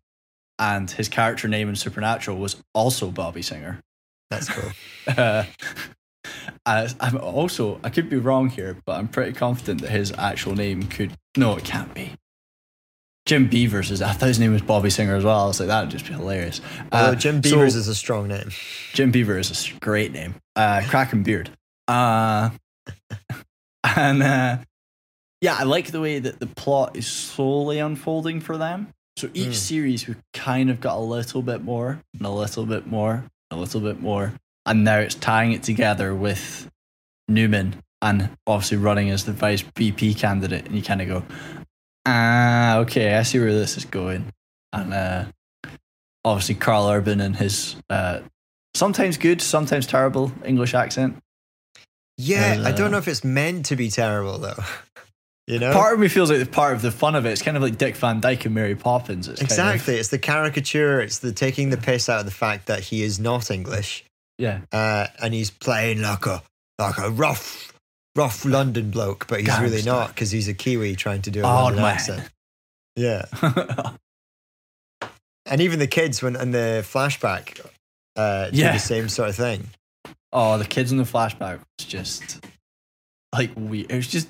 And 0.59 0.89
his 0.91 1.09
character 1.09 1.47
name 1.47 1.67
in 1.69 1.75
Supernatural 1.75 2.37
was 2.37 2.57
also 2.73 3.09
Bobby 3.11 3.41
Singer. 3.41 3.79
That's 4.29 4.47
cool. 4.49 4.71
Uh, 5.17 5.45
I- 6.65 6.89
I'm 6.99 7.17
also, 7.17 7.79
I 7.83 7.89
could 7.89 8.09
be 8.09 8.17
wrong 8.17 8.49
here, 8.49 8.77
but 8.85 8.97
I'm 8.99 9.07
pretty 9.07 9.33
confident 9.33 9.81
that 9.81 9.89
his 9.89 10.13
actual 10.17 10.53
name 10.55 10.83
could. 10.83 11.13
No, 11.35 11.55
it 11.57 11.63
can't 11.65 11.93
be. 11.95 12.13
Jim 13.31 13.47
Beavers 13.47 13.91
is. 13.91 14.01
I 14.01 14.11
thought 14.11 14.25
his 14.27 14.39
name 14.39 14.51
was 14.51 14.61
Bobby 14.61 14.89
Singer 14.89 15.15
as 15.15 15.23
well. 15.23 15.39
I 15.45 15.47
was 15.47 15.57
like, 15.57 15.69
that 15.69 15.83
would 15.83 15.89
just 15.89 16.05
be 16.05 16.11
hilarious. 16.11 16.59
Uh, 16.91 17.15
Jim 17.15 17.41
so- 17.41 17.49
Beavers 17.51 17.75
is 17.75 17.87
a 17.87 17.95
strong 17.95 18.27
name. 18.27 18.51
Jim 18.91 19.09
Beaver 19.09 19.37
is 19.37 19.49
a 19.73 19.79
great 19.79 20.11
name. 20.11 20.35
Uh, 20.57 20.81
cracking 20.89 21.23
beard. 21.23 21.49
Uh, 21.87 22.49
and 23.95 24.21
uh, 24.21 24.57
yeah, 25.39 25.55
I 25.57 25.63
like 25.63 25.91
the 25.91 26.01
way 26.01 26.19
that 26.19 26.41
the 26.41 26.45
plot 26.45 26.97
is 26.97 27.07
slowly 27.07 27.79
unfolding 27.79 28.41
for 28.41 28.57
them. 28.57 28.89
So 29.15 29.29
each 29.33 29.47
Mm. 29.51 29.55
series, 29.55 30.07
we 30.09 30.15
kind 30.33 30.69
of 30.69 30.81
got 30.81 30.97
a 30.97 30.99
little 30.99 31.41
bit 31.41 31.63
more, 31.63 32.01
and 32.13 32.27
a 32.27 32.29
little 32.29 32.65
bit 32.65 32.85
more, 32.85 33.23
a 33.49 33.55
little 33.55 33.79
bit 33.79 34.01
more, 34.01 34.33
and 34.65 34.83
now 34.83 34.97
it's 34.99 35.15
tying 35.15 35.53
it 35.53 35.63
together 35.63 36.13
with 36.13 36.69
Neuman 37.29 37.75
and 38.01 38.29
obviously 38.45 38.75
running 38.75 39.09
as 39.09 39.23
the 39.23 39.31
vice 39.31 39.61
VP 39.61 40.15
candidate, 40.15 40.65
and 40.65 40.75
you 40.75 40.81
kind 40.81 41.01
of 41.01 41.07
go, 41.07 41.23
ah, 42.05 42.77
okay, 42.79 43.15
I 43.15 43.23
see 43.23 43.39
where 43.39 43.53
this 43.53 43.77
is 43.77 43.85
going, 43.85 44.31
and 44.73 44.93
uh, 44.93 45.25
obviously 46.25 46.55
Karl 46.55 46.87
Urban 46.89 47.21
and 47.21 47.35
his 47.35 47.75
uh, 47.89 48.21
sometimes 48.73 49.17
good, 49.17 49.41
sometimes 49.41 49.87
terrible 49.87 50.31
English 50.45 50.73
accent. 50.73 51.17
Yeah, 52.17 52.61
I 52.63 52.71
Uh, 52.71 52.75
don't 52.75 52.91
know 52.91 52.97
if 52.97 53.07
it's 53.07 53.23
meant 53.23 53.65
to 53.67 53.75
be 53.75 53.89
terrible 53.89 54.37
though. 54.37 54.63
you 55.47 55.57
know, 55.59 55.73
Part 55.73 55.93
of 55.93 55.99
me 55.99 56.07
feels 56.07 56.29
like 56.29 56.51
part 56.51 56.73
of 56.75 56.81
the 56.81 56.91
fun 56.91 57.15
of 57.15 57.25
it. 57.25 57.31
It's 57.31 57.41
kind 57.41 57.57
of 57.57 57.63
like 57.63 57.77
Dick 57.77 57.95
Van 57.95 58.19
Dyke 58.19 58.45
and 58.45 58.53
Mary 58.55 58.75
Poppins. 58.75 59.27
It's 59.27 59.39
kind 59.39 59.51
of- 59.51 59.57
exactly. 59.75 59.95
It's 59.95 60.09
the 60.09 60.19
caricature. 60.19 61.01
It's 61.01 61.19
the 61.19 61.31
taking 61.31 61.69
the 61.71 61.77
piss 61.77 62.09
out 62.09 62.19
of 62.19 62.25
the 62.25 62.31
fact 62.31 62.67
that 62.67 62.81
he 62.81 63.01
is 63.03 63.19
not 63.19 63.49
English, 63.49 64.03
yeah. 64.37 64.61
uh, 64.71 65.07
and 65.21 65.33
he's 65.33 65.49
playing 65.49 66.01
like 66.01 66.25
a 66.27 66.43
like 66.79 66.97
a 66.99 67.09
rough, 67.09 67.73
rough 68.15 68.43
London 68.45 68.91
bloke, 68.91 69.27
but 69.27 69.39
he's 69.41 69.59
really 69.59 69.81
not 69.83 70.09
because 70.09 70.31
he's 70.31 70.47
a 70.47 70.53
Kiwi 70.53 70.95
trying 70.95 71.21
to 71.23 71.31
do 71.31 71.41
a 71.41 71.43
London 71.43 71.81
man. 71.81 71.93
accent. 71.93 72.29
Yeah, 72.95 73.25
and 75.45 75.61
even 75.61 75.79
the 75.79 75.87
kids 75.87 76.21
when 76.21 76.35
in 76.35 76.51
the 76.51 76.83
flashback, 76.87 77.59
uh, 78.15 78.49
do 78.49 78.57
Yeah. 78.57 78.73
the 78.73 78.79
same 78.79 79.09
sort 79.09 79.29
of 79.29 79.35
thing. 79.35 79.69
oh, 80.33 80.57
the 80.57 80.65
kids 80.65 80.91
in 80.93 80.97
the 80.97 81.03
flashback 81.03 81.59
was 81.59 81.87
just 81.87 82.45
like 83.33 83.51
we. 83.55 83.81
It 83.81 83.95
was 83.95 84.07
just 84.07 84.29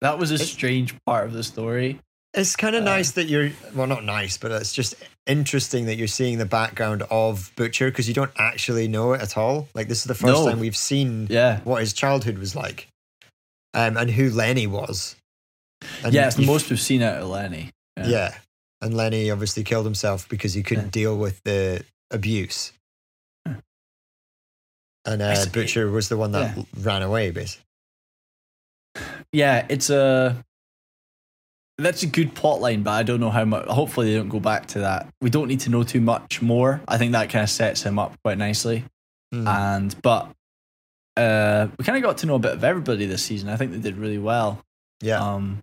that 0.00 0.18
was 0.18 0.30
a 0.30 0.34
It's- 0.34 0.50
strange 0.50 0.94
part 1.06 1.26
of 1.26 1.32
the 1.32 1.44
story. 1.44 2.00
It's 2.34 2.56
kind 2.56 2.74
of 2.74 2.82
Uh, 2.82 2.86
nice 2.86 3.10
that 3.12 3.24
you're 3.28 3.50
well, 3.74 3.86
not 3.86 4.04
nice, 4.04 4.38
but 4.38 4.50
it's 4.52 4.72
just 4.72 4.94
interesting 5.26 5.84
that 5.86 5.96
you're 5.96 6.08
seeing 6.08 6.38
the 6.38 6.46
background 6.46 7.02
of 7.10 7.52
Butcher 7.56 7.90
because 7.90 8.08
you 8.08 8.14
don't 8.14 8.32
actually 8.38 8.88
know 8.88 9.12
it 9.12 9.20
at 9.20 9.36
all. 9.36 9.68
Like 9.74 9.88
this 9.88 9.98
is 9.98 10.04
the 10.04 10.14
first 10.14 10.42
No. 10.42 10.48
time 10.48 10.58
we've 10.58 10.76
seen 10.76 11.26
Yeah, 11.30 11.60
what 11.60 11.80
his 11.80 11.92
childhood 11.92 12.38
was 12.38 12.56
like, 12.56 12.88
um, 13.74 13.96
and 13.96 14.10
who 14.10 14.30
Lenny 14.30 14.66
was. 14.66 15.16
And 16.04 16.12
yeah. 16.14 16.26
It's 16.26 16.36
the 16.36 16.46
most 16.46 16.70
we've 16.70 16.80
seen 16.80 17.02
out 17.02 17.20
of 17.22 17.28
Lenny. 17.28 17.70
Yeah. 17.96 18.34
and 18.80 18.94
Lenny 18.96 19.30
obviously 19.30 19.62
killed 19.64 19.84
himself 19.84 20.28
because 20.28 20.54
he 20.54 20.62
couldn't 20.62 20.86
Yeah. 20.86 20.90
deal 20.90 21.16
with 21.18 21.40
the 21.44 21.84
abuse. 22.10 22.72
Yeah. 23.46 23.56
And 25.04 25.22
uh. 25.22 25.44
Butcher 25.52 25.90
was 25.90 26.08
the 26.08 26.16
one 26.16 26.32
that 26.32 26.56
Yeah. 26.56 26.64
ran 26.78 27.02
away, 27.02 27.30
basically. 27.30 27.64
yeah, 29.32 29.66
it's 29.68 29.88
a 29.90 30.44
that's 31.78 32.02
a 32.02 32.06
good 32.06 32.34
plot 32.34 32.60
line, 32.60 32.82
but 32.82 32.92
I 32.92 33.02
don't 33.02 33.18
know 33.20 33.30
how 33.30 33.44
much. 33.44 33.66
Hopefully, 33.66 34.10
they 34.12 34.16
don't 34.18 34.28
go 34.28 34.40
back 34.40 34.66
to 34.68 34.80
that. 34.80 35.08
We 35.20 35.30
don't 35.30 35.48
need 35.48 35.60
to 35.60 35.70
know 35.70 35.82
too 35.82 36.00
much 36.00 36.42
more. 36.42 36.80
I 36.86 36.98
think 36.98 37.12
that 37.12 37.30
kind 37.30 37.42
of 37.42 37.50
sets 37.50 37.82
him 37.82 37.98
up 37.98 38.14
quite 38.22 38.38
nicely. 38.38 38.84
Hmm. 39.32 39.48
And 39.48 40.02
but 40.02 40.30
uh, 41.16 41.68
we 41.78 41.84
kind 41.84 41.96
of 41.96 42.02
got 42.02 42.18
to 42.18 42.26
know 42.26 42.36
a 42.36 42.38
bit 42.38 42.52
of 42.52 42.64
everybody 42.64 43.06
this 43.06 43.22
season. 43.22 43.48
I 43.48 43.56
think 43.56 43.72
they 43.72 43.78
did 43.78 43.96
really 43.96 44.18
well. 44.18 44.62
yeah, 45.02 45.20
Um, 45.20 45.62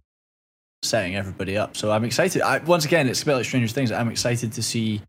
setting 0.83 1.15
everybody 1.15 1.57
up. 1.57 1.75
So 1.75 1.91
I'm 1.91 2.03
excited. 2.05 2.41
I, 2.41 2.59
once 2.59 2.85
again, 2.85 3.07
it's 3.07 3.21
a 3.21 3.25
bit 3.25 3.35
like 3.35 3.45
Stranger 3.45 3.67
Things. 3.67 3.91
I'm 3.91 4.10
excited 4.10 4.54
to 4.54 4.63
see 4.63 5.02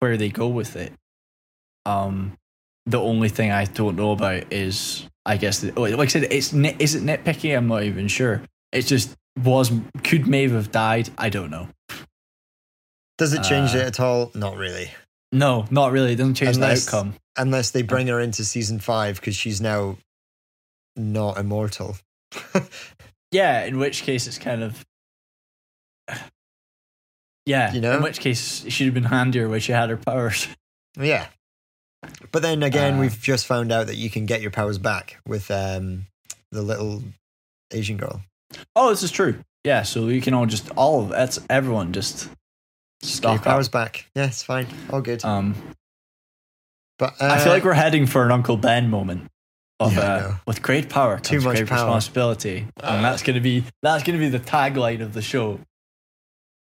where 0.00 0.16
they 0.16 0.28
go 0.28 0.48
with 0.48 0.74
it. 0.76 0.92
Um, 1.86 2.36
the 2.86 3.00
only 3.00 3.28
thing 3.28 3.50
I 3.52 3.64
don't 3.66 3.96
know 3.96 4.12
about 4.12 4.52
is, 4.52 5.06
I 5.26 5.36
guess, 5.36 5.60
the, 5.60 5.72
like 5.78 5.98
I 5.98 6.06
said, 6.06 6.24
it's 6.24 6.52
nit, 6.52 6.80
is 6.80 6.94
it 6.94 7.02
nitpicky? 7.04 7.56
I'm 7.56 7.68
not 7.68 7.84
even 7.84 8.08
sure. 8.08 8.42
It's 8.72 8.88
just 8.88 9.14
was 9.38 9.70
could 10.02 10.26
Maeve 10.26 10.52
have 10.52 10.72
died? 10.72 11.10
I 11.16 11.28
don't 11.28 11.50
know. 11.50 11.68
Does 13.18 13.32
it 13.32 13.42
change 13.42 13.74
uh, 13.74 13.78
it 13.78 13.86
at 13.86 14.00
all? 14.00 14.30
Not 14.34 14.56
really. 14.56 14.90
No, 15.30 15.66
not 15.70 15.92
really. 15.92 16.12
It 16.12 16.16
doesn't 16.16 16.34
change 16.34 16.56
Unless- 16.56 16.86
the 16.86 16.96
outcome. 16.96 17.14
Unless 17.36 17.70
they 17.70 17.82
bring 17.82 18.06
her 18.08 18.20
into 18.20 18.44
season 18.44 18.78
five 18.78 19.16
because 19.20 19.34
she's 19.36 19.60
now 19.60 19.96
not 20.96 21.38
immortal. 21.38 21.96
Yeah, 23.32 23.64
in 23.64 23.78
which 23.78 24.02
case 24.02 24.26
it's 24.26 24.36
kind 24.36 24.62
of. 24.62 24.84
Yeah, 27.46 27.72
You 27.72 27.80
know? 27.80 27.96
in 27.96 28.02
which 28.02 28.20
case 28.20 28.64
should 28.68 28.84
have 28.84 28.94
been 28.94 29.04
handier 29.04 29.48
when 29.48 29.60
she 29.60 29.72
had 29.72 29.90
her 29.90 29.96
powers. 29.96 30.46
yeah. 31.00 31.26
But 32.30 32.42
then 32.42 32.62
again, 32.62 32.94
Uh, 32.94 33.00
we've 33.00 33.20
just 33.20 33.46
found 33.46 33.72
out 33.72 33.86
that 33.86 33.96
you 33.96 34.10
can 34.10 34.26
get 34.26 34.42
your 34.42 34.50
powers 34.50 34.76
back 34.78 35.18
with 35.26 35.50
um, 35.50 36.06
the 36.50 36.60
little 36.62 37.02
Asian 37.72 37.96
girl. 37.96 38.20
Oh, 38.76 38.90
this 38.90 39.02
is 39.02 39.10
true. 39.10 39.36
Yeah, 39.64 39.82
so 39.82 40.04
we 40.06 40.20
can 40.20 40.34
all 40.34 40.46
just 40.46 40.70
all 40.76 41.00
of 41.04 41.08
that's 41.08 41.38
everyone 41.48 41.92
just 41.92 42.28
Get 43.00 43.22
your 43.22 43.38
powers 43.38 43.68
back. 43.68 44.06
Yeah, 44.14 44.26
it's 44.26 44.42
fine. 44.42 44.66
All 44.90 45.00
good. 45.00 45.24
Um, 45.24 45.54
but 47.02 47.20
uh, 47.20 47.26
I 47.32 47.38
feel 47.38 47.52
like 47.52 47.64
we're 47.64 47.72
heading 47.72 48.06
for 48.06 48.24
an 48.24 48.30
Uncle 48.30 48.56
Ben 48.56 48.88
moment. 48.88 49.26
Of, 49.80 49.94
Yeah, 49.94 50.00
uh, 50.00 50.34
with 50.46 50.62
great 50.62 50.88
power 50.88 51.16
comes 51.16 51.28
Too 51.28 51.40
much 51.40 51.56
great 51.56 51.68
power. 51.68 51.84
responsibility, 51.86 52.66
and 52.82 53.04
that's 53.04 53.22
gonna 53.24 53.40
be 53.40 53.64
that's 53.82 54.04
gonna 54.04 54.18
be 54.18 54.28
the 54.28 54.38
tagline 54.38 55.00
of 55.02 55.12
the 55.12 55.22
show. 55.22 55.58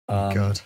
Um, 0.09 0.34
God. 0.34 0.61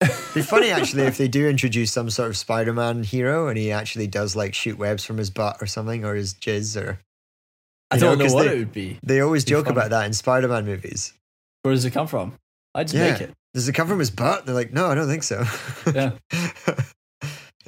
It'd 0.00 0.14
be 0.34 0.42
funny 0.42 0.70
actually 0.70 1.04
if 1.04 1.16
they 1.18 1.28
do 1.28 1.48
introduce 1.48 1.92
some 1.92 2.10
sort 2.10 2.30
of 2.30 2.36
Spider-Man 2.36 3.02
hero 3.04 3.48
and 3.48 3.56
he 3.56 3.70
actually 3.72 4.06
does 4.08 4.34
like 4.36 4.54
shoot 4.54 4.76
webs 4.78 5.04
from 5.04 5.18
his 5.18 5.30
butt 5.30 5.56
or 5.60 5.66
something 5.66 6.04
or 6.04 6.14
his 6.16 6.34
jizz 6.34 6.80
or 6.80 6.98
I 7.90 7.98
don't 7.98 8.18
know 8.18 8.26
what 8.32 8.46
they- 8.46 8.54
it 8.56 8.58
would 8.58 8.72
be. 8.72 8.98
they 9.02 9.20
always 9.20 9.44
Be 9.44 9.50
joke 9.50 9.66
funny. 9.66 9.76
about 9.78 9.90
that 9.90 10.06
in 10.06 10.12
Spider-Man 10.12 10.66
movies. 10.66 11.14
Where 11.62 11.72
does 11.74 11.84
it 11.84 11.92
come 11.92 12.06
from? 12.08 12.34
I 12.74 12.82
just 12.84 12.94
Yeah. 12.94 13.10
make 13.12 13.20
it. 13.22 13.32
Does 13.54 13.68
it 13.68 13.72
come 13.74 13.88
from 13.88 13.98
his 13.98 14.10
butt? 14.10 14.46
They're 14.46 14.54
like, 14.54 14.72
no, 14.72 14.86
I 14.86 14.94
don't 14.94 15.08
think 15.08 15.22
so. 15.22 15.44
Yeah. 15.94 16.12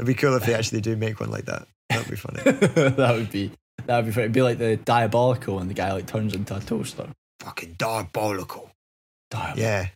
It'd 0.01 0.07
be 0.07 0.15
cool 0.15 0.35
if 0.35 0.47
they 0.47 0.55
actually 0.55 0.81
do 0.81 0.97
make 0.97 1.21
one 1.21 1.31
like 1.31 1.45
that. 1.45 1.69
That'd 1.91 2.09
be 2.09 2.17
funny. 2.17 2.41
that 2.43 3.15
would 3.15 3.31
be 3.31 3.51
that 3.85 3.97
would 3.97 4.07
be 4.07 4.13
funny. 4.13 4.25
It'd 4.25 4.33
be 4.33 4.41
like 4.41 4.57
the 4.57 4.77
diabolical 4.79 5.59
and 5.59 5.69
the 5.69 5.75
guy 5.75 5.93
like 5.93 6.07
turns 6.07 6.35
into 6.35 6.57
a 6.57 6.61
toaster. 6.61 7.07
Fucking 7.41 7.75
diabolical. 7.77 8.71
Diabolical. 9.31 9.61
Yeah. 9.63 9.89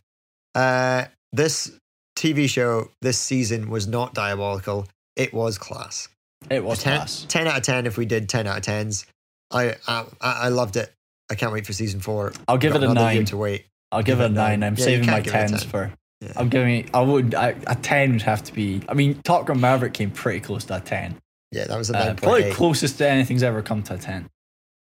Uh, 0.53 1.05
this 1.33 1.71
TV 2.15 2.47
show 2.47 2.89
this 3.01 3.17
season 3.17 3.71
was 3.71 3.87
not 3.87 4.13
diabolical. 4.13 4.87
It 5.15 5.33
was 5.33 5.57
class. 5.57 6.07
It 6.51 6.63
was 6.63 6.83
10, 6.83 6.97
class. 6.97 7.25
10 7.27 7.47
out 7.47 7.57
of 7.57 7.63
10 7.63 7.87
if 7.87 7.97
we 7.97 8.05
did 8.05 8.29
10 8.29 8.45
out 8.45 8.57
of 8.59 8.63
10s. 8.63 9.05
I, 9.51 9.75
I, 9.87 10.05
I 10.21 10.49
loved 10.49 10.75
it. 10.75 10.93
I 11.31 11.35
can't 11.35 11.51
wait 11.51 11.65
for 11.65 11.73
season 11.73 11.99
four. 11.99 12.31
I'll 12.47 12.59
give 12.59 12.75
it 12.75 12.83
a 12.83 12.93
nine. 12.93 13.25
to 13.25 13.37
wait. 13.37 13.65
I'll 13.91 14.03
give 14.03 14.19
it 14.21 14.25
a 14.25 14.29
nine. 14.29 14.61
I'm 14.63 14.75
Yeah, 14.75 14.83
saving 14.85 15.05
my 15.07 15.13
can't 15.21 15.25
give 15.25 15.33
it 15.33 15.37
a 15.37 15.47
tens 15.47 15.61
10. 15.63 15.69
for. 15.71 15.91
Yeah. 16.21 16.31
I'm 16.37 16.49
giving. 16.49 16.89
I 16.93 17.01
would. 17.01 17.35
I, 17.35 17.55
a 17.67 17.75
ten 17.75 18.13
would 18.13 18.21
have 18.23 18.43
to 18.43 18.53
be. 18.53 18.81
I 18.89 18.93
mean, 18.93 19.21
Top 19.23 19.45
Gun 19.45 19.59
Maverick 19.59 19.93
came 19.93 20.11
pretty 20.11 20.39
close 20.39 20.63
to 20.65 20.77
a 20.77 20.79
ten. 20.79 21.15
Yeah, 21.51 21.65
that 21.65 21.77
was 21.77 21.89
a 21.89 21.97
Uh, 21.97 22.13
9.8. 22.13 22.17
probably 22.21 22.51
closest 22.51 22.97
to 22.99 23.07
anything's 23.07 23.43
ever 23.43 23.61
come 23.61 23.83
to 23.83 23.95
a 23.95 23.97
ten. 23.97 24.29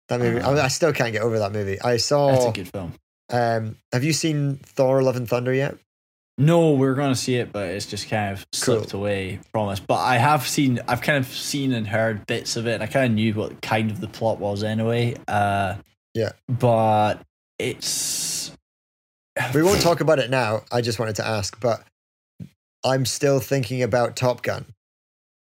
that 0.09 0.20
movie, 0.20 0.41
I, 0.41 0.64
I 0.64 0.68
still 0.68 0.93
can't 0.93 1.12
get 1.12 1.22
over 1.22 1.39
that 1.41 1.53
movie. 1.53 1.80
I 1.80 1.97
saw. 1.99 2.32
That's 2.32 2.45
a 2.47 2.53
good 2.53 2.68
film. 2.68 2.95
Um, 3.30 3.76
have 3.93 4.05
you 4.05 4.12
seen 4.12 4.57
Thor: 4.62 5.03
Love 5.03 5.16
and 5.16 5.28
Thunder 5.28 5.53
yet? 5.53 5.76
No, 6.37 6.72
we're 6.72 6.95
going 6.95 7.11
to 7.12 7.18
see 7.18 7.37
it, 7.37 7.53
but 7.53 7.68
it's 7.68 7.87
just 7.87 8.09
kind 8.11 8.32
of 8.32 8.45
slipped 8.53 8.93
away 8.93 9.39
from 9.53 9.68
us. 9.68 9.78
But 9.78 10.01
I 10.01 10.16
have 10.16 10.49
seen, 10.49 10.80
I've 10.89 11.01
kind 11.01 11.18
of 11.18 11.26
seen 11.32 11.72
and 11.72 11.87
heard 11.87 12.26
bits 12.26 12.57
of 12.57 12.66
it. 12.66 12.74
And 12.74 12.82
I 12.82 12.87
kind 12.87 13.07
of 13.07 13.12
knew 13.12 13.35
what 13.35 13.62
kind 13.62 13.89
of 13.93 14.01
the 14.01 14.09
plot 14.09 14.41
was 14.41 14.64
anyway. 14.64 15.14
Uh, 15.28 15.76
Yeah. 16.12 16.32
But 16.49 17.22
it's. 17.61 18.43
We 19.55 19.62
won't 19.62 19.80
talk 19.80 20.01
about 20.01 20.18
it 20.18 20.30
now. 20.30 20.62
I 20.70 20.80
just 20.80 20.99
wanted 20.99 21.16
to 21.16 21.26
ask, 21.26 21.59
but 21.61 21.82
I'm 22.85 23.05
still 23.07 23.41
thinking 23.41 23.82
about 23.82 24.16
Top 24.16 24.43
Gun. 24.43 24.66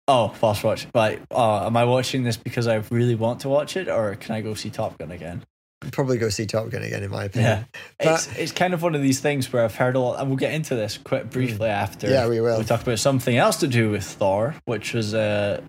Oh, 0.09 0.29
fast 0.29 0.65
watch. 0.65 0.87
But 0.93 1.21
uh, 1.31 1.67
am 1.67 1.77
I 1.77 1.85
watching 1.85 2.25
this 2.25 2.37
because 2.37 2.67
I 2.67 2.77
really 2.91 3.15
want 3.15 3.41
to 3.41 3.49
watch 3.49 3.77
it, 3.77 3.89
or 3.89 4.17
can 4.17 4.35
I 4.35 4.41
go 4.41 4.55
see 4.55 4.71
Top 4.71 4.99
Gun 4.99 5.11
again? 5.13 5.45
Probably 5.93 6.19
go 6.19 6.29
see 6.29 6.45
Top 6.47 6.69
Gun 6.69 6.83
again, 6.83 7.03
in 7.03 7.11
my 7.11 7.25
opinion. 7.25 7.65
Yeah. 8.01 8.15
It's, 8.15 8.27
it's 8.37 8.53
kind 8.53 8.75
of 8.75 8.83
one 8.83 8.95
of 8.95 9.01
these 9.03 9.21
things 9.21 9.51
where 9.53 9.65
I've 9.65 9.77
heard 9.77 9.97
a 9.97 10.01
lot, 10.01 10.21
and 10.21 10.29
we'll 10.29 10.37
get 10.37 10.53
into 10.53 10.75
this 10.75 10.99
quite 10.99 11.31
briefly 11.31 11.69
after. 11.71 12.07
Mm. 12.07 12.11
Yeah, 12.11 12.29
we 12.29 12.41
will. 12.41 12.59
We 12.59 12.65
talk 12.65 12.83
about 12.83 12.99
something 12.99 13.37
else 13.37 13.57
to 13.59 13.67
do 13.69 13.91
with 13.91 14.05
Thor, 14.05 14.55
which 14.67 14.93
was 14.93 15.15
uh, 15.15 15.63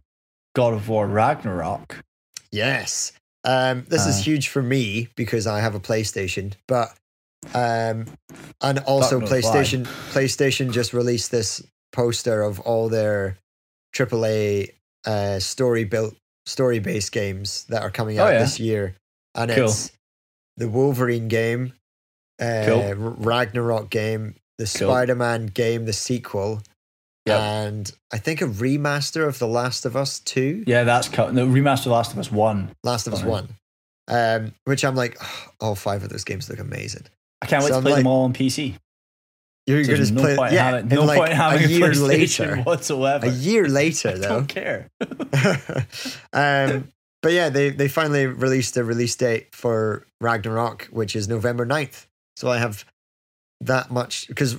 God 0.56 0.74
of 0.74 0.90
War 0.90 1.08
Ragnarok. 1.08 2.04
Yes. 2.52 3.14
Um, 3.46 3.86
this 3.88 4.06
is 4.06 4.20
Uh. 4.20 4.24
huge 4.24 4.50
for 4.50 4.62
me 4.62 5.08
because 5.16 5.48
I 5.48 5.62
have 5.62 5.76
a 5.76 5.80
PlayStation, 5.80 6.54
but 6.68 6.90
um, 7.54 8.06
and 8.62 8.80
also 8.80 9.20
knows 9.20 9.30
why. 9.32 9.38
PlayStation 9.42 9.86
PlayStation 10.14 10.72
just 10.72 10.94
released 10.94 11.32
this 11.32 11.64
poster 11.92 12.42
of 12.44 12.60
all 12.62 12.90
their 12.90 13.38
AAA 13.96 14.70
uh, 15.06 15.40
story 15.40 15.84
built 15.84 16.16
story 16.46 16.80
based 16.80 17.12
games 17.12 17.66
that 17.66 17.82
are 17.84 17.92
coming 17.92 18.20
Oh, 18.20 18.26
out 18.26 18.34
yeah. 18.34 18.40
this 18.40 18.60
year, 18.60 18.96
and 19.36 19.52
Cool. 19.52 19.66
it's 19.66 19.92
the 20.58 20.68
Wolverine 20.70 21.28
game, 21.28 21.74
uh, 22.40 22.64
Cool. 22.66 22.94
Ragnarok 22.96 23.90
game, 23.90 24.36
the 24.58 24.66
Cool. 24.66 24.90
Spider 24.90 25.16
Man 25.16 25.48
game, 25.48 25.86
the 25.86 25.94
sequel. 25.94 26.62
Yep. 27.28 27.40
And 27.40 27.92
I 28.12 28.18
think 28.18 28.42
a 28.42 28.46
remaster 28.46 29.28
of 29.28 29.38
The 29.38 29.46
Last 29.48 29.86
of 29.86 29.96
Us 29.96 30.20
2. 30.22 30.64
Yeah, 30.66 30.84
that's 30.84 31.08
cut. 31.08 31.36
The 31.36 31.42
remaster 31.42 31.86
of 31.86 31.92
Last 31.92 32.14
of 32.14 32.18
Us 32.18 32.32
One. 32.32 32.72
Last 32.84 33.06
of 33.06 33.14
Us 33.14 33.22
One, 33.24 33.50
um, 34.08 34.54
which 34.66 34.84
I'm 34.84 34.96
like, 34.96 35.20
all 35.60 35.76
five 35.76 36.02
of 36.04 36.10
those 36.10 36.24
games 36.24 36.50
look 36.50 36.58
amazing. 36.60 37.04
Can't 37.52 37.64
wait 37.64 37.68
So 37.70 37.74
to 37.74 37.78
I'm 37.78 37.84
play 37.84 37.96
them 37.96 38.08
all 38.08 38.24
on 38.24 38.34
PC. 38.34 38.76
You're 39.68 39.84
There's 39.86 40.10
gonna 40.10 40.22
no 40.22 40.26
play, 40.28 40.36
point 40.38 40.54
yeah, 40.54 40.64
having, 40.72 40.88
no 40.90 41.04
like 41.06 41.20
point 41.20 41.34
having 41.34 41.64
a 41.66 41.68
year 41.68 41.94
later. 41.94 42.56
whatsoever. 42.64 43.28
A 43.28 43.30
year 43.30 43.68
later, 43.82 44.18
though. 44.18 44.26
I 44.26 44.30
don't 44.30 44.48
care. 44.48 44.90
um, 46.34 46.90
but 47.22 47.34
yeah, 47.34 47.50
they 47.50 47.70
they 47.70 47.88
finally 47.88 48.26
released 48.26 48.76
a 48.78 48.84
release 48.84 49.16
date 49.16 49.54
for 49.54 50.06
Ragnarok, 50.20 50.86
which 50.92 51.16
is 51.16 51.28
November 51.28 51.66
9th. 51.66 52.08
So 52.36 52.50
I 52.50 52.58
have 52.58 52.86
that 53.62 53.92
much 53.92 54.28
because 54.28 54.58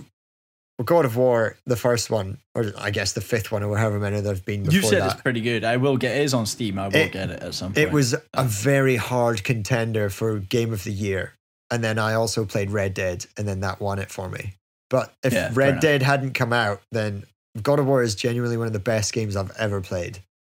God 0.84 1.04
of 1.04 1.16
War, 1.16 1.56
the 1.66 1.76
first 1.76 2.10
one, 2.10 2.38
or 2.54 2.72
I 2.78 2.90
guess 2.90 3.12
the 3.12 3.20
fifth 3.20 3.50
one, 3.50 3.62
or 3.64 3.76
however 3.76 3.98
many 3.98 4.20
there 4.20 4.32
have 4.34 4.44
been 4.44 4.62
before 4.62 4.74
You 4.76 4.82
said 4.82 5.02
that. 5.02 5.12
it's 5.14 5.22
pretty 5.22 5.40
good. 5.40 5.64
I 5.64 5.76
will 5.78 5.96
get 5.96 6.16
it 6.16 6.22
is 6.22 6.34
on 6.34 6.46
Steam. 6.46 6.78
I 6.78 6.88
will 6.88 6.94
It- 6.96 7.12
get 7.12 7.30
it 7.30 7.42
at 7.42 7.54
some 7.54 7.72
point. 7.72 7.78
It 7.78 7.92
was 7.92 8.14
a 8.34 8.44
very 8.44 8.96
hard 8.96 9.42
contender 9.44 10.10
for 10.10 10.38
Game 10.38 10.72
of 10.72 10.84
the 10.84 10.92
Year. 10.92 11.32
And 11.72 11.82
then 11.82 11.98
I 11.98 12.14
also 12.14 12.44
played 12.44 12.70
Red 12.70 12.92
Dead, 12.94 13.24
and 13.36 13.48
then 13.48 13.60
that 13.60 13.80
won 13.80 13.98
it 13.98 14.10
for 14.10 14.28
me. 14.28 14.54
But 14.90 15.12
if 15.24 15.32
Yeah, 15.32 15.50
Red. 15.54 15.80
Dead 15.80 16.02
hadn't 16.02 16.34
come 16.34 16.52
out, 16.52 16.82
then 16.92 17.24
God 17.62 17.78
of 17.78 17.86
War 17.86 18.02
is 18.02 18.14
genuinely 18.14 18.58
one 18.58 18.66
of 18.66 18.74
the 18.74 18.78
best 18.78 19.12
games 19.12 19.36
I've 19.36 19.50
ever 19.58 19.80
played. 19.80 20.18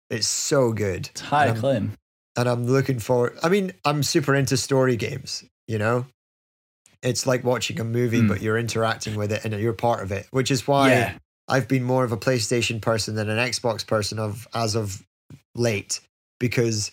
It's 0.09 0.27
so 0.27 0.73
good. 0.73 1.09
It's 1.11 1.21
high 1.21 1.45
and 1.45 1.57
acclaim. 1.57 1.93
And 2.35 2.49
I'm 2.49 2.65
looking 2.65 2.97
for 2.99 3.33
I 3.43 3.49
mean, 3.49 3.73
I'm 3.85 4.01
super 4.03 4.33
into 4.33 4.57
story 4.57 4.95
games, 4.95 5.43
you 5.67 5.77
know? 5.77 6.07
It's 7.03 7.27
like 7.27 7.43
watching 7.43 7.79
a 7.79 7.83
movie, 7.83 8.21
Mm. 8.21 8.27
but 8.27 8.41
you're 8.41 8.57
interacting 8.57 9.15
with 9.15 9.31
it 9.31 9.45
and 9.45 9.53
you're 9.59 9.73
part 9.73 10.01
of 10.01 10.11
it, 10.11 10.25
which 10.31 10.49
is 10.49 10.67
why 10.67 10.89
yeah, 10.89 11.13
I've 11.47 11.67
been 11.67 11.83
more 11.83 12.03
of 12.03 12.11
a 12.11 12.17
PlayStation 12.17 12.81
person 12.81 13.13
than 13.15 13.29
an 13.29 13.37
Xbox 13.37 13.85
person 13.85 14.17
of 14.19 14.47
as 14.53 14.75
of 14.75 15.03
late 15.53 15.99
because 16.39 16.91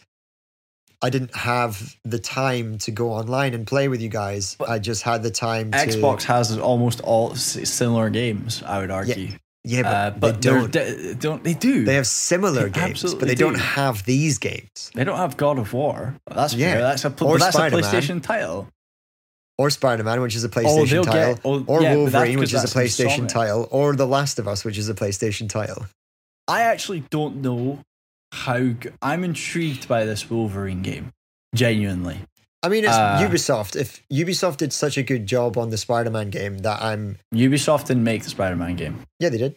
I 1.03 1.09
didn't 1.11 1.35
have 1.35 1.97
the 2.05 2.19
time 2.19 2.77
to 2.79 2.91
go 2.91 3.13
online 3.13 3.55
and 3.55 3.67
play 3.67 3.89
with 3.89 4.03
you 4.03 4.09
guys. 4.11 4.57
I 4.67 4.79
just 4.79 5.03
had 5.03 5.23
the 5.23 5.31
time 5.31 5.71
to 5.73 5.79
Xbox 5.79 6.25
has 6.25 6.57
almost 6.59 7.01
all 7.01 7.35
similar 7.35 8.11
games. 8.11 8.63
I 8.67 8.79
would 8.81 8.91
argue. 8.91 9.31
Yeah, 9.65 9.83
but, 9.83 9.89
uh, 9.89 10.11
but 10.19 10.43
they 10.43 10.49
don't. 10.51 10.71
de- 10.73 11.15
don't 11.15 11.45
they 11.45 11.55
do? 11.55 11.85
They 11.85 11.95
have 11.95 12.07
similar 12.07 12.69
They 12.69 12.81
games, 12.81 13.15
but 13.15 13.29
they 13.29 13.35
don't 13.35 13.59
have 13.59 14.05
these 14.05 14.39
games. 14.39 14.91
They 14.95 15.05
don't 15.05 15.19
have 15.19 15.37
God 15.37 15.59
of 15.59 15.73
War. 15.73 16.15
That's 16.35 16.55
Yeah. 16.55 16.73
fair. 16.73 16.81
That's 16.83 17.05
a 17.05 17.11
pl- 17.11 17.39
that's 17.39 17.57
a. 17.57 17.71
PlayStation 17.71 18.23
title. 18.23 18.69
Or 19.59 19.69
Spider 19.69 20.03
Man, 20.05 20.23
which 20.23 20.35
is 20.35 20.45
a 20.45 20.49
Oh, 20.49 20.51
PlayStation 20.51 20.91
they'll 20.91 21.05
title. 21.05 21.35
get. 21.35 21.41
Oh, 21.45 21.65
or 21.67 21.83
yeah, 21.83 21.95
Wolverine, 21.95 22.39
which 22.39 22.55
is 22.55 22.65
a 22.65 22.67
PlayStation 22.67 23.29
title. 23.29 23.69
Or 23.71 23.95
The 23.95 24.07
Last 24.07 24.39
of 24.39 24.49
Us, 24.49 24.65
which 24.65 24.79
is 24.79 24.89
a 24.89 24.95
PlayStation 24.95 25.49
title. 25.51 25.85
I 26.49 26.63
actually 26.63 27.01
don't 27.11 27.37
know 27.43 27.81
how. 28.33 28.59
G- 28.59 28.89
I'm 29.03 29.25
intrigued 29.25 29.89
by 29.89 30.05
this 30.05 30.29
Wolverine 30.31 30.83
game. 30.83 31.13
Genuinely, 31.55 32.19
I 32.63 32.69
mean, 32.69 32.85
it's 32.85 32.93
Uh, 32.95 33.19
Ubisoft. 33.29 33.75
If 33.75 34.03
Ubisoft 34.13 34.59
did 34.59 34.73
such 34.73 34.97
a 34.97 35.03
good 35.03 35.27
job 35.27 35.59
on 35.59 35.71
the 35.71 35.77
Spider 35.79 36.11
Man 36.11 36.31
game 36.31 36.59
that 36.59 36.81
I'm. 36.83 37.17
Ubisoft 37.35 37.87
didn't 37.87 38.05
make 38.05 38.23
the 38.23 38.31
Spider-Man 38.31 38.77
game. 38.77 39.01
Yeah, 39.19 39.31
they 39.31 39.39
did. 39.39 39.57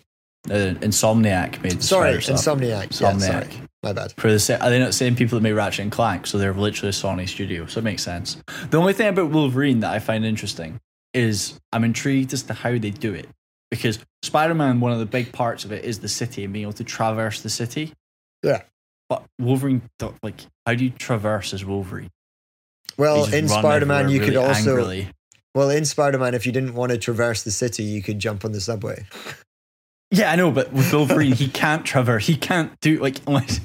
Uh, 0.49 0.73
Insomniac 0.81 1.61
made 1.63 1.73
the 1.73 1.83
Sorry, 1.83 2.19
Spider 2.21 2.37
stuff. 2.39 2.57
Insomniac. 2.59 2.67
Yeah, 3.01 3.11
Insomniac. 3.13 3.21
sorry. 3.21 3.47
My 3.83 3.93
bad. 3.93 4.13
For 4.17 4.31
the 4.31 4.39
sa- 4.39 4.55
are 4.59 4.69
they 4.69 4.79
not 4.79 4.87
the 4.87 4.93
same 4.93 5.15
people 5.15 5.37
that 5.37 5.43
made 5.43 5.53
Ratchet 5.53 5.83
and 5.83 5.91
Clank? 5.91 6.25
So 6.27 6.37
they're 6.37 6.53
literally 6.53 6.89
a 6.89 6.91
Sony 6.91 7.27
studio. 7.29 7.65
So 7.67 7.79
it 7.79 7.83
makes 7.83 8.01
sense. 8.03 8.37
The 8.69 8.77
only 8.77 8.93
thing 8.93 9.07
about 9.09 9.29
Wolverine 9.29 9.81
that 9.81 9.91
I 9.91 9.99
find 9.99 10.25
interesting 10.25 10.79
is 11.13 11.59
I'm 11.71 11.83
intrigued 11.83 12.33
as 12.33 12.43
to 12.43 12.53
how 12.53 12.71
they 12.71 12.89
do 12.89 13.13
it 13.13 13.27
because 13.69 13.99
Spider-Man, 14.23 14.79
one 14.79 14.91
of 14.91 14.99
the 14.99 15.05
big 15.05 15.31
parts 15.31 15.63
of 15.63 15.71
it 15.71 15.85
is 15.85 15.99
the 15.99 16.09
city 16.09 16.43
and 16.43 16.51
being 16.53 16.63
able 16.63 16.73
to 16.73 16.83
traverse 16.83 17.41
the 17.41 17.49
city. 17.49 17.93
Yeah. 18.43 18.63
But 19.09 19.23
Wolverine, 19.39 19.81
like, 20.21 20.41
how 20.65 20.73
do 20.75 20.83
you 20.83 20.89
traverse 20.91 21.53
as 21.53 21.63
Wolverine? 21.65 22.09
Well, 22.97 23.31
in 23.33 23.47
Spider 23.47 23.85
Man, 23.85 24.09
you 24.09 24.19
could 24.19 24.35
also. 24.35 24.69
angrily. 24.71 25.09
Well, 25.55 25.69
in 25.69 25.85
Spider 25.85 26.17
Man, 26.17 26.33
if 26.33 26.45
you 26.45 26.51
didn't 26.51 26.73
want 26.75 26.91
to 26.91 26.97
traverse 26.97 27.43
the 27.43 27.51
city, 27.51 27.83
you 27.83 28.01
could 28.01 28.19
jump 28.19 28.43
on 28.45 28.51
the 28.51 28.61
subway. 28.61 29.05
Yeah, 30.11 30.31
I 30.31 30.35
know, 30.35 30.51
but 30.51 30.71
with 30.73 30.91
Wolverine, 30.93 31.33
he 31.33 31.47
can't 31.47 31.85
traverse. 31.85 32.27
He 32.27 32.35
can't 32.35 32.71
do 32.81 32.99
like 32.99 33.17
unless. 33.27 33.59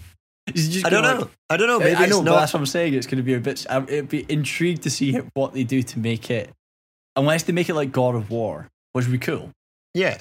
just 0.54 0.86
I 0.86 0.90
don't 0.90 1.02
know. 1.02 1.18
like- 1.20 1.30
I 1.50 1.56
don't 1.56 1.66
know. 1.68 1.78
Maybe 1.78 1.94
I 1.96 2.06
know, 2.06 2.20
not. 2.22 2.40
that's 2.40 2.52
what 2.52 2.60
I'm 2.60 2.66
saying. 2.66 2.94
It's 2.94 3.06
going 3.06 3.16
to 3.18 3.22
be 3.22 3.34
a 3.34 3.40
bit. 3.40 3.66
Um, 3.70 3.84
it'd 3.88 4.08
be 4.08 4.24
intrigued 4.30 4.82
to 4.82 4.90
see 4.90 5.12
what 5.34 5.54
they 5.54 5.64
do 5.64 5.82
to 5.82 5.98
make 5.98 6.30
it, 6.30 6.50
unless 7.16 7.44
they 7.44 7.52
make 7.52 7.68
it 7.70 7.74
like 7.74 7.90
God 7.92 8.14
of 8.14 8.30
War, 8.30 8.68
which 8.92 9.06
would 9.06 9.12
be 9.12 9.18
cool. 9.18 9.50
Yeah. 9.94 10.18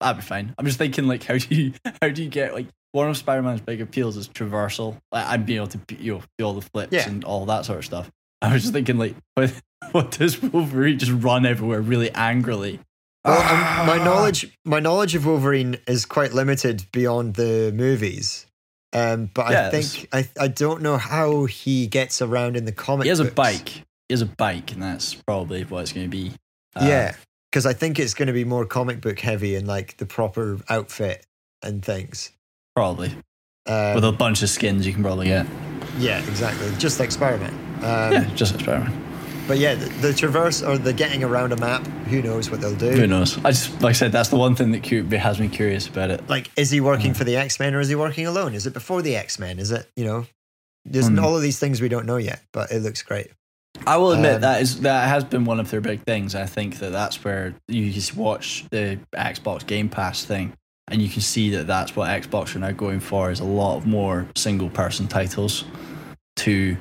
That'd 0.00 0.16
be 0.22 0.26
fine. 0.26 0.54
I'm 0.58 0.64
just 0.66 0.78
thinking 0.78 1.06
like, 1.06 1.22
how 1.24 1.36
do 1.38 1.54
you 1.54 1.72
how 2.02 2.08
do 2.08 2.22
you 2.22 2.28
get 2.30 2.54
like 2.54 2.66
one 2.92 3.08
of 3.08 3.16
Spider-Man's 3.16 3.60
big 3.62 3.80
appeals 3.80 4.16
is 4.16 4.28
traversal, 4.28 4.98
like 5.10 5.26
I'd 5.26 5.44
be 5.46 5.56
able 5.56 5.68
to 5.68 5.80
you 5.98 6.14
know 6.14 6.22
do 6.38 6.44
all 6.44 6.54
the 6.54 6.60
flips 6.62 6.92
Yeah. 6.92 7.08
and 7.08 7.24
all 7.24 7.46
that 7.46 7.64
sort 7.64 7.78
of 7.80 7.84
stuff. 7.84 8.10
I 8.40 8.52
was 8.52 8.62
just 8.62 8.74
thinking, 8.74 8.98
like, 8.98 9.14
what, 9.34 9.52
what 9.92 10.10
does 10.12 10.40
Wolverine 10.42 10.98
just 10.98 11.12
run 11.12 11.46
everywhere 11.46 11.80
really 11.80 12.10
angrily? 12.12 12.80
Well, 13.24 13.38
um, 13.40 13.86
my 13.86 14.04
knowledge, 14.04 14.52
my 14.64 14.80
knowledge 14.80 15.14
of 15.14 15.26
Wolverine 15.26 15.76
is 15.86 16.04
quite 16.04 16.32
limited 16.32 16.84
beyond 16.92 17.34
the 17.34 17.72
movies. 17.74 18.46
Um, 18.92 19.30
but 19.32 19.46
I 19.46 19.52
Yes. 19.52 19.70
think 19.94 20.08
I, 20.12 20.28
I 20.38 20.48
don't 20.48 20.82
know 20.82 20.96
how 20.98 21.44
he 21.46 21.86
gets 21.86 22.20
around 22.20 22.56
in 22.56 22.64
the 22.64 22.72
comic. 22.72 23.04
He 23.04 23.08
has 23.10 23.20
a 23.20 23.24
bike. 23.24 23.68
He 23.68 23.84
has 24.10 24.20
a 24.22 24.26
bike, 24.26 24.72
and 24.72 24.82
that's 24.82 25.14
probably 25.14 25.62
what 25.64 25.82
it's 25.82 25.92
going 25.92 26.06
to 26.06 26.10
be. 26.10 26.32
Uh, 26.74 26.84
yeah, 26.86 27.14
because 27.50 27.64
I 27.64 27.72
think 27.74 27.98
it's 27.98 28.12
going 28.12 28.26
to 28.26 28.32
be 28.32 28.44
more 28.44 28.66
comic 28.66 29.00
book 29.00 29.20
heavy 29.20 29.54
and 29.54 29.66
like 29.68 29.96
the 29.98 30.04
proper 30.04 30.58
outfit 30.68 31.24
and 31.62 31.82
things. 31.82 32.32
Probably 32.74 33.14
Um, 33.66 33.94
with 33.94 34.04
a 34.04 34.12
bunch 34.12 34.42
of 34.42 34.50
skins 34.50 34.86
you 34.86 34.92
can 34.92 35.02
probably 35.02 35.26
get. 35.28 35.46
yeah, 35.98 36.18
exactly. 36.26 36.70
Just 36.78 36.96
Spider-Man. 37.12 37.52
Um, 37.78 38.12
yeah, 38.12 38.30
just 38.34 38.54
experiment. 38.54 38.94
But 39.48 39.58
yeah, 39.58 39.74
the, 39.74 39.88
the 40.00 40.14
traverse 40.14 40.62
or 40.62 40.78
the 40.78 40.92
getting 40.92 41.24
around 41.24 41.52
a 41.52 41.56
map. 41.56 41.84
Who 42.06 42.22
knows 42.22 42.48
what 42.50 42.60
they'll 42.60 42.76
do? 42.76 42.90
Who 42.92 43.06
knows? 43.08 43.38
I 43.44 43.50
just 43.50 43.72
like 43.82 43.90
I 43.90 43.92
said, 43.92 44.12
that's 44.12 44.28
the 44.28 44.36
one 44.36 44.54
thing 44.54 44.70
that 44.70 44.84
cu- 44.84 45.04
has 45.16 45.40
me 45.40 45.48
curious 45.48 45.88
about 45.88 46.10
it. 46.10 46.28
Like, 46.28 46.50
is 46.56 46.70
he 46.70 46.80
working 46.80 47.12
Mm. 47.12 47.16
for 47.16 47.24
the 47.24 47.36
X 47.36 47.58
Men 47.58 47.74
or 47.74 47.80
is 47.80 47.88
he 47.88 47.96
working 47.96 48.26
alone? 48.26 48.54
Is 48.54 48.66
it 48.66 48.72
before 48.72 49.02
the 49.02 49.16
X 49.16 49.38
Men? 49.40 49.58
Is 49.58 49.72
it 49.72 49.88
you 49.96 50.04
know? 50.04 50.26
There's 50.84 51.08
Mm. 51.10 51.22
all 51.22 51.34
of 51.36 51.42
these 51.42 51.58
things 51.58 51.80
we 51.80 51.88
don't 51.88 52.06
know 52.06 52.16
yet, 52.18 52.40
but 52.52 52.70
it 52.70 52.80
looks 52.82 53.02
great. 53.02 53.30
I 53.86 53.96
will 53.96 54.12
admit 54.12 54.36
Um, 54.36 54.40
that 54.42 54.62
is 54.62 54.80
that 54.82 55.08
has 55.08 55.24
been 55.24 55.44
one 55.44 55.58
of 55.58 55.70
their 55.70 55.80
big 55.80 56.02
things. 56.04 56.36
I 56.36 56.46
think 56.46 56.78
that 56.78 56.92
that's 56.92 57.24
where 57.24 57.54
you 57.66 57.90
just 57.90 58.14
watch 58.16 58.64
the 58.70 59.00
Xbox 59.14 59.66
Game 59.66 59.88
Pass 59.88 60.24
thing, 60.24 60.52
and 60.88 61.00
you 61.00 61.08
can 61.08 61.20
see 61.22 61.50
that 61.50 61.66
that's 61.66 61.94
what 61.96 62.08
Xbox 62.08 62.54
are 62.54 62.58
now 62.58 62.72
going 62.72 63.00
for 63.00 63.30
is 63.30 63.40
a 63.40 63.44
lot 63.44 63.76
of 63.76 63.86
more 63.86 64.26
single 64.36 64.68
person 64.70 65.06
titles 65.08 65.64
to 66.36 66.76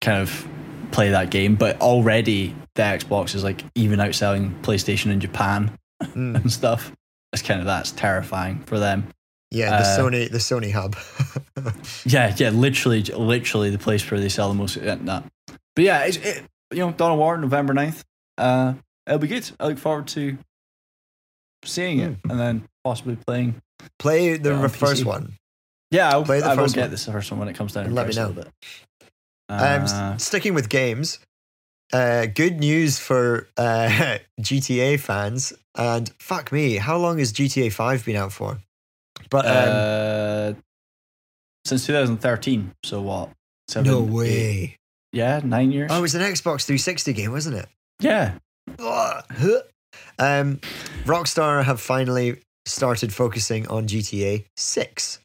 kind 0.00 0.20
of 0.22 0.46
play 0.92 1.10
that 1.10 1.30
game. 1.30 1.54
But 1.56 1.80
already 1.80 2.54
the 2.74 2.82
Xbox 2.82 3.34
is 3.34 3.42
like 3.44 3.62
even 3.74 3.98
outselling 3.98 4.60
PlayStation 4.62 5.10
in 5.12 5.20
Japan 5.20 5.76
Mm. 6.02 6.34
and 6.42 6.50
stuff. 6.50 6.92
It's 7.34 7.42
kind 7.42 7.60
of 7.60 7.66
that's 7.66 7.90
terrifying 7.92 8.60
for 8.64 8.78
them. 8.78 9.06
Yeah, 9.50 9.70
the 9.82 9.84
Uh, 9.86 9.98
Sony 9.98 10.30
the 10.30 10.38
Sony 10.38 10.72
hub. 10.72 10.96
Yeah, 12.06 12.34
yeah, 12.38 12.48
literally, 12.48 13.02
literally 13.02 13.68
the 13.68 13.78
place 13.78 14.10
where 14.10 14.18
they 14.18 14.30
sell 14.30 14.48
the 14.48 14.54
most. 14.54 14.78
Uh, 14.78 14.94
nah. 14.94 15.22
But 15.76 15.84
yeah, 15.84 16.04
it's, 16.04 16.16
it, 16.16 16.42
you 16.72 16.78
know, 16.78 16.92
Dawn 16.92 17.12
of 17.12 17.18
War, 17.18 17.36
November 17.36 17.74
9th. 17.74 18.02
Uh, 18.38 18.72
it'll 19.06 19.18
be 19.18 19.28
good. 19.28 19.50
I 19.60 19.66
look 19.66 19.76
forward 19.78 20.06
to 20.08 20.38
seeing 21.64 21.98
it 21.98 22.16
and 22.28 22.40
then 22.40 22.64
possibly 22.84 23.16
playing. 23.26 23.60
Play 23.98 24.36
the 24.36 24.50
Yeah, 24.50 24.68
first 24.68 25.02
PC. 25.02 25.06
one. 25.06 25.34
Yeah, 25.90 26.10
I'll, 26.10 26.24
Play 26.24 26.40
the 26.40 26.46
I 26.46 26.50
will 26.54 26.64
first 26.64 26.74
get 26.74 26.82
one. 26.82 26.90
this 26.90 27.06
first 27.06 27.30
one 27.30 27.40
when 27.40 27.48
it 27.48 27.54
comes 27.54 27.72
down. 27.72 27.92
Let 27.94 28.06
me 28.08 28.14
know. 28.14 28.32
But, 28.32 28.44
bit. 28.44 29.08
Um, 29.48 29.84
Uh, 29.84 30.16
sticking 30.18 30.54
with 30.54 30.68
games, 30.68 31.18
uh, 31.92 32.26
good 32.26 32.60
news 32.60 32.98
for 32.98 33.48
uh, 33.56 34.18
GTA 34.40 35.00
fans. 35.00 35.52
And 35.76 36.10
fuck 36.20 36.52
me, 36.52 36.76
how 36.76 36.96
long 36.98 37.18
has 37.18 37.32
GTA 37.32 37.72
Five 37.72 38.04
been 38.04 38.16
out 38.16 38.32
for? 38.32 38.58
But 39.30 39.46
um, 39.46 39.52
uh, 39.68 40.52
since 41.64 41.86
2013. 41.86 42.72
So 42.84 43.00
what? 43.02 43.30
Seven, 43.68 43.90
no 43.90 44.04
eight- 44.04 44.10
way. 44.10 44.76
yeah, 45.12 45.40
nine 45.44 45.70
years. 45.72 45.90
Oh, 45.92 45.98
it 45.98 46.02
was 46.02 46.14
an 46.14 46.22
Xbox 46.22 46.64
360 46.66 47.12
game, 47.12 47.32
wasn't 47.32 47.56
it? 47.56 47.66
yeah. 48.00 48.34
Um, 50.18 50.60
Rockstar 51.04 51.64
have 51.64 51.80
finally 51.80 52.40
started 52.66 53.12
focusing 53.12 53.66
on 53.68 53.86
GTA 53.86 54.44
6. 54.56 55.18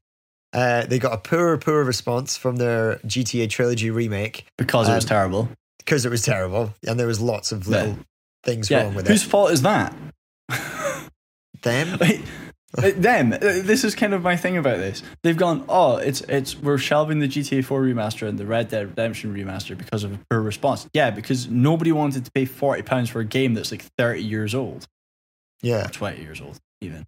Uh, 0.54 0.86
they 0.86 1.00
got 1.00 1.14
a 1.14 1.18
poor, 1.18 1.58
poor 1.58 1.84
response 1.84 2.38
from 2.38 2.56
their 2.56 2.96
GTA 3.06 3.50
trilogy 3.50 3.90
remake 3.92 4.46
Because 4.58 4.88
it 4.88 4.96
was 4.96 5.04
Um, 5.04 5.10
terrible. 5.10 5.50
because 5.80 6.06
it 6.06 6.10
was 6.10 6.22
terrible 6.24 6.74
and 6.88 6.98
there 7.00 7.08
was 7.08 7.20
lots 7.20 7.52
of 7.52 7.68
little 7.68 7.90
Yeah. 7.90 7.96
things 8.44 8.70
Yeah. 8.70 8.84
wrong 8.84 8.96
with 8.96 9.08
Whose 9.08 9.22
it. 9.22 9.24
Whose 9.24 9.30
fault 9.32 9.52
is 9.52 9.62
that? 9.64 9.94
Them? 11.62 11.98
Wait, 12.02 12.22
uh, 12.78 12.92
them. 12.96 13.34
uh, 13.34 13.38
This 13.40 13.84
is 13.84 13.96
kind 13.96 14.14
of 14.14 14.22
my 14.22 14.36
thing 14.38 14.56
about 14.58 14.78
this. 14.78 15.02
They've 15.24 15.36
gone, 15.36 15.66
oh, 15.68 15.98
it's 15.98 16.22
it's 16.22 16.56
we're 16.56 16.78
shelving 16.78 17.20
the 17.20 17.28
GTA 17.28 17.64
4 17.66 17.82
remaster 17.82 18.28
and 18.28 18.38
the 18.38 18.46
Red 18.46 18.70
Dead 18.70 18.88
Redemption 18.90 19.34
remaster 19.34 19.78
because 19.78 20.04
of 20.04 20.14
a 20.14 20.20
poor 20.30 20.42
response. 20.42 20.88
Yeah, 20.94 21.10
because 21.10 21.48
nobody 21.50 21.92
wanted 21.92 22.24
to 22.26 22.32
pay 22.32 22.46
forty 22.46 22.84
pounds 22.84 23.10
for 23.10 23.20
a 23.20 23.26
game 23.26 23.56
that's 23.56 23.72
like 23.72 23.84
thirty 23.98 24.24
years 24.24 24.54
old, 24.54 24.86
Yeah. 25.62 25.88
twenty 25.88 26.22
years 26.22 26.40
old, 26.40 26.60
even. 26.82 27.06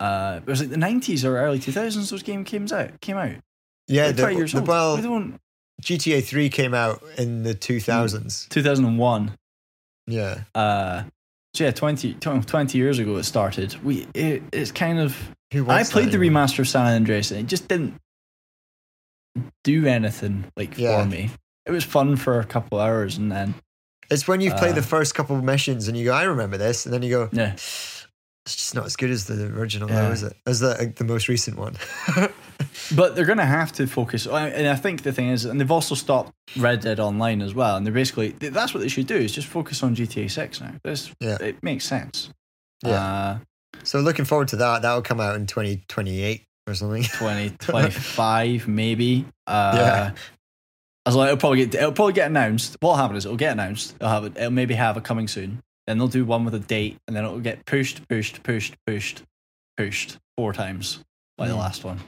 Uh, 0.00 0.40
it 0.44 0.46
was 0.48 0.60
like 0.60 0.70
the 0.70 0.76
nineties 0.78 1.24
or 1.24 1.36
early 1.36 1.58
two 1.58 1.72
thousands. 1.72 2.10
Those 2.10 2.22
game 2.22 2.42
came 2.44 2.66
out. 2.72 3.00
Came 3.00 3.16
out. 3.18 3.32
Yeah. 3.86 4.06
Like 4.06 4.16
The, 4.16 4.22
20 4.22 4.36
years 4.36 4.52
the- 4.52 4.58
old. 4.60 4.68
well, 4.68 4.96
We 4.96 5.02
don't- 5.02 5.38
GTA 5.82 6.22
3 6.24 6.48
came 6.50 6.74
out 6.74 7.02
in 7.16 7.42
the 7.42 7.54
2000s. 7.54 8.48
2001. 8.50 9.32
Yeah. 10.06 10.42
Uh, 10.54 11.04
so 11.54 11.64
yeah, 11.64 11.70
20, 11.70 12.14
20 12.14 12.78
years 12.78 12.98
ago 12.98 13.16
it 13.16 13.24
started. 13.24 13.74
We 13.82 14.06
it, 14.14 14.42
it's 14.52 14.72
kind 14.72 14.98
of 15.00 15.16
I 15.52 15.82
played 15.84 16.10
the 16.12 16.18
anymore? 16.18 16.44
remaster 16.44 16.60
of 16.60 16.68
San 16.68 16.86
Andreas 16.86 17.30
and 17.30 17.40
it 17.40 17.46
just 17.46 17.66
didn't 17.68 17.94
do 19.64 19.86
anything 19.86 20.44
like 20.56 20.76
Yeah. 20.78 21.02
for 21.02 21.08
me. 21.08 21.30
It 21.66 21.72
was 21.72 21.84
fun 21.84 22.16
for 22.16 22.40
a 22.40 22.44
couple 22.44 22.78
hours 22.80 23.16
and 23.16 23.30
then 23.30 23.54
It's 24.10 24.26
when 24.26 24.40
you've 24.40 24.56
played 24.56 24.72
Uh, 24.72 24.76
the 24.76 24.82
first 24.82 25.14
couple 25.14 25.36
of 25.36 25.44
missions 25.44 25.88
and 25.88 25.96
you 25.96 26.04
go, 26.04 26.12
I 26.12 26.24
remember 26.24 26.56
this. 26.56 26.84
And 26.84 26.92
then 26.92 27.02
you 27.02 27.10
go, 27.10 27.28
yeah, 27.32 27.56
it's 28.46 28.56
just 28.56 28.74
not 28.74 28.86
as 28.86 28.96
good 28.96 29.10
as 29.10 29.26
the 29.26 29.46
original, 29.54 29.88
Yeah. 29.88 30.02
though, 30.06 30.10
is 30.12 30.22
it? 30.22 30.34
As 30.46 30.60
the, 30.60 30.70
like, 30.78 30.96
the 30.96 31.04
most 31.04 31.28
recent 31.28 31.58
one. 31.58 31.76
but 32.96 33.14
they're 33.14 33.24
gonna 33.26 33.44
have 33.46 33.72
to 33.72 33.86
focus. 33.86 34.26
And 34.26 34.66
I 34.68 34.74
think 34.76 35.02
the 35.02 35.12
thing 35.12 35.28
is, 35.28 35.44
and 35.44 35.60
they've 35.60 35.70
also 35.70 35.94
stopped 35.94 36.32
Red 36.56 36.80
Dead 36.80 36.98
Online 37.00 37.42
as 37.42 37.54
well. 37.54 37.76
And 37.76 37.84
they're 37.86 37.92
basically 37.92 38.30
that's 38.30 38.72
what 38.74 38.80
they 38.80 38.88
should 38.88 39.06
do 39.06 39.16
is 39.16 39.32
just 39.32 39.46
focus 39.46 39.82
on 39.82 39.94
GTA 39.94 40.30
Six 40.30 40.60
now. 40.60 40.74
This 40.82 41.10
Yeah. 41.20 41.36
it 41.40 41.62
makes 41.62 41.84
sense. 41.84 42.30
Yeah. 42.84 42.90
Uh, 42.92 43.38
so 43.84 44.00
looking 44.00 44.24
forward 44.24 44.48
to 44.48 44.56
that. 44.56 44.82
That'll 44.82 45.02
come 45.02 45.20
out 45.20 45.36
in 45.36 45.46
2028 45.46 46.44
or 46.66 46.74
something. 46.74 47.02
2025 47.64 48.68
maybe. 48.68 49.26
Uh, 49.46 49.72
Yeah. 49.76 50.10
As 51.06 51.16
long 51.16 51.26
it'll 51.26 51.38
probably 51.38 51.64
get 51.66 51.74
it'll 51.74 51.92
probably 51.92 52.12
get 52.12 52.26
announced. 52.30 52.76
What'll 52.80 52.96
happen 52.96 53.16
is 53.16 53.24
it'll 53.24 53.36
get 53.36 53.52
announced. 53.52 53.94
It'll 53.96 54.08
have 54.10 54.24
it. 54.24 54.36
It'll 54.36 54.50
maybe 54.50 54.74
have 54.74 54.96
a 54.96 55.00
coming 55.00 55.28
soon. 55.28 55.60
Then 55.86 55.98
they'll 55.98 56.08
do 56.08 56.24
one 56.24 56.44
with 56.44 56.54
a 56.54 56.58
date, 56.60 56.98
and 57.06 57.16
then 57.16 57.24
it'll 57.24 57.40
get 57.40 57.64
pushed, 57.66 58.06
pushed, 58.08 58.42
pushed, 58.42 58.74
pushed, 58.86 59.22
pushed 59.76 60.18
four 60.36 60.52
times 60.52 61.00
by 61.36 61.48
the 61.48 61.54
Mm. 61.54 61.58
last 61.58 61.84
one. 61.84 62.00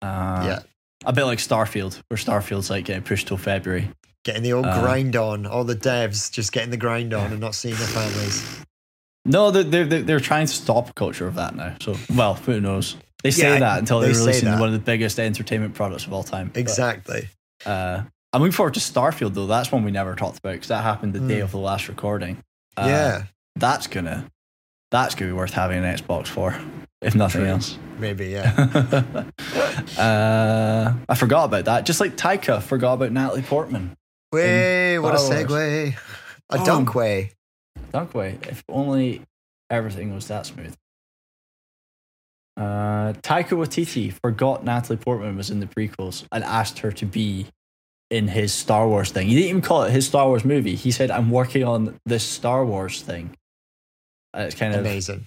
Uh, 0.00 0.42
Yeah. 0.46 0.58
a 1.04 1.12
bit 1.12 1.24
like 1.24 1.38
Starfield, 1.38 2.00
where 2.08 2.18
Starfield's 2.18 2.70
like 2.70 2.84
getting 2.84 3.02
pushed 3.02 3.28
till 3.28 3.36
February. 3.36 3.90
Getting 4.24 4.42
the 4.42 4.52
old 4.52 4.66
Uh, 4.66 4.80
grind 4.80 5.16
on. 5.16 5.46
All 5.46 5.64
the 5.64 5.74
devs 5.76 6.30
just 6.30 6.52
getting 6.52 6.70
the 6.70 6.76
grind 6.76 7.12
on 7.12 7.30
and 7.32 7.40
not 7.40 7.54
seeing 7.54 7.74
their 7.76 7.86
families. 7.88 8.44
No, 9.24 9.50
they're 9.52 9.84
they're 9.84 10.02
they're, 10.02 10.20
trying 10.20 10.46
to 10.46 10.52
stop 10.52 10.90
a 10.90 10.92
culture 10.94 11.26
of 11.28 11.34
that 11.36 11.54
now. 11.54 11.76
So 11.80 11.96
well, 12.14 12.34
who 12.34 12.60
knows? 12.60 12.96
They 13.22 13.30
say 13.30 13.54
Yeah, 13.54 13.60
that 13.60 13.78
until 13.78 14.00
they 14.00 14.08
they're 14.12 14.16
releasing 14.20 14.48
one 14.58 14.62
of 14.68 14.72
the 14.72 14.80
biggest 14.80 15.20
entertainment 15.20 15.74
products 15.74 16.06
of 16.06 16.12
all 16.12 16.24
time. 16.24 16.48
But- 16.48 16.58
Exactly. 16.58 17.28
Uh, 17.64 18.02
I'm 18.32 18.40
looking 18.40 18.52
forward 18.52 18.74
to 18.74 18.80
Starfield 18.80 19.34
though. 19.34 19.46
That's 19.46 19.70
one 19.70 19.84
we 19.84 19.92
never 19.92 20.16
talked 20.16 20.38
about 20.38 20.52
because 20.54 20.68
that 20.68 20.82
happened 20.82 21.12
the 21.12 21.20
day 21.20 21.38
Mm. 21.40 21.44
of 21.44 21.50
the 21.52 21.58
last 21.58 21.86
recording. 21.88 22.38
Uh, 22.76 22.84
yeah. 22.86 23.22
that's 23.56 23.86
gonna 23.86 24.26
that's 24.90 25.14
gonna 25.14 25.30
be 25.30 25.36
worth 25.36 25.52
having 25.52 25.84
an 25.84 25.96
Xbox 25.96 26.26
for, 26.26 26.54
if 27.00 27.14
nothing 27.14 27.42
True. 27.42 27.50
else. 27.50 27.78
Maybe, 27.98 28.26
yeah. 28.28 28.52
uh, 29.98 30.94
I 31.08 31.14
forgot 31.14 31.44
about 31.44 31.64
that. 31.66 31.86
Just 31.86 32.00
like 32.00 32.16
Taika 32.16 32.62
forgot 32.62 32.94
about 32.94 33.12
Natalie 33.12 33.42
Portman. 33.42 33.96
Way, 34.32 34.98
what 34.98 35.14
a 35.14 35.18
Wars. 35.18 35.30
segue. 35.30 35.94
A 36.50 36.58
Oh. 36.58 36.64
dunk 36.64 36.94
way. 36.94 37.32
Dunkway. 37.92 38.46
If 38.46 38.62
only 38.68 39.22
everything 39.70 40.14
was 40.14 40.28
that 40.28 40.46
smooth. 40.46 40.74
Uh, 42.56 43.12
Taika 43.22 43.50
Waititi 43.56 44.12
forgot 44.22 44.64
Natalie 44.64 44.98
Portman 44.98 45.36
was 45.36 45.50
in 45.50 45.60
the 45.60 45.66
prequels 45.66 46.24
and 46.32 46.44
asked 46.44 46.80
her 46.80 46.92
to 46.92 47.06
be 47.06 47.46
in 48.12 48.28
his 48.28 48.52
Star 48.52 48.86
Wars 48.86 49.10
thing. 49.10 49.26
He 49.26 49.34
didn't 49.34 49.48
even 49.48 49.62
call 49.62 49.84
it 49.84 49.90
his 49.90 50.06
Star 50.06 50.26
Wars 50.28 50.44
movie. 50.44 50.74
He 50.74 50.90
said, 50.90 51.10
"I'm 51.10 51.30
working 51.30 51.64
on 51.64 51.98
this 52.04 52.22
Star 52.24 52.64
Wars 52.64 53.00
thing." 53.02 53.36
And 54.34 54.44
it's 54.44 54.54
kind 54.54 54.74
of 54.74 54.80
Amazing. 54.80 55.26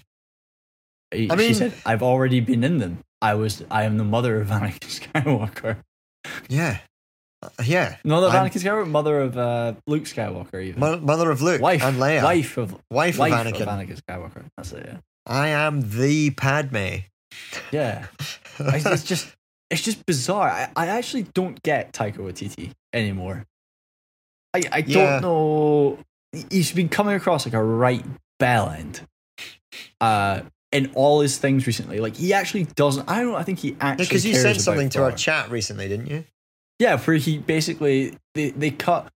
He, 1.14 1.30
I 1.30 1.36
she 1.38 1.54
said, 1.54 1.74
"I've 1.86 2.04
already 2.04 2.40
been 2.40 2.64
in 2.64 2.78
them. 2.78 3.00
I 3.22 3.34
was. 3.34 3.64
I 3.72 3.84
am 3.84 3.98
the 3.98 4.04
mother 4.04 4.40
of 4.40 4.48
Anakin 4.58 4.80
Skywalker. 5.00 5.78
Yeah. 6.48 6.80
Uh, 7.42 7.50
yeah. 7.64 7.98
No, 8.04 8.22
not 8.22 8.34
I'm- 8.36 8.46
Anakin 8.50 8.62
Skywalker. 8.64 8.88
Mother 8.88 9.20
of 9.22 9.38
uh, 9.38 9.74
Luke 9.88 10.04
Skywalker. 10.04 10.64
Even 10.64 10.80
Mo- 10.80 11.00
Mother 11.00 11.32
of 11.32 11.42
Luke 11.42 11.62
wife 11.62 11.84
and 11.84 11.98
Leia. 11.98 12.24
Wife 12.24 12.58
of 12.58 12.72
Wife, 12.92 13.18
wife 13.18 13.34
of 13.48 13.54
Anakin. 13.54 13.68
Anakin 13.68 14.02
Skywalker. 14.02 14.46
That's 14.58 14.72
it. 14.74 14.86
Yeah. 14.86 14.98
I 15.26 15.48
am 15.50 15.90
the 15.90 16.30
Padme. 16.32 17.04
Yeah. 17.72 18.06
It's 18.60 19.04
just. 19.04 19.28
It's 19.70 19.82
just 19.82 20.06
bizarre. 20.06 20.50
I, 20.50 20.70
I 20.76 20.88
actually 20.88 21.24
don't 21.34 21.62
get 21.64 21.94
Taika 21.94 22.18
Waititi 22.18 22.72
anymore. 22.94 23.46
I 24.54 24.62
I 24.72 24.82
don't 24.82 25.22
know. 25.22 26.00
He's 26.50 26.72
been 26.72 26.90
coming 26.90 27.16
across 27.16 27.46
like 27.46 27.54
a 27.54 27.64
right 27.64 28.06
bell 28.40 28.70
end. 28.70 29.02
Uh. 30.00 30.42
In 30.72 30.92
all 30.94 31.22
his 31.22 31.38
things 31.38 31.66
recently, 31.68 32.02
like 32.02 32.18
he 32.18 32.34
actually 32.34 32.66
doesn't. 32.76 33.10
I 33.10 33.22
don't. 33.22 33.36
I 33.36 33.44
think 33.44 33.60
he 33.60 33.78
actually 33.80 34.08
Because 34.08 34.26
you 34.26 34.34
cares 34.34 34.44
sent 34.44 34.62
something 34.62 34.90
to 34.90 35.04
our 35.04 35.14
chat 35.14 35.50
recently, 35.50 35.88
didn't 35.88 36.08
you? 36.08 36.26
Yeah, 36.80 36.98
where 36.98 37.16
he 37.16 37.38
basically 37.38 38.18
they, 38.34 38.50
they 38.50 38.72
cut 38.72 39.10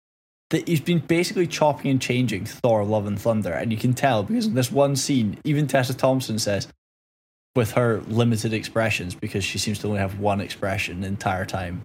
that 0.51 0.69
he's 0.69 0.81
been 0.81 1.01
basically 1.01 1.49
chopping 1.49 1.91
and 1.91 2.01
changing 2.01 2.45
Thor: 2.45 2.85
Love 2.85 3.07
and 3.07 3.21
Thunder, 3.21 3.53
and 3.53 3.73
you 3.73 3.79
can 3.79 3.93
tell 3.93 4.23
because 4.23 4.47
in 4.47 4.55
this 4.55 4.71
one 4.71 4.95
scene, 4.95 5.39
even 5.43 5.67
Tessa 5.67 5.95
Thompson 5.95 6.39
says, 6.39 6.69
with 7.59 7.73
her 7.73 8.01
limited 8.07 8.53
expressions, 8.55 9.15
because 9.15 9.45
she 9.45 9.59
seems 9.59 9.79
to 9.81 9.89
only 9.89 9.99
have 9.99 10.19
one 10.19 10.41
expression 10.41 11.01
the 11.03 11.09
entire 11.09 11.45
time 11.45 11.83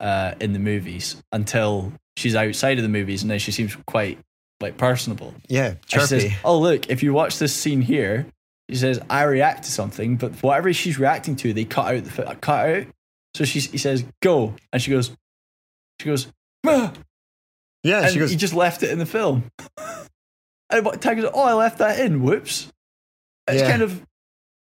uh, 0.00 0.34
in 0.40 0.52
the 0.52 0.58
movies 0.58 1.22
until 1.30 1.92
she's 2.16 2.34
outside 2.34 2.78
of 2.78 2.82
the 2.82 2.88
movies, 2.88 3.22
and 3.22 3.30
then 3.30 3.38
she 3.38 3.52
seems 3.52 3.76
quite 3.86 4.18
like 4.60 4.76
personable. 4.76 5.34
Yeah, 5.48 5.68
And 5.68 5.78
she 5.86 6.00
says, 6.00 6.22
chirpy. 6.24 6.36
"Oh 6.44 6.58
look, 6.58 6.88
if 6.90 7.02
you 7.02 7.12
watch 7.12 7.38
this 7.38 7.54
scene 7.54 7.82
here." 7.82 8.26
She 8.70 8.76
says, 8.76 9.00
"I 9.10 9.22
react 9.24 9.64
to 9.64 9.70
something, 9.72 10.16
but 10.16 10.32
whatever 10.42 10.72
she's 10.72 10.98
reacting 10.98 11.34
to, 11.36 11.52
they 11.52 11.64
cut 11.64 11.94
out 11.94 12.04
the 12.04 12.36
cut 12.40 12.68
out." 12.70 12.86
So 13.34 13.44
she 13.44 13.60
he 13.60 13.78
says, 13.78 14.04
"Go," 14.22 14.54
and 14.72 14.80
she 14.82 14.90
goes, 14.90 15.10
she 16.00 16.06
goes, 16.08 16.28
"Ah," 16.66 16.92
Yeah, 17.82 18.02
and 18.02 18.12
she 18.12 18.18
goes. 18.20 18.30
he 18.30 18.36
just 18.36 18.54
left 18.54 18.82
it 18.82 18.90
in 18.90 18.98
the 18.98 19.06
film. 19.06 19.44
and 20.70 21.02
Tag 21.02 21.16
goes, 21.20 21.30
"Oh, 21.34 21.42
I 21.44 21.52
left 21.54 21.78
that 21.78 21.98
in. 22.00 22.22
Whoops." 22.22 22.70
It's 23.48 23.62
Yeah. 23.62 23.70
kind 23.70 23.82
of 23.82 24.00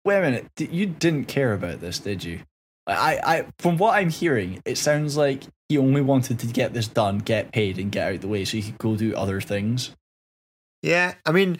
wait 0.05 0.17
a 0.17 0.21
minute. 0.21 0.47
You 0.57 0.85
didn't 0.85 1.25
care 1.25 1.53
about 1.53 1.81
this, 1.81 1.99
did 1.99 2.23
you? 2.23 2.41
I, 2.85 3.19
I, 3.23 3.45
from 3.59 3.77
what 3.77 3.95
I'm 3.95 4.09
hearing, 4.09 4.61
it 4.65 4.77
sounds 4.77 5.15
like 5.15 5.43
he 5.69 5.77
only 5.77 6.01
wanted 6.01 6.39
to 6.39 6.47
get 6.47 6.73
this 6.73 6.87
done, 6.87 7.19
get 7.19 7.51
paid, 7.53 7.77
and 7.79 7.91
get 7.91 8.13
out 8.13 8.21
the 8.21 8.27
way, 8.27 8.43
so 8.43 8.57
he 8.57 8.63
could 8.63 8.77
go 8.77 8.95
do 8.97 9.15
other 9.15 9.39
things. 9.39 9.91
Yeah, 10.81 11.13
I 11.25 11.31
mean, 11.31 11.59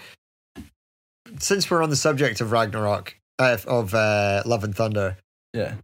since 1.39 1.69
we're 1.69 1.81
on 1.81 1.89
the 1.89 1.95
subject 1.95 2.41
of 2.41 2.51
Ragnarok, 2.51 3.15
uh, 3.39 3.57
of 3.67 3.93
uh, 3.93 4.43
Love 4.45 4.63
and 4.65 4.75
Thunder, 4.75 5.17
Yeah. 5.53 5.75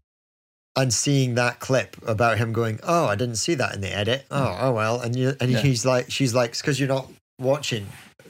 and 0.75 0.93
seeing 0.93 1.35
that 1.35 1.59
clip 1.61 1.95
about 2.07 2.37
him 2.37 2.51
going, 2.51 2.79
"Oh, 2.83 3.05
I 3.05 3.15
didn't 3.15 3.37
see 3.37 3.55
that 3.55 3.73
in 3.73 3.81
the 3.81 3.95
edit. 3.95 4.25
Oh, 4.29 4.57
oh 4.59 4.73
well," 4.73 4.99
and 4.99 5.15
you 5.15 5.35
and 5.39 5.51
Yeah. 5.51 5.61
he's 5.61 5.85
like, 5.85 6.11
she's 6.11 6.33
like, 6.33 6.57
"Because 6.57 6.79
you're 6.79 6.89
not 6.89 7.09
watching 7.39 7.87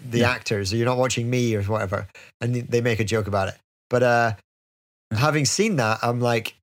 the 0.09 0.19
Yeah. 0.19 0.29
actors, 0.31 0.71
or 0.71 0.77
you're 0.77 0.85
not 0.85 0.97
watching 0.99 1.27
me, 1.29 1.55
or 1.55 1.63
whatever," 1.63 2.07
and 2.39 2.53
they 2.55 2.81
make 2.81 2.99
a 2.99 3.03
joke 3.03 3.25
about 3.27 3.47
it. 3.49 3.55
But 3.89 4.03
uh, 4.03 4.33
having 5.11 5.45
seen 5.45 5.77
that, 5.77 5.99
I'm 6.01 6.19
like, 6.19 6.55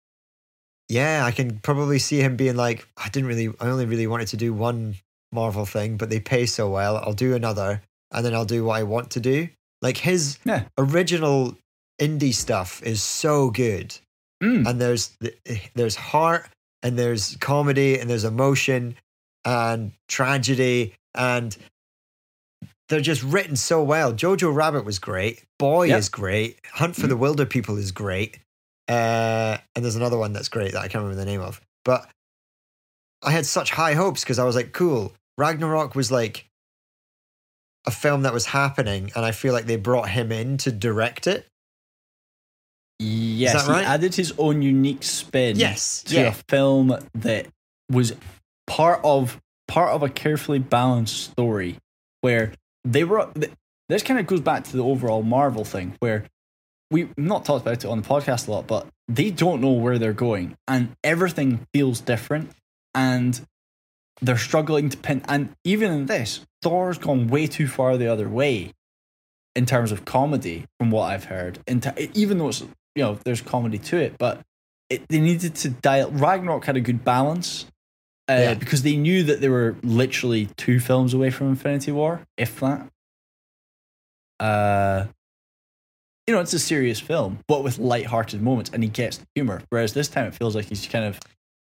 yeah, 0.89 1.24
I 1.24 1.33
can 1.33 1.59
probably 1.61 1.99
see 1.99 2.20
him 2.20 2.37
being 2.37 2.57
like, 2.57 2.87
I 2.97 3.09
didn't 3.09 3.29
really, 3.29 3.49
I 3.61 3.66
only 3.68 3.87
really 3.87 4.07
wanted 4.07 4.29
to 4.29 4.37
do 4.37 4.53
one 4.55 4.97
Marvel 5.33 5.66
thing, 5.66 5.97
but 5.97 6.09
they 6.11 6.20
pay 6.20 6.47
so 6.47 6.70
well, 6.70 6.99
I'll 6.99 7.12
do 7.12 7.35
another, 7.35 7.83
and 8.12 8.24
then 8.24 8.35
I'll 8.35 8.45
do 8.45 8.64
what 8.64 8.77
I 8.77 8.85
want 8.85 9.11
to 9.12 9.20
do. 9.20 9.49
Like 9.83 9.97
his 9.99 10.39
Yeah. 10.45 10.64
original 10.79 11.57
indie 12.01 12.35
stuff 12.35 12.83
is 12.83 13.03
so 13.03 13.51
good 13.51 13.95
Mm. 14.43 14.68
and 14.68 14.79
there's 14.79 15.16
there's 15.74 15.97
heart 15.97 16.47
and 16.83 16.99
there's 16.99 17.37
comedy 17.37 17.99
and 17.99 18.09
there's 18.11 18.24
emotion 18.24 18.95
and 19.47 19.93
tragedy 20.09 20.93
and 21.14 21.57
they're 22.89 23.01
just 23.01 23.22
written 23.22 23.57
so 23.57 23.82
well. 23.82 24.12
Jojo 24.12 24.55
Rabbit 24.55 24.84
was 24.84 24.99
great. 24.99 25.45
Boy 25.59 25.87
Yep. 25.89 25.99
is 25.99 26.09
great. 26.09 26.61
Hunt 26.72 26.95
for 26.97 27.07
the 27.07 27.16
Wilderpeople 27.16 27.78
is 27.78 27.91
great. 27.93 28.39
Uh, 28.89 29.59
and 29.74 29.84
there's 29.84 29.97
another 29.97 30.16
one 30.18 30.32
that's 30.32 30.49
great 30.49 30.72
that 30.72 30.78
I 30.80 30.89
can't 30.89 31.03
remember 31.03 31.16
the 31.16 31.24
name 31.24 31.41
of. 31.41 31.61
But 31.84 32.09
I 33.22 33.32
had 33.32 33.45
such 33.47 33.70
high 33.70 33.95
hopes 33.95 34.22
because 34.22 34.39
I 34.39 34.45
was 34.45 34.55
like, 34.55 34.72
cool. 34.72 35.12
Ragnarok 35.39 35.95
was 35.97 36.12
like 36.12 36.47
a 37.87 37.91
film 37.91 38.22
that 38.22 38.32
was 38.32 38.47
happening, 38.47 39.11
and 39.16 39.24
I 39.24 39.32
feel 39.32 39.53
like 39.53 39.66
they 39.66 39.76
brought 39.76 40.09
him 40.09 40.30
in 40.32 40.57
to 40.59 40.70
direct 40.72 41.26
it. 41.26 41.47
Yes, 42.99 43.68
right? 43.68 43.80
he 43.80 43.87
added 43.87 44.14
his 44.14 44.32
own 44.39 44.62
unique 44.62 45.03
spin 45.03 45.57
Yes. 45.57 46.03
to 46.05 46.14
Yeah. 46.14 46.20
a 46.28 46.32
film 46.49 46.97
that 47.14 47.47
was 47.91 48.14
part 48.66 49.01
of 49.05 49.41
part 49.68 49.91
of 49.91 50.03
a 50.03 50.09
carefully 50.09 50.59
balanced 50.61 51.30
story 51.32 51.76
where 52.20 52.53
they 52.87 53.05
were 53.05 53.30
this 53.89 54.03
kind 54.03 54.18
of 54.18 54.26
goes 54.26 54.41
back 54.41 54.64
to 54.64 54.76
the 54.76 54.84
overall 54.84 55.22
Marvel 55.22 55.64
thing 55.64 55.95
where 56.01 56.24
we've 56.91 57.16
not 57.16 57.45
talked 57.45 57.62
about 57.62 57.84
it 57.84 57.84
on 57.84 58.01
the 58.01 58.09
podcast 58.09 58.49
a 58.49 58.51
lot, 58.51 58.66
but 58.66 58.87
they 59.09 59.30
don't 59.30 59.61
know 59.61 59.72
where 59.72 59.99
they're 59.99 60.12
going 60.12 60.57
and 60.66 60.95
everything 61.05 61.66
feels 61.72 62.01
different 62.01 62.51
and 62.95 63.47
they're 64.20 64.39
struggling 64.39 64.89
to 64.89 64.97
pin 64.97 65.22
and 65.28 65.55
even 65.64 65.93
in 65.93 66.07
this, 66.07 66.41
Thor's 66.62 66.99
gone 66.99 67.28
way 67.28 67.47
too 67.47 67.68
far 67.68 67.97
the 67.97 68.09
other 68.09 68.28
way 68.28 68.72
in 69.55 69.66
terms 69.66 69.91
of 69.91 70.05
comedy, 70.05 70.66
from 70.78 70.91
what 70.91 71.11
I've 71.11 71.24
heard. 71.24 71.59
Into, 71.66 71.95
even 72.16 72.39
though 72.39 72.49
it's 72.49 72.61
you 72.61 73.03
know 73.03 73.18
there's 73.24 73.41
comedy 73.41 73.78
to 73.78 73.97
it, 73.97 74.16
but 74.18 74.43
it, 74.91 75.09
they 75.09 75.20
needed 75.20 75.55
to 75.57 75.70
dial. 75.70 76.11
Ragnarok 76.11 76.64
had 76.64 76.76
a 76.76 76.80
good 76.80 77.05
balance 77.05 77.66
uh, 78.29 78.33
Yeah. 78.35 78.55
because 78.55 78.83
they 78.83 78.97
knew 78.97 79.22
that 79.24 79.41
they 79.41 79.49
were 79.49 79.77
literally 79.83 80.47
two 80.57 80.81
films 80.81 81.14
away 81.14 81.31
from 81.31 81.49
Infinity 81.49 81.93
War, 81.93 82.27
if 82.37 82.61
that. 82.61 82.89
Uh, 84.41 85.07
you 86.27 86.35
know, 86.35 86.41
it's 86.41 86.53
a 86.53 86.59
serious 86.59 86.99
film, 87.01 87.39
but 87.47 87.62
with 87.62 87.79
light-hearted 87.79 88.43
moments, 88.43 88.70
and 88.72 88.83
he 88.83 88.89
gets 88.89 89.18
the 89.18 89.27
humor. 89.35 89.62
Whereas 89.70 89.93
this 89.93 90.09
time, 90.09 90.27
it 90.27 90.35
feels 90.35 90.57
like 90.57 90.66
he's 90.66 90.87
kind 90.87 91.05
of, 91.05 91.20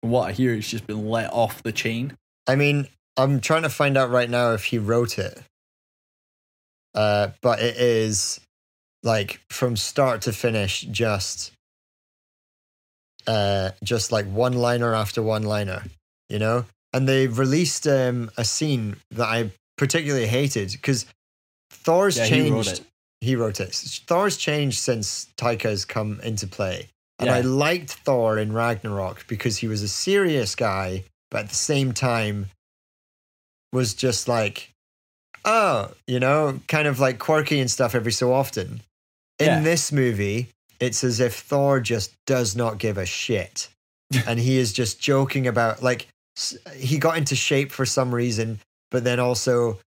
from 0.03 0.11
what 0.11 0.29
I 0.29 0.33
hear, 0.33 0.55
he's 0.55 0.69
just 0.69 0.87
been 0.87 1.09
let 1.09 1.33
off 1.33 1.63
the 1.63 1.73
chain. 1.73 2.17
I 2.47 2.57
mean, 2.57 2.89
I'm 3.17 3.41
trying 3.41 3.63
to 3.63 3.69
find 3.69 3.97
out 3.99 4.11
right 4.11 4.29
now 4.31 4.53
if 4.53 4.65
he 4.65 4.79
wrote 4.79 5.19
it. 5.19 5.39
Uh, 6.95 7.29
but 7.43 7.61
it 7.61 7.77
is 7.77 8.41
like 9.03 9.41
from 9.51 9.77
start 9.77 10.23
to 10.23 10.33
finish, 10.33 10.81
just 10.91 11.53
uh, 13.27 13.71
just 13.85 14.11
like 14.13 14.27
one 14.27 14.55
liner 14.55 14.95
after 14.95 15.23
one 15.23 15.43
liner, 15.43 15.83
you 16.29 16.39
know. 16.39 16.65
And 16.93 17.09
they 17.09 17.27
released 17.27 17.87
um, 17.87 18.31
a 18.37 18.45
scene 18.45 18.97
that 19.11 19.27
I 19.29 19.51
particularly 19.77 20.27
hated 20.27 20.73
because 20.73 21.05
Thor's 21.71 22.17
Yeah, 22.17 22.25
he 22.25 22.31
changed. 22.31 22.53
wrote 22.53 22.67
it. 22.69 22.81
He 23.21 23.37
wrote 23.37 23.61
it. 23.61 23.75
Thor's 24.07 24.37
changed 24.37 24.79
since 24.79 25.27
Taika's 25.37 25.85
come 25.85 26.21
into 26.23 26.47
play. 26.47 26.89
And 27.19 27.31
I 27.31 27.41
liked 27.41 27.91
Thor 27.93 28.39
in 28.39 28.53
Ragnarok 28.53 29.27
because 29.27 29.57
he 29.59 29.69
was 29.69 29.83
a 29.83 29.89
serious 29.89 30.55
guy, 30.55 31.05
but 31.31 31.45
at 31.45 31.49
the 31.49 31.55
same 31.55 31.93
time 31.93 32.51
was 33.73 33.95
just 33.95 34.29
like, 34.29 34.71
oh, 35.45 35.93
you 36.07 36.21
know, 36.21 36.61
kind 36.69 36.87
of 36.87 37.01
like 37.01 37.19
quirky 37.19 37.59
and 37.61 37.71
stuff 37.71 37.95
every 37.95 38.13
so 38.13 38.33
often. 38.33 38.81
In 39.39 39.47
Yeah. 39.47 39.61
this 39.61 39.93
movie, 39.93 40.49
it's 40.81 41.03
as 41.05 41.21
if 41.21 41.35
Thor 41.41 41.81
just 41.81 42.13
does 42.27 42.55
not 42.57 42.79
give 42.79 42.99
a 42.99 43.07
shit. 43.07 43.69
and 44.27 44.39
he 44.39 44.59
is 44.59 44.73
just 44.73 45.01
joking 45.01 45.47
about, 45.47 45.83
like, 45.83 46.07
he 46.75 46.99
got 46.99 47.17
into 47.17 47.35
shape 47.35 47.73
for 47.73 47.87
some 47.87 48.15
reason, 48.15 48.61
but 48.91 49.05
then 49.05 49.19
also 49.21 49.79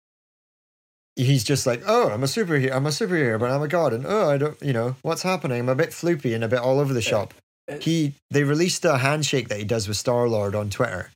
he's 1.15 1.43
just 1.43 1.67
like, 1.67 1.81
oh, 1.85 2.09
I'm 2.09 2.23
a 2.23 2.27
superhero, 2.27 2.73
I'm 2.73 2.85
a 2.85 2.89
superhero, 2.89 3.39
but 3.39 3.51
I'm 3.51 3.61
a 3.61 3.67
god, 3.67 3.93
and 3.93 4.05
oh, 4.07 4.29
I 4.29 4.37
don't, 4.37 4.61
you 4.61 4.73
know, 4.73 4.95
what's 5.01 5.23
happening? 5.23 5.59
I'm 5.59 5.69
a 5.69 5.75
bit 5.75 5.89
floopy 5.89 6.33
and 6.33 6.43
a 6.43 6.47
bit 6.47 6.59
all 6.59 6.79
over 6.79 6.93
the 6.93 7.01
shop. 7.01 7.33
Uh, 7.69 7.77
He 7.77 8.13
they 8.31 8.43
released 8.43 8.85
a 8.85 8.97
handshake 8.97 9.49
that 9.49 9.59
he 9.59 9.65
does 9.65 9.87
with 9.87 9.97
Star 9.97 10.27
Lord 10.27 10.55
on 10.55 10.69
Twitter, 10.69 11.11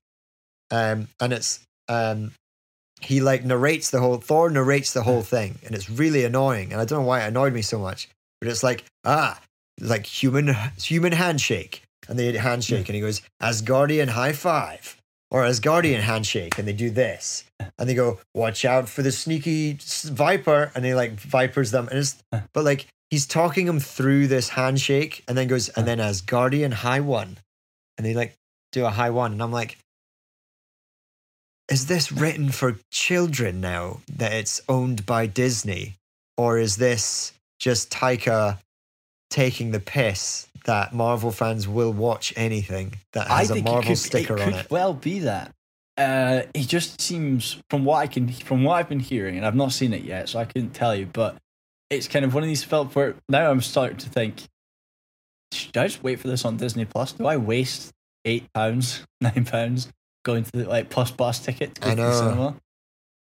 um, 0.72 1.08
and 1.20 1.34
it's 1.34 1.60
um, 1.88 2.32
he 3.02 3.22
like 3.22 3.44
narrates 3.44 3.90
the 3.90 4.00
whole 4.00 4.18
Thor 4.18 4.50
narrates 4.50 4.94
the 4.94 5.04
whole 5.04 5.22
thing, 5.22 5.58
and 5.66 5.74
it's 5.74 5.90
really 5.90 6.24
annoying, 6.26 6.72
and 6.72 6.82
I 6.82 6.86
don't 6.86 7.02
know 7.02 7.08
why 7.08 7.22
it 7.22 7.28
annoyed 7.28 7.54
me 7.54 7.62
so 7.62 7.80
much, 7.80 8.08
but 8.40 8.50
it's 8.50 8.64
like 8.64 8.84
ah, 9.06 9.40
like 9.80 10.06
human 10.06 10.56
human 10.82 11.14
handshake, 11.14 11.84
and 12.08 12.20
they 12.20 12.32
handshake, 12.38 12.88
and 12.90 12.96
he 12.96 13.02
goes 13.02 13.22
Asgardian 13.42 14.10
high 14.10 14.34
five 14.34 14.98
or 15.34 15.42
Asgardian 15.42 16.00
handshake, 16.00 16.60
and 16.60 16.68
they 16.68 16.74
do 16.74 16.92
this, 16.92 17.44
and 17.80 17.90
they 17.90 17.96
go 17.96 18.20
watch 18.36 18.64
out 18.64 18.88
for 18.88 19.02
the 19.02 19.12
sneaky 19.12 19.80
viper, 20.06 20.72
and 20.76 20.86
he 20.86 20.94
like 20.94 21.14
vipers 21.14 21.72
them, 21.72 21.88
and 21.90 22.00
it's 22.00 22.24
but 22.54 22.64
like 22.64 22.88
he's 23.10 23.26
talking 23.26 23.66
them 23.66 23.80
through 23.80 24.28
this 24.28 24.50
handshake, 24.50 25.24
and 25.28 25.36
then 25.36 25.48
goes 25.48 25.70
and 25.70 25.88
then 25.88 25.98
Asgardian 25.98 26.72
high 26.72 27.00
one, 27.00 27.38
and 27.98 28.06
they 28.06 28.14
like 28.14 28.36
do 28.72 28.86
a 28.86 28.92
high 28.92 29.10
one, 29.10 29.34
and 29.34 29.44
I'm 29.44 29.52
like. 29.52 29.78
Is 31.72 31.86
this 31.88 32.12
written 32.12 32.50
for 32.50 32.78
children 32.92 33.62
now 33.62 34.02
that 34.18 34.34
it's 34.34 34.62
owned 34.68 35.06
by 35.06 35.28
Disney? 35.28 35.96
Or 36.36 36.60
is 36.60 36.76
this 36.76 37.32
just 37.58 37.90
Taika 37.90 38.60
taking 39.30 39.72
the 39.72 39.80
piss 39.80 40.48
that 40.66 40.94
Marvel 40.94 41.32
fans 41.32 41.68
will 41.68 41.94
watch 41.94 42.34
anything 42.36 42.96
that 43.14 43.28
has 43.28 43.52
a 43.52 43.56
Marvel 43.56 43.80
it 43.80 43.86
could, 43.86 43.98
sticker 43.98 44.36
it 44.38 44.42
on 44.42 44.52
could 44.52 44.60
it? 44.62 44.72
well 44.72 44.94
be 44.94 45.20
that. 45.20 45.54
Uh, 45.96 46.42
he 46.56 46.64
just 46.66 47.00
seems, 47.00 47.62
from 47.70 47.86
what 47.86 47.98
I 47.98 48.08
can, 48.08 48.28
from 48.28 48.64
what 48.64 48.76
I've 48.76 48.90
been 48.90 49.00
hearing, 49.00 49.38
and 49.38 49.46
I've 49.46 49.56
not 49.56 49.72
seen 49.72 49.94
it 49.94 50.04
yet, 50.04 50.30
so 50.30 50.40
I 50.40 50.46
couldn't 50.46 50.72
tell 50.72 50.96
you. 50.96 51.06
But 51.06 51.38
it's 51.90 52.08
kind 52.08 52.26
of 52.26 52.34
one 52.34 52.42
of 52.42 52.48
these 52.48 52.64
films 52.64 52.96
where 52.96 53.16
now 53.30 53.52
I'm 53.52 53.62
starting 53.62 53.98
to 53.98 54.10
think: 54.10 54.42
Should 55.52 55.78
I 55.78 55.88
just 55.88 56.04
wait 56.04 56.20
for 56.20 56.28
this 56.28 56.46
on 56.46 56.58
Disney 56.58 56.86
Plus? 56.86 57.12
Do 57.12 57.28
I 57.28 57.38
waste 57.38 57.92
eight 58.26 58.52
pounds, 58.54 59.06
nine 59.22 59.46
pounds 59.46 59.88
going 60.26 60.44
to 60.46 60.52
the 60.52 60.66
like 60.68 60.90
plus 60.90 61.12
bus 61.12 61.40
ticket 61.40 61.76
to 61.76 61.82
go 61.82 61.90
to 61.92 61.96
the 61.96 62.14
cinema? 62.14 62.56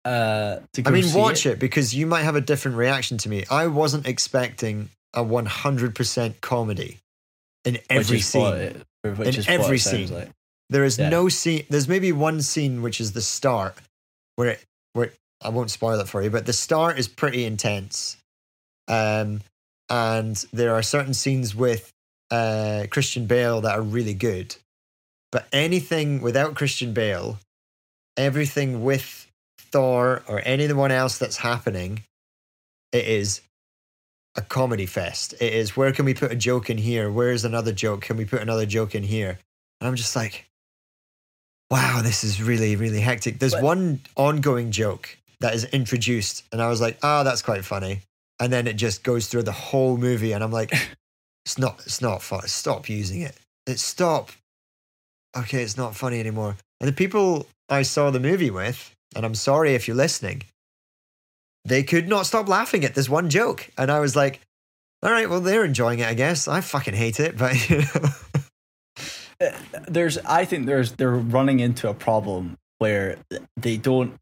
Uh, 0.04 0.60
to 0.74 0.82
go 0.82 0.90
I 0.90 0.94
mean, 0.94 1.14
watch 1.14 1.46
it. 1.46 1.60
because 1.60 1.94
you 1.94 2.06
might 2.06 2.24
have 2.24 2.36
a 2.36 2.42
different 2.42 2.78
reaction 2.78 3.18
to 3.20 3.30
me. 3.30 3.46
I 3.50 3.68
wasn't 3.68 4.08
expecting 4.08 4.90
a 5.14 5.24
100% 5.24 6.42
comedy 6.42 7.00
in 7.68 7.80
every 7.90 8.18
what 8.18 8.24
scene. 8.24 8.54
it- 8.54 8.86
which 9.04 9.38
In 9.38 9.44
what 9.46 9.50
every 9.50 9.78
it 9.78 9.80
scene. 9.82 10.14
like. 10.14 10.30
There 10.70 10.84
is 10.84 10.98
Yeah. 10.98 11.10
no 11.10 11.30
scene. 11.30 11.66
There's 11.70 11.88
maybe 11.88 12.12
one 12.12 12.42
scene 12.42 12.82
which 12.82 13.00
is 13.00 13.14
the 13.14 13.22
start 13.22 13.78
where 14.36 14.50
it, 14.50 14.64
where 14.94 15.14
I 15.42 15.50
won't 15.50 15.72
spoil 15.72 16.00
it 16.00 16.10
for 16.10 16.22
you, 16.22 16.30
but 16.30 16.46
the 16.46 16.54
start 16.54 17.00
is 17.00 17.08
pretty 17.08 17.46
intense. 17.46 18.18
Um, 18.88 19.42
and 19.90 20.36
there 20.52 20.74
are 20.76 20.84
certain 20.84 21.14
scenes 21.14 21.56
with 21.56 21.92
uh, 22.32 22.88
Christian 22.90 23.26
Bale 23.28 23.62
that 23.62 23.78
are 23.78 23.82
really 23.82 24.14
good. 24.14 24.56
But 25.32 25.48
anything 25.54 26.20
without 26.22 26.56
Christian 26.56 26.92
Bale, 26.94 27.40
everything 28.18 28.84
with 28.84 29.28
Thor 29.72 30.24
or 30.28 30.42
anyone 30.44 30.92
else 30.92 31.18
that's 31.18 31.38
happening, 31.38 32.04
it 32.92 33.06
is 33.06 33.42
a 34.38 34.42
comedy 34.42 34.86
fest. 34.86 35.34
It 35.42 35.54
is 35.54 35.76
where 35.76 35.92
can 35.92 36.06
we 36.06 36.14
put 36.14 36.32
a 36.32 36.36
joke 36.36 36.70
in 36.70 36.78
here? 36.78 37.12
Where's 37.12 37.44
another 37.44 37.72
joke? 37.72 38.02
Can 38.02 38.18
we 38.18 38.26
put 38.26 38.42
another 38.42 38.66
joke 38.66 38.96
in 38.96 39.04
here? 39.04 39.40
And 39.82 39.88
I'm 39.88 39.96
just 39.96 40.16
like, 40.16 40.46
wow, 41.70 42.02
this 42.04 42.24
is 42.24 42.42
really, 42.42 42.76
really 42.76 43.02
hectic. 43.02 43.40
There's 43.40 43.54
But- 43.54 43.64
one 43.64 44.02
ongoing 44.16 44.72
joke 44.72 45.18
that 45.40 45.54
is 45.54 45.66
introduced, 45.66 46.44
and 46.52 46.62
I 46.62 46.70
was 46.70 46.82
like, 46.82 46.98
oh, 47.04 47.24
that's 47.24 47.42
quite 47.42 47.64
funny. 47.66 48.02
And 48.40 48.52
then 48.54 48.68
it 48.68 48.74
just 48.74 49.04
goes 49.04 49.28
through 49.28 49.44
the 49.44 49.52
whole 49.52 49.98
movie, 49.98 50.32
and 50.32 50.44
I'm 50.44 50.52
like, 50.52 50.72
it's 51.46 51.58
not, 51.58 51.82
it's 51.86 52.02
not 52.02 52.22
fun. 52.22 52.48
Stop 52.48 52.90
using 52.90 53.22
it. 53.22 53.36
It's 53.66 53.82
stop. 53.82 54.32
Okay, 55.36 55.62
it's 55.62 55.78
not 55.78 55.96
funny 55.96 56.20
anymore. 56.20 56.56
And 56.80 56.88
the 56.88 56.94
people 56.94 57.48
I 57.70 57.82
saw 57.82 58.10
the 58.12 58.20
movie 58.20 58.50
with, 58.50 58.96
and 59.16 59.26
I'm 59.26 59.36
sorry 59.36 59.76
if 59.76 59.88
you're 59.88 59.98
listening, 59.98 60.44
they 61.68 61.84
could 61.84 62.08
not 62.08 62.26
stop 62.26 62.48
laughing 62.48 62.86
at 62.86 62.96
this 62.96 63.10
one 63.10 63.30
joke. 63.30 63.70
And 63.78 63.92
I 63.92 64.00
was 64.00 64.16
like, 64.16 64.42
all 65.04 65.12
right, 65.12 65.30
well, 65.30 65.42
they're 65.42 65.66
enjoying 65.66 66.00
it, 66.00 66.08
I 66.08 66.14
guess. 66.14 66.48
I 66.48 66.62
fucking 66.62 66.94
hate 66.94 67.20
it, 67.20 67.38
but 67.38 67.70
you 67.70 67.80
know. 67.80 68.10
Uh, 69.40 69.52
there's 69.88 70.18
I 70.20 70.46
think 70.46 70.66
there's 70.66 70.94
they're 70.94 71.12
running 71.12 71.60
into 71.60 71.88
a 71.88 71.94
problem 71.94 72.58
where 72.80 73.18
they 73.56 73.78
don't 73.78 74.18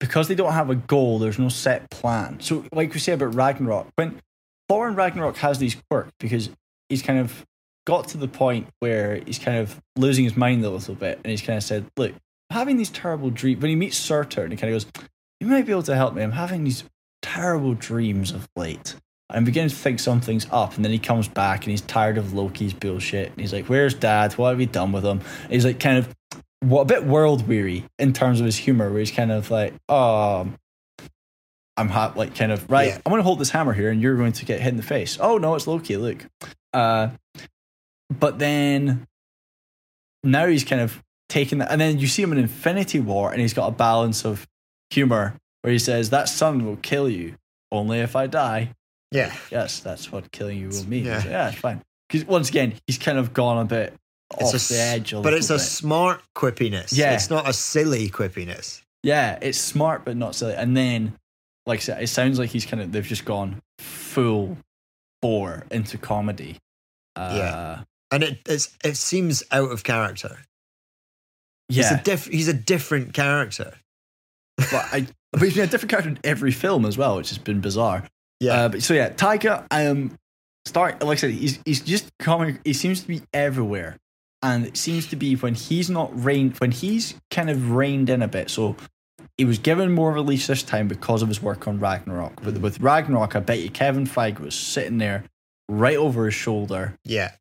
because 0.00 0.26
they 0.26 0.34
don't 0.34 0.52
have 0.52 0.68
a 0.68 0.74
goal, 0.74 1.20
there's 1.20 1.38
no 1.38 1.48
set 1.48 1.88
plan. 1.90 2.40
So 2.40 2.64
like 2.72 2.92
we 2.92 2.98
say 2.98 3.12
about 3.12 3.36
Ragnarok, 3.36 3.86
when 3.94 4.20
Thor 4.68 4.88
in 4.88 4.96
Ragnarok 4.96 5.36
has 5.36 5.58
these 5.58 5.76
quirks 5.88 6.10
because 6.18 6.50
he's 6.88 7.02
kind 7.02 7.20
of 7.20 7.46
got 7.86 8.08
to 8.08 8.18
the 8.18 8.26
point 8.26 8.66
where 8.80 9.22
he's 9.24 9.38
kind 9.38 9.58
of 9.58 9.80
losing 9.96 10.24
his 10.24 10.36
mind 10.36 10.64
a 10.64 10.70
little 10.70 10.96
bit 10.96 11.20
and 11.22 11.30
he's 11.30 11.42
kind 11.42 11.56
of 11.56 11.62
said, 11.62 11.86
Look, 11.96 12.12
having 12.50 12.78
these 12.78 12.90
terrible 12.90 13.30
dreams 13.30 13.62
when 13.62 13.68
he 13.68 13.76
meets 13.76 13.96
Surtur 13.96 14.42
and 14.42 14.52
he 14.52 14.56
kind 14.56 14.74
of 14.74 14.82
goes, 14.82 15.04
You 15.42 15.48
might 15.48 15.66
be 15.66 15.72
able 15.72 15.82
to 15.82 15.96
help 15.96 16.14
me. 16.14 16.22
I'm 16.22 16.30
having 16.30 16.62
these 16.62 16.84
terrible 17.20 17.74
dreams 17.74 18.30
of 18.30 18.48
late. 18.54 18.94
I'm 19.28 19.44
beginning 19.44 19.70
to 19.70 19.74
think 19.74 19.98
something's 19.98 20.46
up, 20.52 20.76
and 20.76 20.84
then 20.84 20.92
he 20.92 21.00
comes 21.00 21.26
back 21.26 21.64
and 21.64 21.72
he's 21.72 21.80
tired 21.80 22.16
of 22.16 22.32
Loki's 22.32 22.72
bullshit. 22.72 23.32
And 23.32 23.40
he's 23.40 23.52
like, 23.52 23.66
"Where's 23.66 23.92
Dad? 23.92 24.34
What 24.34 24.50
have 24.50 24.60
you 24.60 24.66
done 24.66 24.92
with 24.92 25.04
him?" 25.04 25.20
And 25.42 25.52
he's 25.52 25.64
like, 25.64 25.80
kind 25.80 25.98
of, 25.98 26.14
what 26.60 26.82
a 26.82 26.84
bit 26.84 27.04
world 27.04 27.48
weary 27.48 27.84
in 27.98 28.12
terms 28.12 28.38
of 28.38 28.46
his 28.46 28.56
humor, 28.56 28.88
where 28.88 29.00
he's 29.00 29.10
kind 29.10 29.32
of 29.32 29.50
like, 29.50 29.74
"Oh, 29.88 30.48
I'm 31.76 31.88
hot," 31.88 32.16
like 32.16 32.36
kind 32.36 32.52
of 32.52 32.70
right. 32.70 32.90
Yeah. 32.90 33.00
I'm 33.04 33.10
going 33.10 33.18
to 33.18 33.24
hold 33.24 33.40
this 33.40 33.50
hammer 33.50 33.72
here, 33.72 33.90
and 33.90 34.00
you're 34.00 34.16
going 34.16 34.34
to 34.34 34.44
get 34.44 34.60
hit 34.60 34.68
in 34.68 34.76
the 34.76 34.84
face. 34.84 35.18
Oh 35.20 35.38
no, 35.38 35.56
it's 35.56 35.66
Loki. 35.66 35.96
Look, 35.96 36.24
uh, 36.72 37.08
but 38.16 38.38
then 38.38 39.08
now 40.22 40.46
he's 40.46 40.62
kind 40.62 40.82
of 40.82 41.02
taking 41.28 41.58
that, 41.58 41.72
and 41.72 41.80
then 41.80 41.98
you 41.98 42.06
see 42.06 42.22
him 42.22 42.30
in 42.30 42.38
Infinity 42.38 43.00
War, 43.00 43.32
and 43.32 43.40
he's 43.40 43.54
got 43.54 43.66
a 43.66 43.72
balance 43.72 44.24
of 44.24 44.46
humor 44.92 45.34
where 45.62 45.72
he 45.72 45.78
says, 45.78 46.10
"That 46.10 46.28
sun 46.28 46.64
will 46.64 46.76
kill 46.76 47.08
you 47.08 47.36
only 47.70 48.00
if 48.00 48.14
I 48.16 48.26
die." 48.26 48.70
yeah. 49.10 49.34
yes, 49.50 49.80
that's 49.80 50.10
what 50.10 50.30
killing 50.32 50.58
you 50.58 50.68
will 50.68 50.84
mean. 50.88 51.04
Yeah. 51.04 51.22
Yeah, 51.24 51.30
yeah 51.30 51.48
it's 51.50 51.58
fine. 51.58 51.82
Because 52.08 52.26
once 52.26 52.48
again, 52.48 52.74
he's 52.86 52.98
kind 52.98 53.18
of 53.18 53.32
gone 53.34 53.58
a 53.58 53.64
bit 53.66 53.94
It's 54.40 54.54
off 54.54 54.70
a 54.70 54.72
the 54.72 54.80
edge. 54.80 55.12
A 55.12 55.20
But 55.20 55.34
it's 55.34 55.50
a 55.50 55.54
bit. 55.54 55.60
smart 55.60 56.22
quippiness. 56.34 56.96
Yeah. 56.96 57.14
It's 57.14 57.28
not 57.30 57.46
a 57.48 57.52
silly 57.52 58.08
quippiness. 58.08 58.80
yeah, 59.02 59.38
it's 59.42 59.58
smart 59.58 60.04
but 60.06 60.16
not 60.16 60.34
silly. 60.34 60.54
And 60.54 60.74
then, 60.76 61.12
like 61.66 61.80
I 61.80 61.82
said, 61.82 62.02
it 62.02 62.06
sounds 62.08 62.38
like 62.38 62.48
he's 62.50 62.64
kind 62.66 62.82
of 62.82 62.90
they've 62.92 63.04
just 63.04 63.24
gone 63.26 63.60
full 63.78 64.56
bore 65.20 65.64
into 65.70 65.98
comedy. 65.98 66.56
Uh, 67.16 67.34
Yeah. 67.36 67.82
And 68.10 68.22
it 68.22 68.38
it's, 68.48 68.76
it 68.84 68.96
seems 68.96 69.42
out 69.50 69.70
of 69.72 69.84
character. 69.84 70.38
yeah. 71.68 71.82
He's 71.82 72.00
a, 72.00 72.02
diff, 72.02 72.26
he's 72.26 72.48
a 72.48 72.54
different 72.54 73.12
character. 73.14 73.74
But 74.56 74.74
I, 74.92 75.06
but 75.32 75.42
he's 75.42 75.54
been 75.54 75.64
a 75.64 75.66
different 75.66 75.90
character 75.90 76.10
in 76.10 76.18
every 76.24 76.52
film 76.52 76.84
as 76.84 76.96
well, 76.98 77.16
which 77.16 77.30
has 77.30 77.38
been 77.38 77.60
bizarre. 77.60 78.04
Yeah. 78.40 78.52
Uh, 78.64 78.68
but 78.70 78.82
so 78.82 78.94
yeah, 78.94 79.10
Taika, 79.10 79.66
um, 79.70 80.16
start 80.66 81.02
like 81.02 81.18
I 81.18 81.20
said, 81.20 81.30
he's 81.30 81.58
he's 81.64 81.80
just 81.80 82.10
coming. 82.18 82.58
He 82.64 82.72
seems 82.72 83.00
to 83.02 83.08
be 83.08 83.22
everywhere, 83.32 83.96
and 84.42 84.66
it 84.66 84.76
seems 84.76 85.06
to 85.08 85.16
be 85.16 85.34
when 85.36 85.54
he's 85.54 85.88
not 85.90 86.10
reined, 86.24 86.58
when 86.58 86.70
he's 86.72 87.14
kind 87.30 87.50
of 87.50 87.70
reined 87.72 88.10
in 88.10 88.22
a 88.22 88.28
bit. 88.28 88.50
So 88.50 88.76
he 89.38 89.44
was 89.44 89.58
given 89.58 89.92
more 89.92 90.12
release 90.12 90.46
this 90.46 90.62
time 90.62 90.88
because 90.88 91.22
of 91.22 91.28
his 91.28 91.40
work 91.42 91.66
on 91.66 91.80
Ragnarok. 91.80 92.42
But 92.42 92.58
with 92.58 92.80
Ragnarok, 92.80 93.34
I 93.36 93.40
bet 93.40 93.60
you 93.60 93.70
Kevin 93.70 94.06
Feige 94.06 94.40
was 94.40 94.54
sitting 94.54 94.98
there 94.98 95.24
right 95.68 95.96
over 95.96 96.26
his 96.26 96.34
shoulder, 96.34 96.96
yeah. 97.04 97.32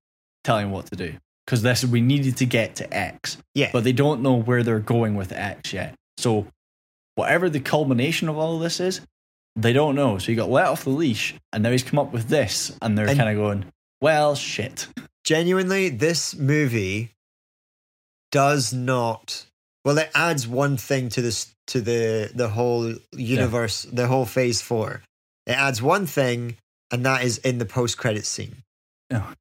telling 0.43 0.68
him 0.68 0.72
what 0.72 0.86
to 0.88 0.95
do. 0.95 1.16
Because 1.45 1.64
this 1.64 1.84
we 1.84 1.99
needed 1.99 2.38
to 2.38 2.45
get 2.45 2.76
to 2.76 2.93
X, 2.95 3.38
Yeah. 3.55 3.72
but 3.74 3.84
they 3.84 3.91
don't 3.91 4.22
know 4.22 4.36
where 4.36 4.64
they're 4.64 4.80
going 4.80 5.16
with 5.16 5.34
X 5.34 5.74
yet. 5.74 5.95
So 6.18 6.47
whatever 7.16 7.49
the 7.49 7.59
culmination 7.59 8.30
of 8.30 8.38
all 8.38 8.55
of 8.55 8.62
this 8.62 8.80
is, 8.80 9.01
they 9.55 9.74
don't 9.74 9.95
know. 9.95 10.18
So 10.18 10.28
he 10.28 10.36
got 10.36 10.49
let 10.49 10.68
off 10.68 10.84
the 10.84 10.91
leash, 10.91 11.36
and 11.51 11.64
now 11.64 11.72
he's 11.72 11.84
come 11.84 11.99
up 11.99 12.14
with 12.14 12.28
this, 12.28 12.78
and 12.82 12.97
they're 12.97 13.07
kind 13.07 13.30
of 13.30 13.36
going, 13.36 13.66
"Well, 13.99 14.36
shit." 14.36 14.88
Genuinely, 15.24 15.89
this 15.89 16.36
movie 16.36 17.12
does 18.32 18.74
not. 18.74 19.45
Well, 19.86 19.97
it 19.97 20.09
adds 20.16 20.47
one 20.47 20.78
thing 20.78 21.09
to 21.09 21.22
this 21.22 21.53
to 21.68 21.82
the 21.82 22.32
the 22.34 22.49
whole 22.49 22.95
universe, 23.14 23.84
the 23.84 24.07
whole 24.07 24.26
Phase 24.26 24.62
Four. 24.62 25.03
It 25.45 25.53
adds 25.53 25.82
one 25.82 26.05
thing, 26.05 26.57
and 26.91 27.05
that 27.05 27.24
is 27.24 27.38
in 27.39 27.57
the 27.57 27.66
post 27.66 27.97
credit 27.97 28.26
scene. 28.26 28.64
Yeah. 29.09 29.34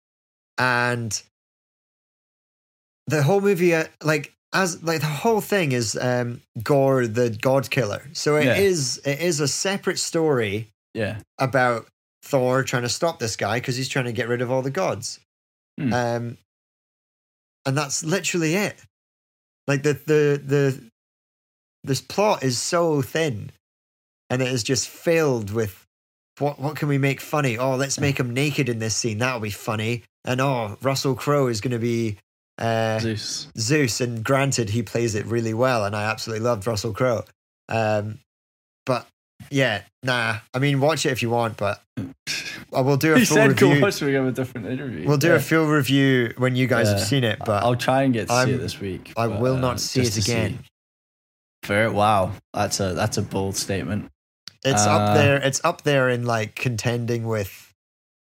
And 0.58 1.22
the 3.06 3.22
whole 3.22 3.40
movie, 3.40 3.74
uh, 3.74 3.84
like 4.02 4.32
as 4.53 4.82
like 4.82 5.01
the 5.01 5.07
whole 5.07 5.40
thing 5.40 5.72
is 5.72 5.96
um, 5.96 6.40
Gorr 6.62 7.07
the 7.07 7.30
God 7.30 7.70
Killer. 7.70 8.03
So 8.12 8.36
it 8.36 8.46
is 8.59 9.01
Yeah. 9.05 9.12
it 9.12 9.20
is 9.20 9.40
a 9.40 9.48
separate 9.48 9.98
story 9.98 10.68
Yeah, 10.94 11.18
about 11.38 11.86
Thor 12.22 12.62
trying 12.64 12.82
to 12.82 12.88
stop 12.88 13.18
this 13.18 13.36
guy 13.36 13.59
because 13.61 13.76
he's 13.76 13.88
trying 13.88 14.07
to 14.07 14.12
get 14.12 14.28
rid 14.28 14.42
of 14.42 14.51
all 14.51 14.62
the 14.62 14.70
gods. 14.70 15.20
Hmm. 15.78 15.92
Um, 15.92 16.38
and 17.66 17.76
that's 17.76 18.03
literally 18.05 18.55
it. 18.57 18.76
Like 19.68 19.82
the 19.82 19.92
the 19.94 20.40
the 20.44 20.82
this 21.84 22.01
plot 22.01 22.42
is 22.42 22.59
so 22.59 23.03
thin, 23.03 23.53
and 24.28 24.42
it 24.42 24.48
is 24.48 24.62
just 24.62 24.88
filled 24.88 25.51
with 25.53 25.86
what 26.38 26.59
what 26.59 26.76
can 26.76 26.88
we 26.88 26.98
make 26.98 27.20
funny? 27.20 27.57
Oh, 27.57 27.76
let's 27.76 28.01
make 28.01 28.18
him 28.18 28.34
naked 28.34 28.68
in 28.68 28.78
this 28.80 28.96
scene. 28.96 29.18
That'll 29.18 29.40
be 29.40 29.51
funny. 29.51 30.03
And 30.24 30.40
oh, 30.40 30.76
Russell 30.82 31.14
Crowe 31.14 31.46
is 31.46 31.61
going 31.61 31.72
to 31.72 31.78
be 31.78 32.18
uh, 32.61 32.98
Zeus. 33.00 33.48
Zeus, 33.58 34.00
and 34.00 34.22
granted, 34.24 34.70
he 34.70 34.82
plays 34.82 35.14
it 35.14 35.26
really 35.26 35.54
well, 35.54 35.84
and 35.84 35.96
I 35.96 36.04
absolutely 36.11 36.44
loved 36.44 36.66
Russell 36.66 36.92
Crowe. 36.92 37.24
Um, 37.68 38.18
but 38.86 39.06
yeah, 39.50 39.82
nah. 40.02 40.36
I 40.52 40.58
mean, 40.58 40.80
watch 40.80 41.06
it 41.06 41.12
if 41.12 41.22
you 41.22 41.30
want, 41.30 41.56
but 41.56 41.82
I 42.74 42.80
will 42.82 42.96
do 42.96 43.14
a 43.14 43.18
He 43.18 43.24
full 43.24 43.36
said, 43.36 43.56
"Go 43.56 43.68
review. 43.68 43.82
watch." 43.82 44.00
We 44.02 44.12
have 44.14 44.26
a 44.26 44.32
different 44.32 44.66
interview. 44.66 45.06
We'll 45.08 45.16
do 45.18 45.28
Yeah. 45.28 45.34
a 45.36 45.40
full 45.40 45.66
review 45.66 46.34
when 46.36 46.54
you 46.56 46.66
guys 46.66 46.88
have 46.88 47.00
seen 47.00 47.24
it, 47.24 47.38
but 47.44 47.62
I'll 47.62 47.76
try 47.76 48.02
and 48.02 48.12
get 48.12 48.28
to 48.28 48.34
I'm- 48.34 48.50
it 48.50 48.58
this 48.58 48.78
week. 48.80 49.12
I 49.16 49.28
but, 49.28 49.40
will 49.40 49.56
uh, 49.56 49.61
not 49.61 49.80
see 49.80 50.02
it 50.02 50.16
again. 50.16 50.58
Fair. 51.62 51.90
Wow, 51.92 52.32
that's 52.54 52.80
a 52.80 52.94
that's 52.94 53.16
a 53.18 53.22
bold 53.22 53.56
statement. 53.56 54.11
It's 54.64 54.84
Uh, 54.86 54.90
up 54.90 55.16
there. 55.16 55.36
It's 55.36 55.61
up 55.64 55.82
there 55.82 56.08
in 56.11 56.24
like 56.26 56.54
contending 56.54 57.26
with. 57.26 57.72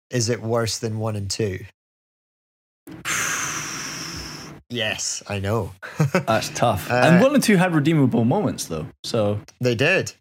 Is 0.09 0.29
it 0.29 0.41
worse 0.41 0.77
than 0.79 0.99
one 0.99 1.15
and 1.17 1.29
two? 1.29 1.65
Yes, 4.69 5.23
I 5.27 5.39
know. 5.39 5.71
That's 6.13 6.49
tough. 6.49 6.91
Uh, 6.91 6.95
and 6.95 7.21
one 7.23 7.33
and 7.33 7.43
two 7.43 7.55
had 7.57 7.73
redeemable 7.73 8.25
moments 8.25 8.65
though, 8.65 8.87
so 9.03 9.39
they 9.61 9.75
did. 9.75 10.11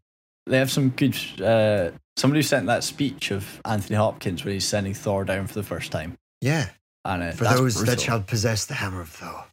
they 0.47 0.59
have 0.59 0.71
some 0.71 0.91
good. 0.91 1.17
Uh, 1.41 1.91
somebody 2.17 2.43
sent 2.43 2.67
that 2.67 2.85
speech 2.85 3.31
of 3.33 3.61
Anthony 3.65 3.97
Hopkins 3.97 4.45
when 4.45 4.55
he's 4.55 4.65
sending 4.67 4.95
Thor 4.95 5.25
down 5.25 5.47
for 5.49 5.55
the 5.55 5.63
first 5.65 5.91
time, 5.91 6.15
Yeah. 6.41 6.69
and 7.05 7.23
uh, 7.25 7.33
For 7.33 7.45
those 7.45 7.85
that 7.85 8.01
shall 8.01 8.21
possess 8.21 8.67
the 8.67 8.75
hammer 8.75 9.01
of 9.01 9.09
Thor. 9.09 9.45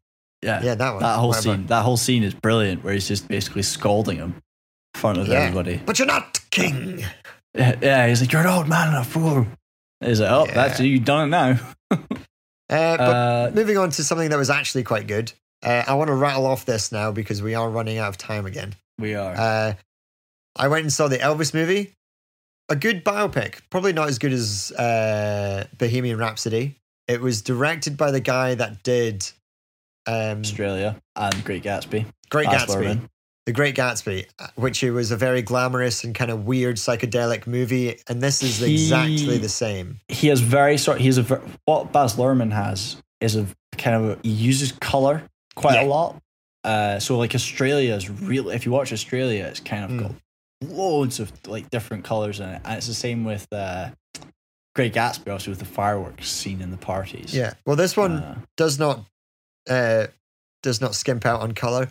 yeah, 0.44 0.62
Yeah, 0.64 0.76
that 0.76 0.92
one. 0.92 1.02
that 1.02 1.18
whole 1.18 1.30
whatever. 1.30 1.56
scene. 1.58 1.66
That 1.68 1.82
whole 1.84 1.98
scene 1.98 2.24
is 2.24 2.34
brilliant, 2.36 2.84
where 2.84 2.94
he's 2.94 3.08
just 3.08 3.28
basically 3.28 3.64
scolding 3.64 4.18
him 4.18 4.36
in 4.96 5.02
front 5.02 5.18
of 5.18 5.28
Yeah. 5.28 5.40
everybody. 5.40 5.78
But 5.84 5.98
you're 5.98 6.06
not 6.08 6.40
king. 6.52 7.04
Yeah, 7.56 7.76
yeah, 7.82 8.08
he's 8.08 8.22
like, 8.22 8.32
"You're 8.32 8.42
an 8.42 8.48
old 8.48 8.68
man 8.68 8.90
and 8.90 8.98
a 8.98 9.04
fool." 9.04 9.48
He's 10.02 10.22
like, 10.22 10.32
"Oh, 10.32 10.46
Yeah. 10.48 10.54
that's 10.54 10.80
you 10.80 11.00
done 11.00 11.28
it 11.28 11.32
now." 11.32 11.60
Uh, 12.74 12.98
but 12.98 13.04
Uh, 13.04 13.52
moving 13.54 13.78
on 13.78 13.90
to 13.92 14.04
something 14.04 14.30
that 14.30 14.38
was 14.38 14.50
actually 14.50 14.84
quite 14.84 15.08
good. 15.08 15.32
Uh, 15.62 15.84
I 15.88 15.94
want 15.94 16.10
to 16.10 16.14
rattle 16.14 16.46
off 16.46 16.66
this 16.66 16.92
now 16.92 17.12
because 17.12 17.42
we 17.42 17.56
are 17.56 17.70
running 17.70 17.98
out 17.98 18.10
of 18.10 18.18
time 18.18 18.46
again. 18.46 18.76
we 19.00 19.16
are. 19.16 19.34
Uh, 19.36 19.74
I 20.56 20.68
went 20.68 20.84
and 20.84 20.94
saw 20.94 21.08
the 21.08 21.18
Elvis 21.18 21.54
movie. 21.54 21.94
A 22.70 22.76
good 22.76 23.04
biopic, 23.04 23.60
probably 23.70 23.92
not 23.94 24.08
as 24.08 24.18
good 24.20 24.32
as 24.32 24.72
uh, 24.72 25.66
Bohemian 25.78 26.18
Rhapsody. 26.18 26.76
It 27.08 27.20
was 27.22 27.42
directed 27.42 27.98
by 27.98 28.12
the 28.12 28.20
guy 28.22 28.56
that 28.56 28.84
did 28.84 29.30
um, 30.08 30.40
Australia 30.42 30.96
and 31.16 31.44
Great 31.44 31.64
Gatsby. 31.64 32.06
Great 32.30 32.48
Gatsby. 32.48 33.10
The 33.46 33.52
Great 33.52 33.76
Gatsby, 33.76 34.26
uh, 34.40 34.48
which 34.56 34.82
was 34.84 35.12
a 35.12 35.18
very 35.18 35.42
glamorous 35.42 36.04
and 36.06 36.16
kind 36.16 36.32
of 36.32 36.46
weird 36.46 36.78
psychedelic 36.78 37.46
movie, 37.46 38.00
and 38.08 38.22
this 38.22 38.42
is 38.42 38.60
He- 38.60 38.74
exactly 38.74 39.38
the 39.38 39.50
same. 39.50 40.00
he 40.08 40.28
has 40.30 40.40
very 40.40 40.78
sort. 40.78 41.02
He's 41.02 41.18
a 41.18 41.24
what 41.66 41.92
Baz 41.92 42.16
Luhrmann 42.16 42.54
has 42.54 42.98
is 43.20 43.36
a 43.36 43.46
kind 43.78 43.96
of 43.98 44.10
a, 44.12 44.20
he 44.24 44.30
uses 44.30 44.72
color 44.72 45.24
quite 45.56 45.76
Yeah. 45.76 45.84
a 45.84 45.88
lot. 45.88 46.22
Uh, 46.64 47.00
so 47.00 47.18
like 47.18 47.36
Australia 47.36 47.94
is 47.96 48.10
real. 48.10 48.50
If 48.50 48.66
you 48.66 48.72
watch 48.72 48.94
Australia, 48.94 49.44
it's 49.46 49.60
kind 49.60 49.84
of 49.84 49.92
Mm. 49.92 50.00
got 50.02 50.12
loads 50.72 51.20
of 51.20 51.32
like 51.46 51.70
different 51.70 52.06
colors 52.06 52.40
in 52.40 52.48
it, 52.48 52.62
and 52.64 52.78
it's 52.78 52.88
the 52.88 52.94
same 52.94 53.26
with 53.26 53.46
uh, 53.52 53.90
Great 54.74 54.94
Gatsby, 54.94 55.30
also 55.32 55.52
with 55.52 55.60
the 55.60 55.66
fireworks 55.66 56.30
scene 56.30 56.62
in 56.62 56.72
the 56.72 56.78
parties. 56.78 57.36
Yeah. 57.36 57.54
Well, 57.66 57.76
this 57.76 57.98
one 57.98 58.14
Uh, 58.20 58.40
does 58.56 58.80
not 58.80 59.06
uh, 59.70 60.08
does 60.62 60.80
not 60.80 60.96
skimp 60.96 61.26
out 61.26 61.42
on 61.42 61.52
color, 61.54 61.90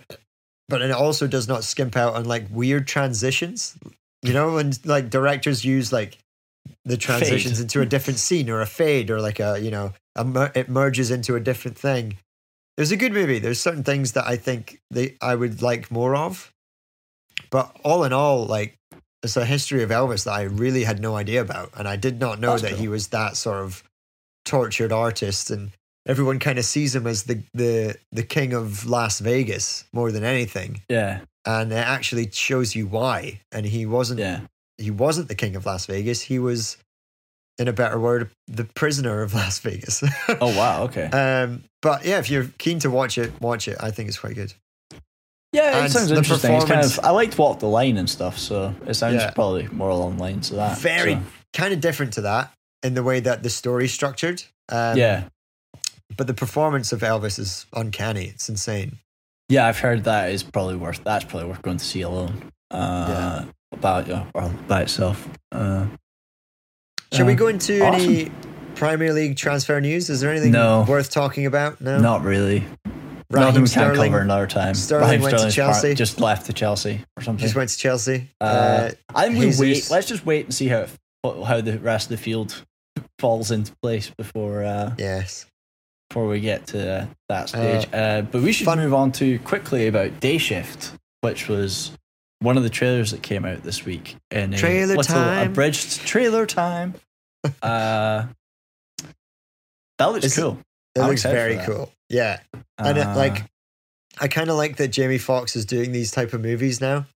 but 0.72 0.80
it 0.80 0.90
also 0.90 1.26
does 1.26 1.48
not 1.48 1.64
skimp 1.64 1.98
out 1.98 2.14
on 2.14 2.24
like 2.24 2.46
weird 2.50 2.86
transitions. 2.86 3.76
You 4.22 4.32
know, 4.32 4.54
when 4.54 4.72
like 4.86 5.10
directors 5.10 5.66
use 5.66 5.92
like 5.92 6.16
the 6.86 6.96
transitions 6.96 7.60
into 7.60 7.82
a 7.82 7.84
different 7.86 8.18
scene 8.18 8.48
or 8.48 8.62
a 8.62 8.66
fade 8.66 9.10
or 9.10 9.20
like 9.20 9.38
a 9.38 9.60
you 9.60 9.70
know 9.70 9.92
a 10.16 10.50
it 10.54 10.70
merges 10.70 11.10
into 11.10 11.36
a 11.36 11.40
different 11.40 11.76
thing. 11.76 12.16
It 12.78 12.80
was 12.80 12.90
a 12.90 12.96
good 12.96 13.12
movie. 13.12 13.38
There's 13.38 13.60
certain 13.60 13.84
things 13.84 14.12
that 14.12 14.26
I 14.26 14.36
think 14.36 14.80
they 14.90 15.18
I 15.20 15.34
would 15.34 15.60
like 15.60 15.90
more 15.90 16.16
of, 16.16 16.50
but 17.50 17.76
all 17.84 18.04
in 18.04 18.14
all, 18.14 18.46
like 18.46 18.78
it's 19.22 19.36
a 19.36 19.44
history 19.44 19.82
of 19.82 19.90
Elvis 19.90 20.24
that 20.24 20.32
I 20.32 20.44
really 20.44 20.84
had 20.84 21.00
no 21.00 21.16
idea 21.16 21.42
about, 21.42 21.68
and 21.76 21.86
I 21.86 21.96
did 21.96 22.18
not 22.18 22.40
know 22.40 22.52
That's 22.52 22.62
that 22.62 22.70
cool. 22.70 22.78
he 22.78 22.88
was 22.88 23.08
that 23.08 23.36
sort 23.36 23.62
of 23.62 23.84
tortured 24.46 24.90
artist 24.90 25.50
and 25.50 25.72
everyone 26.06 26.38
kind 26.38 26.58
of 26.58 26.64
sees 26.64 26.94
him 26.94 27.06
as 27.06 27.24
the 27.24 27.42
the 27.54 27.96
the 28.10 28.22
king 28.22 28.52
of 28.52 28.86
Las 28.86 29.20
Vegas 29.20 29.84
more 29.92 30.10
than 30.12 30.24
anything 30.24 30.82
yeah, 30.88 31.20
and 31.46 31.72
it 31.72 31.76
actually 31.76 32.30
shows 32.30 32.74
you 32.74 32.86
why 32.86 33.40
and 33.52 33.66
he 33.66 33.86
wasn't 33.86 34.18
yeah. 34.20 34.40
he 34.78 34.90
wasn't 34.90 35.28
the 35.28 35.34
king 35.34 35.56
of 35.56 35.64
Las 35.66 35.86
Vegas 35.86 36.20
he 36.22 36.38
was 36.38 36.76
in 37.58 37.68
a 37.68 37.72
better 37.72 38.00
word 38.00 38.30
the 38.48 38.64
prisoner 38.64 39.22
of 39.22 39.34
Las 39.40 39.58
Vegas 39.60 40.02
Oh 40.40 40.56
wow, 40.56 40.84
okay. 40.84 41.04
um 41.06 41.62
but 41.82 42.04
yeah 42.04 42.18
if 42.18 42.30
you're 42.30 42.48
keen 42.58 42.78
to 42.80 42.90
watch 42.90 43.18
it 43.18 43.32
watch 43.40 43.68
it 43.68 43.76
I 43.80 43.90
think 43.90 44.08
it's 44.08 44.18
quite 44.18 44.34
good 44.34 44.52
Yeah, 45.52 45.78
it 45.78 45.82
and 45.84 45.92
sounds 45.92 46.10
interesting. 46.10 46.52
It's 46.54 46.64
kind 46.64 46.84
of 46.84 46.98
I 47.04 47.10
liked 47.10 47.38
Walk 47.38 47.58
the 47.60 47.66
Line 47.68 47.98
and 47.98 48.08
stuff, 48.08 48.38
so 48.38 48.74
it 48.86 48.94
sounds 48.94 49.16
Yeah. 49.16 49.30
probably 49.32 49.68
more 49.68 49.90
along 49.90 50.16
the 50.16 50.22
lines 50.22 50.50
of 50.50 50.56
that. 50.56 50.78
very 50.78 51.14
so, 51.14 51.22
kind 51.52 51.74
of 51.74 51.80
different 51.82 52.14
to 52.14 52.22
that 52.22 52.52
in 52.82 52.94
the 52.94 53.02
way 53.02 53.20
that 53.20 53.42
the 53.42 53.50
story's 53.50 53.92
structured 53.92 54.42
um, 54.70 54.96
yeah, 54.96 55.24
but 56.16 56.26
the 56.26 56.34
performance 56.34 56.92
of 56.92 57.00
Elvis 57.00 57.38
is 57.38 57.66
uncanny 57.74 58.26
it's 58.26 58.48
insane 58.48 58.98
yeah. 59.48 59.66
I've 59.66 59.78
heard 59.78 60.04
that 60.04 60.30
is 60.30 60.42
probably 60.42 60.76
worth. 60.76 61.04
That's 61.04 61.24
probably 61.26 61.46
worth 61.48 61.60
going 61.60 61.76
to 61.76 61.84
see 61.84 62.00
alone. 62.00 62.50
Uh, 62.70 63.44
About 63.72 64.06
yeah, 64.08 64.24
by 64.66 64.82
itself. 64.82 65.28
Uh, 65.50 65.88
Should 67.12 67.26
we 67.26 67.34
uh, 67.34 67.36
go 67.36 67.48
into 67.48 67.84
awesome. 67.84 68.00
any 68.00 68.30
Premier 68.76 69.12
League 69.12 69.36
transfer 69.36 69.78
news? 69.78 70.08
Is 70.08 70.20
there 70.22 70.30
anything 70.30 70.52
No. 70.52 70.86
worth 70.88 71.10
talking 71.10 71.44
about? 71.44 71.82
No. 71.82 71.98
Not 71.98 72.22
really. 72.22 72.60
Raheem 72.60 73.46
Nothing 73.46 73.52
we 73.62 73.68
can't 73.68 73.70
Sterling 73.94 74.12
cover 74.12 74.22
another 74.22 74.46
time. 74.46 74.74
Sterling 74.74 75.06
Raheem 75.08 75.20
went 75.22 75.38
to 75.38 75.50
Sterling's 75.50 75.80
part- 75.82 75.96
just 75.96 76.20
left 76.20 76.46
to 76.46 76.52
Chelsea 76.54 77.04
or 77.18 77.22
something. 77.22 77.42
just 77.42 77.54
went 77.54 77.68
to 77.70 77.76
Chelsea. 77.76 78.30
Uh, 78.40 78.44
Uh, 78.44 78.90
I 79.14 79.26
think 79.26 79.38
we 79.38 79.46
Jesus. 79.46 79.60
wait. 79.60 79.90
Let's 79.94 80.06
just 80.08 80.24
wait 80.24 80.46
and 80.46 80.54
see 80.54 80.68
how 80.68 80.80
it, 80.86 80.90
how 81.44 81.60
the 81.60 81.78
rest 81.78 82.10
of 82.10 82.16
the 82.16 82.22
field 82.22 82.64
falls 83.18 83.50
into 83.50 83.72
place 83.82 84.08
before 84.16 84.64
uh, 84.64 84.94
yes. 84.96 85.44
Before 86.12 86.28
we 86.28 86.40
get 86.40 86.66
to 86.66 86.92
uh, 86.92 87.06
that 87.30 87.48
stage. 87.48 87.88
Uh, 87.90 88.20
but 88.20 88.42
we 88.42 88.52
should 88.52 88.66
fun- 88.66 88.76
move 88.76 88.92
on 88.92 89.12
to 89.12 89.38
quickly 89.38 89.86
about 89.86 90.20
Day 90.20 90.36
Shift, 90.36 90.92
which 91.22 91.48
was 91.48 91.92
one 92.40 92.58
of 92.58 92.64
the 92.64 92.68
trailers 92.68 93.12
that 93.12 93.22
came 93.22 93.46
out 93.46 93.62
this 93.62 93.86
week 93.86 94.16
in 94.30 94.52
a 94.52 94.58
Trailer 94.58 94.88
little 94.88 95.04
time. 95.04 95.50
abridged 95.52 96.02
trailer 96.06 96.44
time. 96.44 96.96
uh, 97.62 98.26
that 99.98 100.06
looks 100.06 100.26
It's- 100.26 100.36
cool. 100.38 100.58
It 100.94 101.00
I'm 101.00 101.08
looks 101.08 101.22
very 101.22 101.56
cool. 101.64 101.90
Yeah. 102.10 102.40
And 102.76 102.98
it, 102.98 103.06
Uh, 103.06 103.16
like, 103.16 103.44
I 104.20 104.28
kind 104.28 104.50
of 104.50 104.56
like 104.56 104.76
that 104.76 104.88
Jamie 104.88 105.16
Foxx 105.16 105.56
is 105.56 105.64
doing 105.64 105.92
these 105.92 106.10
type 106.10 106.34
of 106.34 106.42
movies 106.42 106.78
now 106.78 107.06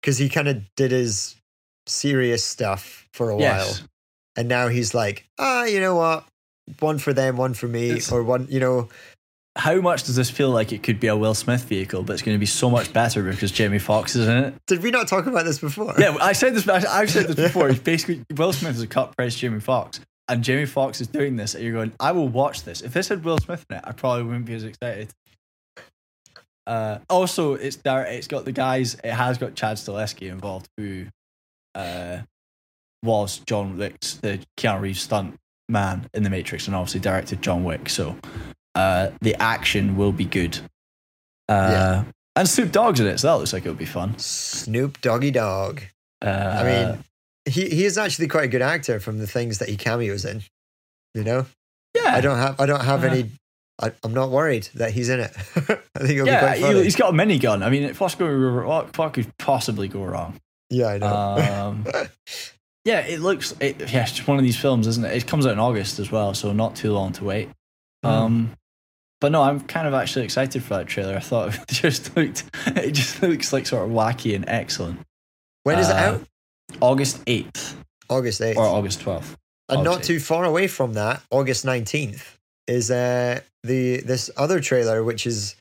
because 0.00 0.16
he 0.16 0.30
kind 0.30 0.48
of 0.48 0.62
did 0.74 0.90
his 0.90 1.36
serious 1.86 2.42
stuff 2.42 3.06
for 3.12 3.28
a 3.28 3.38
yes. 3.38 3.80
while. 3.80 3.88
And 4.36 4.48
now 4.48 4.68
he's 4.68 4.94
like, 4.94 5.26
ah, 5.38 5.64
you 5.64 5.80
know 5.80 5.96
what? 5.96 6.24
One 6.80 6.98
for 6.98 7.12
them, 7.12 7.36
one 7.36 7.54
for 7.54 7.66
me, 7.68 7.90
It's- 7.90 8.12
or 8.12 8.22
one, 8.22 8.46
you 8.50 8.60
know, 8.60 8.88
How 9.56 9.80
much 9.80 10.04
does 10.04 10.14
this 10.14 10.30
feel 10.30 10.50
like 10.50 10.70
it 10.72 10.84
could 10.84 11.00
be 11.00 11.08
a 11.08 11.16
Will 11.16 11.34
Smith 11.34 11.64
vehicle, 11.64 12.04
but 12.04 12.12
it's 12.12 12.22
going 12.22 12.36
to 12.36 12.38
be 12.38 12.46
so 12.46 12.70
much 12.70 12.92
better 12.92 13.24
because 13.24 13.50
Jamie 13.50 13.80
Foxx 13.80 14.14
is 14.14 14.28
in 14.28 14.36
it? 14.36 14.54
did 14.68 14.82
we 14.84 14.92
not 14.92 15.08
talk 15.08 15.26
about 15.26 15.44
this 15.44 15.58
before? 15.58 15.94
Yeah, 15.98 16.16
I 16.20 16.32
said 16.32 16.54
this. 16.54 16.68
I've 16.68 17.10
said 17.10 17.26
this 17.26 17.34
before. 17.48 17.68
It's 17.68 17.80
basically 17.80 18.24
Will 18.36 18.52
Smith 18.52 18.76
is 18.76 18.82
a 18.82 18.86
cut 18.86 19.16
price 19.16 19.34
Jamie 19.34 19.58
Foxx, 19.58 19.98
and 20.28 20.44
Jamie 20.44 20.66
Foxx 20.66 21.00
is 21.00 21.08
doing 21.08 21.34
this, 21.34 21.56
and 21.56 21.64
you're 21.64 21.72
going, 21.72 21.92
I 21.98 22.12
will 22.12 22.28
watch 22.28 22.62
this. 22.62 22.82
If 22.82 22.92
this 22.92 23.08
had 23.08 23.24
Will 23.24 23.38
Smith 23.38 23.66
in 23.68 23.78
it, 23.78 23.82
I 23.84 23.90
probably 23.92 24.22
wouldn't 24.24 24.44
be 24.46 24.54
as 24.54 24.62
excited. 24.62 25.08
Uh, 26.66 26.98
also, 27.08 27.54
it's. 27.54 27.78
It's 27.84 28.28
got 28.28 28.44
the 28.44 28.52
guys. 28.52 28.94
It 29.02 29.12
has 29.12 29.38
got 29.38 29.54
Chad 29.56 29.78
Stahelski 29.78 30.30
involved, 30.30 30.68
who 30.76 31.06
uh, 31.74 32.18
was 33.02 33.38
John 33.46 33.76
Wick's 33.78 34.14
the 34.14 34.40
Keanu 34.56 34.82
Reeves 34.82 35.00
stunt 35.00 35.36
man 35.68 36.08
in 36.14 36.22
the 36.22 36.30
Matrix, 36.30 36.66
and 36.66 36.74
obviously 36.76 37.00
directed 37.00 37.42
John 37.42 37.64
Wick. 37.64 37.88
So 37.88 38.16
uh, 38.74 39.10
the 39.20 39.34
action 39.42 39.96
will 39.96 40.12
be 40.12 40.24
good. 40.24 40.58
Uh, 41.48 41.52
Yeah. 41.72 42.04
And 42.36 42.48
Snoop 42.48 42.70
Dogg's 42.70 43.00
in 43.00 43.06
it, 43.08 43.18
so 43.18 43.26
that 43.26 43.34
looks 43.38 43.52
like 43.52 43.64
it 43.66 43.68
would 43.68 43.78
be 43.78 43.84
fun. 43.84 44.16
Snoop 44.18 45.00
Doggy 45.00 45.32
Dogg. 45.32 45.80
Uh, 46.24 46.28
I 46.28 46.62
mean, 46.64 47.04
he 47.46 47.68
he 47.68 47.84
is 47.84 47.98
actually 47.98 48.28
quite 48.28 48.44
a 48.44 48.48
good 48.48 48.62
actor 48.62 49.00
from 49.00 49.18
the 49.18 49.26
things 49.26 49.58
that 49.58 49.68
he 49.68 49.76
cameos 49.76 50.24
in. 50.24 50.42
You 51.14 51.24
know, 51.24 51.46
yeah, 51.96 52.14
I 52.14 52.20
don't 52.20 52.36
have 52.38 52.60
I 52.60 52.66
don't 52.66 52.84
have 52.84 53.02
Uh, 53.02 53.08
any. 53.08 53.30
I, 53.80 53.90
I'm 54.04 54.12
not 54.14 54.30
worried 54.30 54.68
that 54.74 54.92
he's 54.92 55.08
in 55.08 55.18
it. 55.20 55.32
I 55.56 55.60
think 55.98 56.10
it'll 56.10 56.26
yeah, 56.28 56.40
be 56.40 56.46
quite 56.46 56.60
funny. 56.60 56.82
he's 56.84 56.94
got 56.96 57.12
a 57.12 57.16
minigun. 57.16 57.64
I 57.64 57.70
mean, 57.70 57.92
what's 57.94 58.14
going 58.14 58.64
what, 58.64 58.96
what 58.96 59.12
could 59.14 59.36
possibly 59.38 59.88
go 59.88 60.04
wrong? 60.04 60.38
yeah, 60.70 60.86
I 60.88 60.98
know. 60.98 61.06
Um, 61.66 61.86
yeah, 62.84 63.00
it 63.00 63.20
looks. 63.20 63.54
It, 63.60 63.80
yeah, 63.92 64.02
it's 64.02 64.12
just 64.12 64.28
one 64.28 64.38
of 64.38 64.44
these 64.44 64.56
films, 64.56 64.86
isn't 64.86 65.04
it? 65.04 65.16
It 65.16 65.26
comes 65.26 65.46
out 65.46 65.52
in 65.52 65.58
August 65.58 65.98
as 65.98 66.10
well, 66.10 66.34
so 66.34 66.52
not 66.52 66.76
too 66.76 66.92
long 66.92 67.12
to 67.14 67.24
wait. 67.24 67.50
Mm. 68.04 68.08
Um, 68.08 68.52
but 69.20 69.32
no, 69.32 69.42
I'm 69.42 69.60
kind 69.60 69.86
of 69.86 69.94
actually 69.94 70.24
excited 70.24 70.62
for 70.62 70.76
that 70.76 70.86
trailer. 70.86 71.16
I 71.16 71.20
thought 71.20 71.54
it 71.68 71.68
just 71.68 72.16
looked. 72.16 72.44
It 72.66 72.92
just 72.92 73.22
looks 73.22 73.52
like 73.52 73.66
sort 73.66 73.84
of 73.88 73.94
wacky 73.94 74.34
and 74.34 74.44
excellent. 74.48 75.00
when 75.64 75.78
is 75.78 75.88
it 75.88 75.96
uh, 75.96 75.98
out? 75.98 76.22
August 76.80 77.22
eighth 77.26 77.76
August 78.10 78.40
8th. 78.40 78.56
or 78.56 78.64
August 78.64 79.00
twelfth. 79.00 79.36
and 79.68 79.84
not 79.84 79.94
August 79.94 80.08
too 80.08 80.20
far 80.20 80.44
away 80.44 80.66
from 80.66 80.94
that, 80.94 81.22
August 81.30 81.64
19th 81.64 82.36
is 82.66 82.90
uh 82.90 83.40
the 83.62 84.00
this 84.02 84.30
other 84.36 84.60
trailer 84.60 85.02
which 85.02 85.26
is 85.26 85.56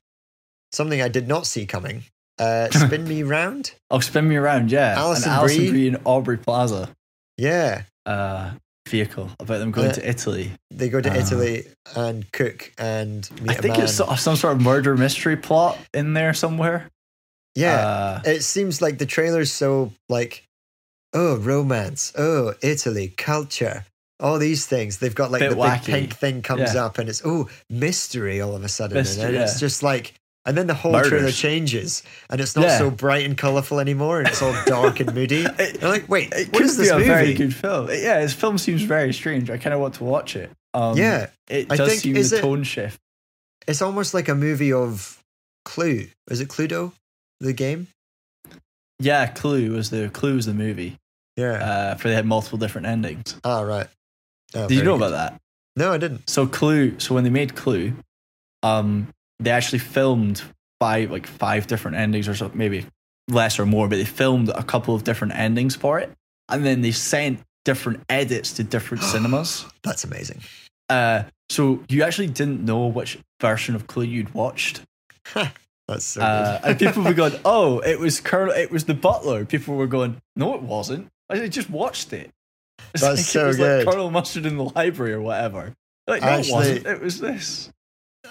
something 0.71 1.01
I 1.01 1.07
did 1.07 1.27
not 1.27 1.47
see 1.47 1.65
coming. 1.65 2.03
Uh 2.37 2.69
Spin 2.71 3.07
Me 3.07 3.23
Round? 3.23 3.73
Oh, 3.89 3.99
spin 3.99 4.27
me 4.27 4.35
around, 4.35 4.71
yeah. 4.71 4.95
Alison 4.97 5.39
Brie? 5.41 5.69
Brie 5.69 5.87
in 5.87 5.97
Aubrey 6.05 6.37
Plaza 6.37 6.89
Yeah. 7.37 7.83
uh, 8.05 8.51
vehicle 8.87 9.29
about 9.39 9.57
them 9.59 9.71
going 9.71 9.89
Uh, 9.89 9.93
to 9.93 10.09
Italy. 10.09 10.51
They 10.71 10.87
go 10.87 11.01
to 11.01 11.11
Uh, 11.11 11.15
Italy 11.17 11.67
and 11.95 12.31
cook 12.31 12.71
and 12.77 13.29
meet 13.41 13.51
I 13.51 13.53
think 13.55 13.77
it's 13.79 13.93
so- 13.95 14.15
some 14.15 14.37
sort 14.37 14.55
of 14.55 14.61
murder 14.61 14.95
mystery 14.95 15.35
plot 15.35 15.77
in 15.93 16.13
there 16.13 16.33
somewhere. 16.33 16.89
yeah. 17.55 17.75
Uh, 17.75 18.21
it 18.25 18.43
seems 18.43 18.81
like 18.81 18.97
the 18.99 19.05
trailer's 19.05 19.51
so 19.51 19.91
like 20.09 20.43
oh 21.13 21.37
romance 21.37 22.11
oh 22.17 22.53
italy 22.61 23.13
culture 23.17 23.85
all 24.19 24.37
these 24.37 24.65
things 24.67 24.97
they've 24.97 25.15
got 25.15 25.31
like 25.31 25.41
the 25.41 25.55
wacky. 25.55 25.85
big 25.85 25.93
pink 26.09 26.15
thing 26.15 26.41
comes 26.41 26.73
Yeah. 26.75 26.85
up 26.85 26.97
and 26.99 27.07
it's 27.09 27.21
oh 27.25 27.49
mystery 27.69 28.41
all 28.41 28.55
of 28.55 28.63
a 28.63 28.69
sudden 28.69 28.95
Mystery, 28.97 29.23
and 29.25 29.35
it's 29.37 29.53
yeah. 29.55 29.59
just 29.67 29.81
like 29.83 30.13
and 30.47 30.57
then 30.57 30.65
the 30.65 30.73
whole 30.73 30.99
trailer 31.03 31.29
changes 31.31 32.01
and 32.31 32.41
it's 32.41 32.55
not 32.55 32.63
Yeah. 32.65 32.77
so 32.79 32.89
bright 32.89 33.25
and 33.25 33.37
colorful 33.37 33.79
anymore 33.79 34.19
and 34.19 34.27
it's 34.29 34.41
all 34.41 34.55
dark 34.65 34.99
and 35.01 35.13
moody 35.13 35.45
It- 35.59 35.81
You're 35.81 35.91
like 35.91 36.07
wait 36.09 36.31
it 36.33 36.51
what 36.53 36.63
is 36.63 36.75
be 36.77 36.83
this 36.83 36.91
a 36.91 36.95
movie 36.95 37.07
very 37.07 37.33
good 37.35 37.53
film. 37.53 37.89
Yeah, 37.91 38.21
this 38.21 38.33
film 38.33 38.57
seems 38.57 38.81
very 38.81 39.13
strange. 39.13 39.49
I 39.51 39.57
kind 39.57 39.73
of 39.75 39.79
want 39.81 39.93
to 39.95 40.03
watch 40.05 40.35
it. 40.35 40.49
Um, 40.73 40.97
yeah 40.97 41.27
it 41.49 41.71
I 41.71 41.75
does 41.75 41.89
think- 41.89 42.01
seem 42.01 42.15
is 42.17 42.31
the 42.31 42.37
it- 42.37 42.41
tone 42.41 42.63
shift. 42.63 42.99
it's 43.67 43.81
almost 43.81 44.13
like 44.15 44.27
a 44.29 44.35
movie 44.35 44.73
of 44.73 45.21
clue 45.65 46.07
is 46.31 46.39
it 46.41 46.47
cluedo 46.47 46.93
the 47.41 47.53
game 47.53 47.87
Yeah, 48.99 49.27
Clue 49.27 49.71
was 49.73 49.89
the 49.89 50.09
Clue 50.09 50.35
was 50.35 50.45
the 50.45 50.53
movie. 50.53 50.97
yeah 51.35 51.53
Uh, 51.53 51.95
for 51.95 52.07
they 52.07 52.15
had 52.15 52.25
multiple 52.25 52.57
different 52.57 52.87
endings. 52.87 53.35
ah 53.43 53.61
right 53.61 53.87
Oh, 54.55 54.67
Did 54.67 54.77
you 54.77 54.83
know 54.83 54.97
good. 54.97 55.07
about 55.07 55.31
that? 55.33 55.41
no 55.75 55.91
i 55.91 55.97
didn't 55.97 56.29
So 56.29 56.47
Clue. 56.47 56.97
So 56.99 57.13
when 57.13 57.23
they 57.25 57.29
made 57.29 57.53
Clue, 57.55 57.93
um, 58.63 59.09
they 59.39 59.51
actually 59.51 59.79
filmed 59.79 60.41
five 60.79 61.11
like 61.11 61.27
five 61.27 61.67
different 61.67 61.97
endings 61.97 62.27
or 62.27 62.35
so, 62.35 62.51
maybe 62.53 62.85
less 63.29 63.59
or 63.59 63.65
more, 63.65 63.87
but 63.87 63.97
they 63.97 64.05
filmed 64.05 64.49
a 64.49 64.63
couple 64.63 64.95
of 64.95 65.03
different 65.03 65.35
endings 65.35 65.75
for 65.75 65.99
it, 65.99 66.11
and 66.49 66.65
then 66.65 66.81
they 66.81 66.91
sent 66.91 67.39
different 67.65 68.01
edits 68.09 68.53
to 68.53 68.63
different 68.63 69.03
cinemas. 69.11 69.65
that's 69.83 70.03
amazing 70.05 70.39
Uh, 70.89 71.23
so 71.49 71.83
you 71.89 72.03
actually 72.03 72.27
didn't 72.27 72.63
know 72.63 72.87
which 72.87 73.17
version 73.41 73.75
of 73.75 73.87
Clue 73.87 74.03
you'd 74.05 74.33
watched. 74.33 74.81
That's 75.87 76.03
so 76.05 76.21
Uh, 76.21 76.59
good. 76.59 76.69
and 76.69 76.79
people 76.79 77.03
were 77.03 77.13
going, 77.13 77.33
"Oh, 77.45 77.79
it 77.79 77.99
was 77.99 78.19
Colonel. 78.19 78.53
It 78.53 78.71
was 78.71 78.83
the 78.85 78.93
butler." 78.93 79.45
People 79.45 79.75
were 79.75 79.87
going, 79.87 80.17
"No, 80.35 80.53
it 80.55 80.61
wasn't. 80.61 81.07
I 81.29 81.47
just 81.47 81.69
watched 81.69 82.11
it." 82.13 82.31
It's 82.93 83.01
That's 83.03 83.17
like, 83.19 83.25
so 83.25 83.43
it 83.43 83.47
was 83.47 83.57
good. 83.57 83.85
Like 83.85 83.93
Colonel 83.93 84.11
Mustard 84.11 84.45
in 84.45 84.57
the 84.57 84.65
library 84.65 85.13
or 85.13 85.21
whatever. 85.21 85.73
Like, 86.07 86.21
no, 86.21 86.27
Actually- 86.29 86.51
it 86.51 86.55
wasn't. 86.55 86.87
It 86.87 87.01
was 87.01 87.19
this. 87.19 87.69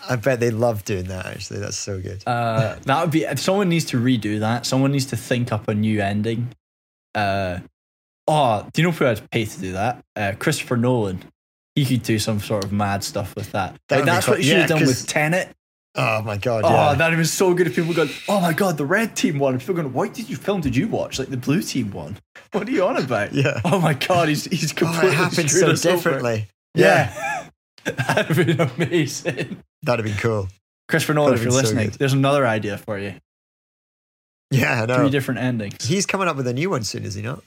I 0.08 0.16
bet 0.16 0.40
they 0.40 0.50
love 0.50 0.84
doing 0.84 1.04
that. 1.04 1.26
Actually, 1.26 1.60
that's 1.60 1.76
so 1.76 2.00
good. 2.00 2.22
Uh, 2.26 2.76
that 2.84 3.00
would 3.02 3.10
be. 3.10 3.22
If 3.24 3.38
someone 3.40 3.68
needs 3.68 3.84
to 3.86 3.96
redo 3.98 4.40
that, 4.40 4.66
someone 4.66 4.92
needs 4.92 5.06
to 5.06 5.16
think 5.16 5.52
up 5.52 5.68
a 5.68 5.74
new 5.74 6.00
ending. 6.00 6.48
Uh, 7.14 7.58
oh, 8.28 8.66
do 8.72 8.82
you 8.82 8.88
know 8.88 8.92
who 8.92 9.06
I'd 9.06 9.30
pay 9.30 9.44
to 9.44 9.60
do 9.60 9.72
that? 9.72 10.04
Uh, 10.14 10.32
Christopher 10.38 10.76
Nolan. 10.76 11.24
He 11.74 11.84
could 11.84 12.02
do 12.02 12.18
some 12.18 12.40
sort 12.40 12.64
of 12.64 12.72
mad 12.72 13.04
stuff 13.04 13.34
with 13.36 13.52
that. 13.52 13.76
That 13.88 13.96
Like, 13.96 14.04
that's 14.06 14.28
what 14.28 14.38
he 14.38 14.44
should 14.44 14.52
Yeah, 14.54 14.60
have 14.60 14.68
done 14.70 14.80
with 14.86 15.06
Tenet. 15.06 15.50
Oh 15.98 16.20
my 16.22 16.36
god! 16.36 16.64
Oh, 16.64 16.70
Yeah. 16.70 16.94
that'd 16.94 17.16
been 17.16 17.24
so 17.24 17.54
good 17.54 17.66
if 17.66 17.74
people 17.76 17.94
go, 17.94 18.06
"Oh 18.28 18.38
my 18.40 18.52
god, 18.52 18.76
the 18.76 18.84
red 18.84 19.16
team 19.16 19.38
won." 19.38 19.58
People 19.58 19.76
going, 19.76 19.92
"What 19.94 20.12
did 20.12 20.28
you 20.28 20.36
film? 20.36 20.60
Did 20.60 20.76
you 20.76 20.88
watch? 20.88 21.18
Like 21.18 21.28
the 21.28 21.38
blue 21.38 21.62
team 21.62 21.90
won? 21.90 22.18
What 22.52 22.68
are 22.68 22.70
you 22.70 22.84
on 22.84 22.96
about?" 22.98 23.32
Yeah. 23.34 23.60
Oh 23.64 23.78
my 23.80 23.94
god, 23.94 24.28
he's 24.28 24.44
he's 24.44 24.72
oh, 24.72 24.76
completely 24.76 25.08
it 25.10 25.14
happened 25.14 25.50
so 25.50 25.70
us 25.70 25.86
over. 25.86 25.96
differently. 25.96 26.48
Yeah, 26.74 27.45
that'd 27.96 28.36
have 28.36 28.46
been 28.46 28.60
amazing. 28.60 29.62
That'd 29.82 30.04
have 30.04 30.14
been 30.14 30.20
cool. 30.22 30.48
Christopher 30.88 31.14
Nolan, 31.14 31.34
if 31.34 31.40
you're 31.40 31.46
been 31.46 31.52
so 31.52 31.60
listening, 31.60 31.90
there's 31.98 32.12
another 32.12 32.46
idea 32.46 32.78
for 32.78 32.98
you. 32.98 33.14
Yeah, 34.50 34.82
I 34.82 34.86
know. 34.86 34.98
Three 34.98 35.10
different 35.10 35.40
endings. 35.40 35.84
He's 35.84 36.06
coming 36.06 36.28
up 36.28 36.36
with 36.36 36.46
a 36.46 36.52
new 36.52 36.70
one 36.70 36.84
soon, 36.84 37.04
is 37.04 37.14
he 37.14 37.22
not? 37.22 37.42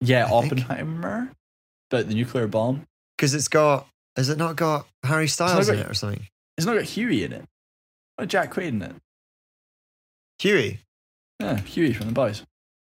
yeah, 0.00 0.26
I 0.26 0.40
think. 0.40 0.52
Oppenheimer, 0.52 1.30
about 1.90 2.08
the 2.08 2.14
nuclear 2.14 2.46
bomb. 2.46 2.82
Because 3.16 3.34
it's 3.34 3.48
got. 3.48 3.86
Has 4.16 4.28
it 4.28 4.38
not 4.38 4.56
got 4.56 4.86
Harry 5.02 5.26
Styles 5.26 5.68
in 5.68 5.78
it 5.78 5.90
or 5.90 5.94
something? 5.94 6.26
It's 6.56 6.66
not 6.66 6.74
got 6.74 6.84
Huey 6.84 7.24
in 7.24 7.32
it. 7.32 7.44
Not 8.18 8.28
Jack 8.28 8.54
Quaid 8.54 8.68
in 8.68 8.82
it. 8.82 8.94
Huey. 10.38 10.78
Yeah, 11.40 11.58
Huey 11.58 11.92
from 11.92 12.06
the 12.06 12.12
boys. 12.12 12.44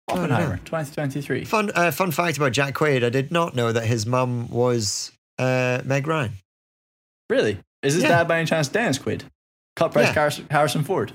Oh. 0.10 0.16
Oppenheimer, 0.16 0.58
2023. 0.64 1.44
Fun 1.44 1.72
uh, 1.76 1.92
fun 1.92 2.12
fact 2.12 2.38
about 2.38 2.54
Jack 2.54 2.76
Quaid. 2.76 3.04
I 3.04 3.10
did 3.10 3.32
not 3.32 3.56
know 3.56 3.72
that 3.72 3.86
his 3.86 4.06
mum 4.06 4.48
was 4.50 5.12
uh, 5.38 5.82
Meg 5.84 6.08
Ryan. 6.08 6.34
Really? 7.30 7.60
Is 7.84 7.94
his 7.96 8.04
Yeah. 8.04 8.10
dad 8.10 8.28
by 8.28 8.38
any 8.40 8.48
chance 8.48 8.68
Dennis 8.68 8.98
Quaid? 9.00 9.24
Cut 9.76 9.92
price 9.92 10.14
Yeah. 10.16 10.46
Harrison, 10.50 10.84
Ford. 10.84 11.14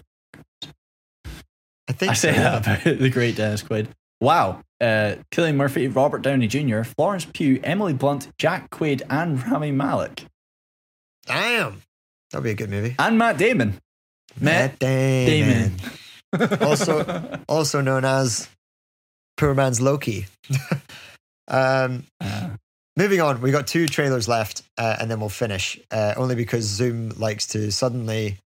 I 1.89 1.93
think 1.93 2.11
I 2.13 2.15
say 2.15 2.33
so, 2.35 2.41
yeah. 2.41 2.59
that 2.61 2.87
about 2.87 2.99
the 3.01 3.11
great 3.11 3.37
Dennis 3.37 3.63
Quaid. 3.63 3.89
Wow. 4.21 4.63
Uh, 4.81 5.17
Cillian 5.33 5.57
Murphy, 5.57 5.89
Robert 5.89 6.23
Downey 6.23 6.47
Jr., 6.47 6.83
Florence 6.83 7.25
Pugh, 7.33 7.61
Emily 7.65 7.93
Blunt, 7.93 8.29
Jack 8.39 8.71
Quaid, 8.71 9.03
and 9.11 9.45
Rami 9.47 9.73
Malek. 9.73 10.25
Damn. 11.27 11.83
That'd 12.31 12.45
be 12.45 12.51
a 12.51 12.55
good 12.55 12.71
movie. 12.71 12.95
And 12.99 13.19
Matt 13.19 13.37
Damon. 13.39 13.79
Matt 14.41 14.79
Damon. 14.79 15.77
Damon. 16.33 16.59
Also- 16.63 17.39
Also 17.49 17.81
known 17.81 18.05
as 18.05 18.49
Poor 19.37 19.55
Man's 19.55 19.81
Loki. 19.81 20.27
um, 21.49 22.05
Uh, 22.21 22.51
moving 22.97 23.20
on, 23.20 23.40
we 23.40 23.51
got 23.51 23.66
two 23.66 23.88
trailers 23.88 24.28
left, 24.28 24.62
uh, 24.78 24.97
and 25.01 25.11
then 25.11 25.20
we'll 25.20 25.28
finish. 25.28 25.78
Uh, 25.90 26.14
only 26.16 26.34
because 26.34 26.64
Zoom 26.64 27.11
likes 27.11 27.47
to 27.49 27.70
suddenly 27.72 28.38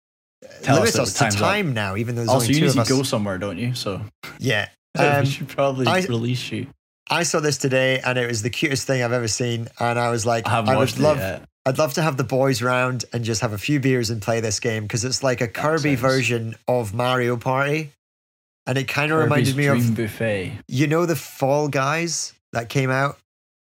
Tell 0.64 0.76
limit 0.76 0.90
us 0.90 1.00
us 1.00 1.14
to 1.14 1.20
time's 1.20 1.36
up. 1.36 1.42
time 1.42 1.74
now, 1.74 1.96
even 1.96 2.16
though 2.16 2.22
there's 2.22 2.30
also, 2.30 2.46
only 2.46 2.54
you 2.60 2.60
two 2.70 2.74
need 2.76 2.82
of 2.82 2.88
to 2.88 2.94
go 2.94 3.04
somewhere, 3.04 3.38
don't 3.38 3.58
you? 3.58 3.74
So 3.74 4.02
Yeah. 4.40 4.70
we 4.98 5.04
Um, 5.04 5.26
should 5.26 5.48
probably 5.50 5.88
I- 5.88 6.02
release 6.06 6.52
you. 6.52 6.68
I 7.10 7.22
saw 7.22 7.40
this 7.40 7.58
today, 7.60 8.00
and 8.00 8.18
it 8.18 8.28
was 8.28 8.42
the 8.42 8.50
cutest 8.50 8.88
thing 8.88 9.04
I've 9.04 9.12
ever 9.12 9.28
seen. 9.28 9.68
And 9.80 10.00
I 10.00 10.10
was 10.10 10.26
like, 10.26 10.48
I 10.48 10.58
I 10.60 10.76
would 10.76 10.98
love, 10.98 11.18
yet. 11.18 11.44
I'd 11.68 11.78
love 11.78 11.94
to 11.96 12.02
have 12.02 12.18
the 12.18 12.24
boys 12.24 12.64
round 12.64 13.06
and 13.14 13.24
just 13.24 13.42
have 13.42 13.54
a 13.54 13.60
few 13.60 13.80
beers 13.80 14.10
and 14.10 14.22
play 14.22 14.40
this 14.40 14.60
game 14.60 14.84
because 14.84 15.06
it's 15.06 15.22
like 15.22 15.40
a 15.42 15.48
Kirby 15.48 15.94
version 15.96 16.56
of 16.68 16.96
Mario 16.96 17.38
Party. 17.38 17.92
And 18.66 18.76
it 18.80 18.88
kind 18.88 19.12
of 19.12 19.20
reminded 19.20 19.56
me 19.56 19.68
of, 19.68 19.96
Buffet. 19.96 20.54
you 20.68 20.88
know, 20.88 21.06
the 21.06 21.16
Fall 21.16 21.68
Guys 21.68 22.34
that 22.54 22.70
came 22.70 22.90
out, 22.90 23.20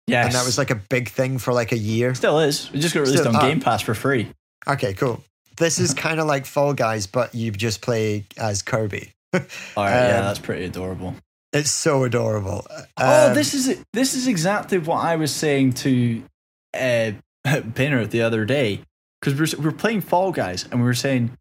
Yes. 0.07 0.25
and 0.25 0.35
that 0.35 0.45
was 0.45 0.57
like 0.57 0.69
a 0.69 0.75
big 0.75 1.09
thing 1.09 1.37
for 1.37 1.53
like 1.53 1.71
a 1.71 1.77
year. 1.77 2.13
Still 2.13 2.39
is. 2.39 2.69
It 2.73 2.79
just 2.79 2.93
got 2.93 3.01
released 3.01 3.19
Still- 3.23 3.35
on 3.35 3.43
ah. 3.43 3.47
Game 3.47 3.59
Pass 3.61 3.81
for 3.81 3.93
free. 3.93 4.29
Okay, 4.67 4.93
cool. 4.93 5.23
This 5.57 5.79
is 5.79 5.93
kind 6.05 6.19
of 6.19 6.27
like 6.27 6.45
Fall 6.45 6.73
Guys, 6.73 7.07
but 7.07 7.33
you 7.33 7.51
just 7.51 7.81
play 7.81 8.25
as 8.37 8.61
Kirby. 8.61 9.11
All 9.33 9.39
right, 9.41 9.49
yeah, 9.77 10.17
Um, 10.19 10.25
that's 10.25 10.39
pretty 10.39 10.65
adorable. 10.65 11.15
It's 11.53 11.71
so 11.71 12.03
adorable. 12.03 12.65
oh, 12.97 13.27
Um, 13.29 13.33
this 13.35 13.53
is 13.53 13.83
this 13.93 14.13
is 14.15 14.27
exactly 14.27 14.77
what 14.79 14.97
I 15.03 15.15
was 15.15 15.31
saying 15.33 15.73
to 15.73 16.23
uh, 16.73 17.11
Pinner 17.75 18.05
the 18.07 18.21
other 18.23 18.43
day 18.45 18.81
because 19.21 19.35
we 19.35 19.41
were, 19.41 19.59
we 19.59 19.65
were 19.71 19.77
playing 19.77 20.01
Fall 20.01 20.31
Guys 20.31 20.65
and 20.71 20.79
we 20.81 20.85
were 20.85 20.93
saying 20.95 21.31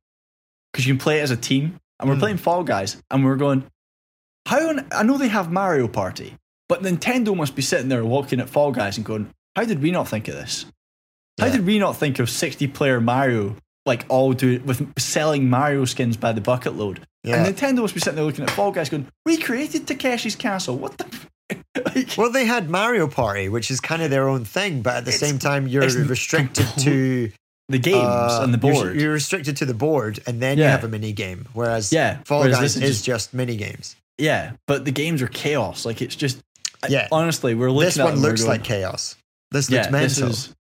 because 0.73 0.87
you 0.87 0.95
can 0.95 1.01
play 1.01 1.19
it 1.19 1.23
as 1.23 1.31
a 1.31 1.37
team 1.37 1.79
and 1.99 2.09
we're 2.09 2.15
Hmm. 2.17 2.21
playing 2.21 2.37
Fall 2.37 2.63
Guys 2.63 3.03
and 3.11 3.25
we 3.25 3.31
are 3.31 3.37
going 3.37 3.65
how 4.47 4.69
on, 4.69 4.87
I 4.93 5.03
know 5.03 5.17
they 5.19 5.29
have 5.29 5.51
Mario 5.51 5.89
Party 5.89 6.37
but 6.73 6.83
Nintendo 6.83 7.37
must 7.37 7.55
be 7.55 7.63
sitting 7.63 7.89
there 7.89 8.03
looking 8.03 8.41
at 8.41 8.49
Fall 8.49 8.73
Guys 8.73 8.97
and 8.97 9.05
going 9.05 9.29
how 9.57 9.65
did 9.65 9.83
we 9.83 9.91
not 9.91 10.09
think 10.09 10.29
of 10.29 10.35
this 10.35 10.65
how 11.39 11.47
Yeah. 11.47 11.53
did 11.53 11.67
we 11.67 11.79
not 11.79 11.97
think 11.97 12.19
of 12.19 12.31
60 12.31 12.67
player 12.69 13.01
Mario 13.01 13.57
like 13.85 14.05
all 14.09 14.33
do 14.33 14.61
with 14.61 14.99
selling 14.99 15.51
Mario 15.51 15.85
skins 15.85 16.17
by 16.17 16.33
the 16.33 16.41
bucket 16.41 16.75
load 16.77 17.07
yeah. 17.25 17.45
and 17.45 17.55
Nintendo 17.55 17.81
must 17.81 17.95
be 17.95 18.01
sitting 18.01 18.17
there 18.17 18.25
looking 18.25 18.45
at 18.45 18.51
Fall 18.51 18.73
Guys 18.73 18.89
going 18.89 19.07
we 19.27 19.37
created 19.37 19.87
Takeshi's 19.87 20.37
Castle 20.37 20.77
what 20.79 20.97
the 20.99 21.07
f-" 21.07 21.29
like, 21.95 22.17
Well, 22.17 22.31
they 22.33 22.47
had 22.47 22.71
Mario 22.71 23.07
Party, 23.09 23.49
which 23.51 23.71
is 23.71 23.79
kind 23.81 24.01
of 24.03 24.11
their 24.11 24.29
own 24.29 24.45
thing, 24.45 24.81
but 24.81 24.95
at 24.97 25.05
the 25.05 25.13
same 25.13 25.39
time, 25.39 25.67
you're 25.67 25.83
restricted 25.83 26.67
to 26.79 27.31
the 27.69 27.79
games 27.79 27.99
uh, 28.07 28.41
and 28.43 28.55
the 28.55 28.67
you're- 28.67 28.83
board. 28.83 29.01
You're, 29.01 29.13
restricted 29.13 29.57
to 29.59 29.67
the 29.67 29.75
board, 29.75 30.21
and 30.27 30.41
then 30.41 30.57
you 30.59 30.65
have 30.65 30.85
a 30.85 30.89
mini 30.89 31.13
game. 31.13 31.47
Whereas 31.53 31.93
yeah, 31.93 32.19
Fall 32.25 32.41
whereas 32.41 32.57
Guys 32.59 32.77
is, 32.77 32.83
is 32.83 33.03
just, 33.03 33.35
mini 33.35 33.57
games. 33.57 33.97
yeah, 34.19 34.53
but 34.67 34.85
the 34.87 34.93
games 34.93 35.21
are 35.21 35.27
chaos. 35.29 35.85
Like 35.85 36.01
it's 36.01 36.17
just 36.17 36.41
Yeah. 36.91 37.09
honestly, 37.13 37.55
we're 37.55 37.71
looking 37.71 37.87
This 37.87 37.99
at 37.99 38.05
one 38.05 38.17
looks 38.21 38.41
going, 38.43 38.51
like 38.59 38.65
chaos. 38.65 39.17
This 39.51 39.71
yeah, 39.71 39.81
looks 39.83 39.93
mental. 39.93 40.29
this 40.29 40.47
is 40.49 40.55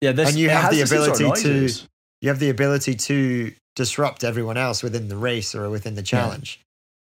yeah, 0.00 0.12
this 0.12 0.28
And 0.30 0.38
you 0.38 0.50
have 0.50 0.70
the 0.70 0.78
same 0.78 0.86
sort 0.86 1.08
of 1.10 1.14
ability 1.16 1.68
to- 1.68 1.82
you 2.20 2.28
have 2.28 2.38
the 2.38 2.50
ability 2.50 2.94
to 2.94 3.52
disrupt 3.76 4.22
everyone 4.24 4.56
else 4.56 4.82
within 4.82 5.08
the 5.08 5.16
race 5.16 5.54
or 5.54 5.68
within 5.70 5.94
the 5.94 6.02
challenge. 6.02 6.60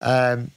Um, 0.01 0.51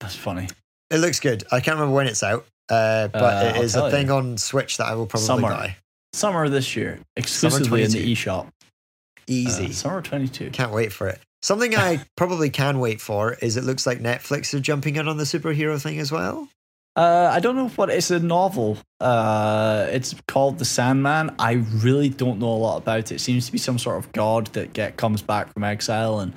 That's 0.00 0.14
funny. 0.16 0.48
it 0.90 0.98
looks 0.98 1.20
good. 1.20 1.44
I 1.50 1.60
can't 1.60 1.76
remember 1.76 1.94
when 1.94 2.06
it's 2.06 2.22
out, 2.22 2.46
uh, 2.68 3.08
but 3.08 3.22
Uh, 3.22 3.48
it 3.48 3.56
I'll 3.56 3.62
is 3.62 3.74
a 3.76 3.90
thing 3.90 4.06
you. 4.08 4.12
on 4.14 4.38
Switch 4.38 4.76
that 4.78 4.86
I 4.86 4.94
will 4.94 5.06
probably 5.06 5.26
Summer. 5.26 5.48
buy. 5.48 5.76
Summer 6.12 6.48
this 6.48 6.74
year, 6.76 7.00
exclusively 7.16 7.82
in 7.82 7.90
22. 7.90 8.06
the 8.06 8.12
eShop. 8.14 8.48
Easy. 9.26 9.66
Uh, 9.66 9.72
summer 9.72 10.02
twenty 10.02 10.28
two. 10.28 10.50
Can't 10.50 10.72
wait 10.72 10.92
for 10.92 11.08
it. 11.08 11.20
Something 11.42 11.76
I 11.76 12.04
probably 12.16 12.50
can 12.50 12.80
wait 12.80 13.00
for 13.00 13.34
is 13.34 13.56
it 13.56 13.64
looks 13.64 13.86
like 13.86 14.00
Netflix 14.00 14.52
are 14.54 14.60
jumping 14.60 14.96
in 14.96 15.08
on 15.08 15.16
the 15.18 15.24
superhero 15.24 15.80
thing 15.80 15.98
as 16.00 16.10
well. 16.10 16.48
Uh, 17.00 17.30
I 17.32 17.40
don't 17.40 17.56
know 17.56 17.68
what 17.68 17.88
it's 17.88 18.10
a 18.10 18.20
novel. 18.20 18.76
Uh, 19.00 19.86
it's 19.88 20.14
called 20.28 20.58
The 20.58 20.66
Sandman. 20.66 21.34
I 21.38 21.52
really 21.52 22.10
don't 22.10 22.38
know 22.38 22.52
a 22.52 22.60
lot 22.60 22.76
about 22.76 22.98
it. 22.98 23.12
It 23.12 23.20
seems 23.20 23.46
to 23.46 23.52
be 23.52 23.56
some 23.56 23.78
sort 23.78 23.96
of 23.96 24.12
god 24.12 24.48
that 24.48 24.74
get 24.74 24.98
comes 24.98 25.22
back 25.22 25.50
from 25.54 25.64
exile, 25.64 26.20
and 26.20 26.34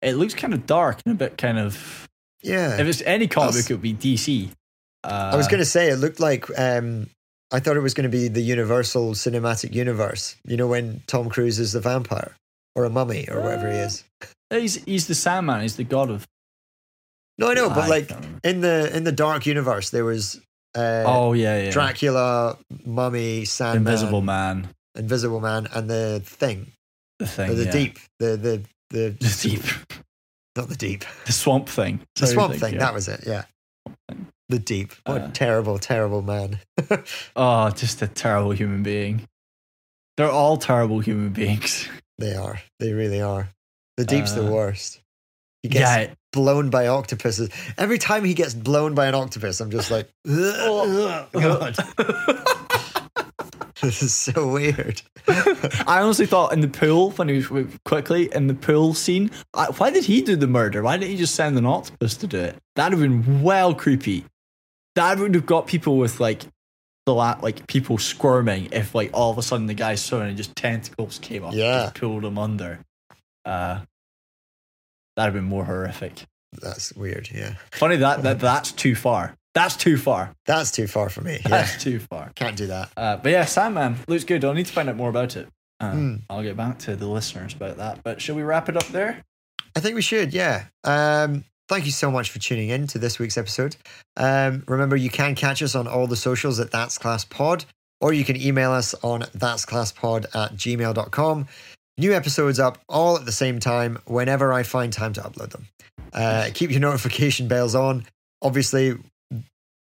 it 0.00 0.14
looks 0.14 0.32
kind 0.32 0.54
of 0.54 0.64
dark 0.64 1.00
and 1.04 1.12
a 1.12 1.18
bit 1.18 1.36
kind 1.36 1.58
of. 1.58 2.08
Yeah. 2.42 2.80
If 2.80 2.86
it's 2.86 3.02
any 3.02 3.28
comic 3.28 3.56
book, 3.56 3.70
it 3.70 3.74
would 3.74 3.82
be 3.82 3.92
DC. 3.92 4.48
Uh, 5.04 5.30
I 5.34 5.36
was 5.36 5.48
going 5.48 5.58
to 5.58 5.66
say 5.66 5.90
it 5.90 5.96
looked 5.96 6.18
like 6.18 6.46
um, 6.58 7.10
I 7.52 7.60
thought 7.60 7.76
it 7.76 7.80
was 7.80 7.92
going 7.92 8.10
to 8.10 8.16
be 8.16 8.28
the 8.28 8.40
Universal 8.40 9.12
Cinematic 9.12 9.74
Universe. 9.74 10.36
You 10.44 10.56
know 10.56 10.66
when 10.66 11.02
Tom 11.06 11.28
Cruise 11.28 11.58
is 11.58 11.72
the 11.72 11.80
vampire 11.80 12.34
or 12.74 12.86
a 12.86 12.90
mummy 12.90 13.28
or 13.30 13.42
whatever 13.42 13.70
he 13.70 13.76
is. 13.76 14.02
He's 14.48 14.82
he's 14.84 15.08
the 15.08 15.14
Sandman. 15.14 15.60
He's 15.60 15.76
the 15.76 15.84
god 15.84 16.08
of. 16.08 16.26
No, 17.38 17.50
I 17.50 17.54
know, 17.54 17.68
but 17.68 17.78
I 17.84 17.86
like 17.88 18.10
in 18.44 18.60
the 18.60 18.94
in 18.96 19.04
the 19.04 19.12
dark 19.12 19.44
universe, 19.46 19.90
there 19.90 20.04
was 20.04 20.40
uh, 20.76 21.04
oh 21.06 21.32
yeah, 21.34 21.64
yeah. 21.64 21.70
Dracula, 21.70 22.56
Mummy, 22.84 23.44
Sandman, 23.44 23.92
Invisible 23.92 24.22
Man. 24.22 24.68
Invisible 24.96 25.40
Man, 25.40 25.68
and 25.74 25.88
the 25.90 26.22
Thing, 26.24 26.72
The 27.18 27.26
thing. 27.26 27.54
the 27.56 27.64
yeah. 27.64 27.70
Deep, 27.70 27.98
the 28.18 28.36
the 28.36 28.62
the, 28.90 29.10
The 29.20 29.38
deep. 29.42 29.62
not 30.56 30.68
the 30.68 30.76
Deep, 30.76 31.04
The 31.26 31.32
swamp 31.32 31.68
thing. 31.68 32.00
the 32.16 32.26
Swamp 32.26 32.54
Thing. 32.54 32.74
yeah. 32.74 32.78
That 32.80 32.94
was 32.94 33.08
it. 33.08 33.24
Yeah, 33.26 33.44
the 34.48 34.58
Deep. 34.58 34.92
What 35.04 35.18
a 35.20 35.24
Uh, 35.24 35.30
terrible, 35.32 35.78
terrible 35.78 36.22
man. 36.22 36.60
Oh, 37.36 37.68
just 37.70 38.00
a 38.00 38.06
terrible 38.08 38.52
human 38.52 38.82
being. 38.82 39.26
They're 40.16 40.30
all 40.30 40.56
terrible 40.56 41.00
human 41.00 41.30
beings. 41.30 41.86
they 42.18 42.34
are. 42.34 42.60
They 42.80 42.92
really 42.94 43.20
are. 43.20 43.50
The 43.98 44.04
Deep's 44.06 44.32
the 44.32 44.46
Uh, 44.46 44.50
worst. 44.50 45.00
He 45.62 45.68
gets 45.68 45.80
Yeah, 45.80 46.14
blown 46.32 46.70
by 46.70 46.86
octopuses. 46.86 47.50
Every 47.78 47.98
time 47.98 48.24
he 48.24 48.34
gets 48.34 48.54
blown 48.54 48.94
by 48.94 49.06
an 49.06 49.14
octopus, 49.14 49.60
I'm 49.60 49.70
just 49.70 49.90
like, 49.90 50.08
Oh, 50.26 51.26
God, 51.32 51.76
this 53.82 54.02
is 54.02 54.14
so 54.14 54.52
weird. 54.52 55.02
I 55.28 56.00
honestly 56.00 56.26
thought 56.26 56.52
in 56.52 56.60
the 56.60 56.68
pool 56.68 57.10
when 57.12 57.28
he 57.28 57.42
was 57.48 57.66
quickly 57.84 58.28
in 58.34 58.46
the 58.46 58.54
pool 58.54 58.94
scene. 58.94 59.30
I, 59.54 59.66
why 59.66 59.90
did 59.90 60.04
he 60.04 60.22
do 60.22 60.36
the 60.36 60.46
murder? 60.46 60.82
Why 60.82 60.96
didn't 60.96 61.10
he 61.10 61.16
just 61.16 61.34
send 61.34 61.56
an 61.58 61.66
octopus 61.66 62.16
to 62.18 62.26
do 62.26 62.38
it? 62.38 62.56
That'd 62.76 62.98
have 62.98 63.08
been 63.08 63.42
well 63.42 63.74
creepy. 63.74 64.24
That 64.94 65.18
would 65.18 65.34
have 65.34 65.46
got 65.46 65.66
people 65.66 65.98
with 65.98 66.20
like 66.20 66.44
the 67.06 67.14
la- 67.14 67.38
like 67.42 67.66
people 67.66 67.98
squirming 67.98 68.68
if 68.72 68.94
like 68.94 69.10
all 69.12 69.30
of 69.30 69.38
a 69.38 69.42
sudden 69.42 69.66
the 69.66 69.74
guy's 69.74 70.02
swimming 70.02 70.28
and 70.28 70.36
just 70.36 70.56
tentacles 70.56 71.18
came 71.18 71.44
up, 71.44 71.50
and 71.50 71.58
Yeah. 71.60 71.82
just 71.84 71.96
pulled 71.96 72.24
him 72.24 72.38
under. 72.38 72.80
Uh, 73.44 73.80
That'd 75.16 75.34
have 75.34 75.42
been 75.42 75.48
more 75.48 75.64
horrific. 75.64 76.24
That's 76.62 76.92
weird. 76.94 77.28
Yeah. 77.32 77.54
Funny 77.72 77.96
that, 77.96 78.22
that 78.22 78.38
that's 78.40 78.72
too 78.72 78.94
far. 78.94 79.34
That's 79.54 79.76
too 79.76 79.96
far. 79.96 80.34
That's 80.44 80.70
too 80.70 80.86
far 80.86 81.08
for 81.08 81.22
me. 81.22 81.38
Yeah. 81.42 81.48
That's 81.48 81.82
too 81.82 81.98
far. 81.98 82.30
Can't 82.34 82.56
do 82.56 82.66
that. 82.66 82.90
Uh, 82.96 83.16
but 83.16 83.32
yeah, 83.32 83.44
Sandman 83.46 83.96
looks 84.06 84.24
good. 84.24 84.44
I'll 84.44 84.52
need 84.54 84.66
to 84.66 84.72
find 84.72 84.88
out 84.88 84.96
more 84.96 85.08
about 85.08 85.36
it. 85.36 85.48
Uh, 85.80 85.90
Hmm. 85.92 86.14
I'll 86.30 86.42
get 86.42 86.56
back 86.56 86.78
to 86.80 86.96
the 86.96 87.06
listeners 87.06 87.54
about 87.54 87.78
that. 87.78 88.02
But 88.04 88.20
should 88.20 88.36
we 88.36 88.42
wrap 88.42 88.68
it 88.68 88.76
up 88.76 88.86
there? 88.88 89.22
I 89.74 89.80
think 89.80 89.94
we 89.94 90.02
should, 90.02 90.32
yeah. 90.32 90.64
Um, 90.84 91.44
thank 91.68 91.84
you 91.86 91.90
so 91.92 92.10
much 92.10 92.30
for 92.30 92.38
tuning 92.38 92.68
in 92.70 92.86
to 92.88 92.98
this 92.98 93.18
week's 93.18 93.36
episode. 93.36 93.76
Um, 94.16 94.62
remember, 94.68 94.96
you 94.96 95.10
can 95.10 95.34
catch 95.34 95.62
us 95.62 95.74
on 95.74 95.86
all 95.86 96.06
the 96.06 96.16
socials 96.16 96.60
at 96.60 96.70
That's 96.70 96.96
Class 96.96 97.24
Pod, 97.26 97.64
or 98.00 98.12
you 98.14 98.24
can 98.24 98.36
email 98.40 98.72
us 98.72 98.94
on 99.02 99.24
That's 99.34 99.64
Class 99.66 99.92
Pod 99.92 100.24
at 100.34 100.54
gmail.com. 100.54 101.46
New 101.98 102.12
episodes 102.14 102.58
up 102.60 102.78
all 102.88 103.16
at 103.16 103.24
the 103.24 103.32
same 103.32 103.58
time 103.58 103.98
whenever 104.06 104.52
I 104.52 104.62
find 104.64 104.92
time 104.92 105.12
to 105.14 105.20
upload 105.22 105.50
them. 105.50 105.66
Uh, 106.12 106.50
keep 106.52 106.70
your 106.70 106.80
notification 106.88 107.48
bells 107.48 107.74
on. 107.74 108.04
Obviously, 108.42 108.94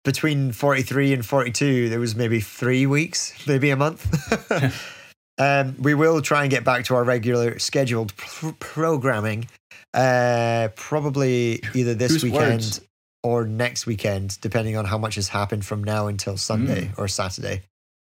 between 0.04 0.52
43 0.52 1.12
and 1.12 1.26
42, 1.26 1.90
there 1.90 2.00
was 2.00 2.16
maybe 2.16 2.40
three 2.40 2.86
weeks, 2.86 3.34
maybe 3.46 3.68
a 3.70 3.76
month. 3.76 4.06
um, 5.38 5.76
we 5.80 5.94
will 5.94 6.22
try 6.22 6.42
and 6.42 6.50
get 6.50 6.64
back 6.64 6.84
to 6.86 6.94
our 6.94 7.04
regular 7.04 7.58
scheduled 7.58 8.16
pr- 8.16 8.50
programming 8.58 9.46
uh, 9.94 10.68
probably 10.76 11.60
either 11.74 11.94
this 11.94 12.12
Whose 12.12 12.24
weekend 12.24 12.52
words? 12.52 12.80
or 13.22 13.44
next 13.46 13.86
weekend, 13.86 14.38
depending 14.40 14.76
on 14.76 14.84
how 14.86 14.96
much 14.98 15.16
has 15.16 15.28
happened 15.28 15.64
from 15.66 15.84
now 15.84 16.06
until 16.06 16.36
Sunday 16.38 16.86
Mm. 16.86 16.98
or 16.98 17.08
Saturday. 17.08 17.62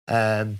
Um, 0.09 0.59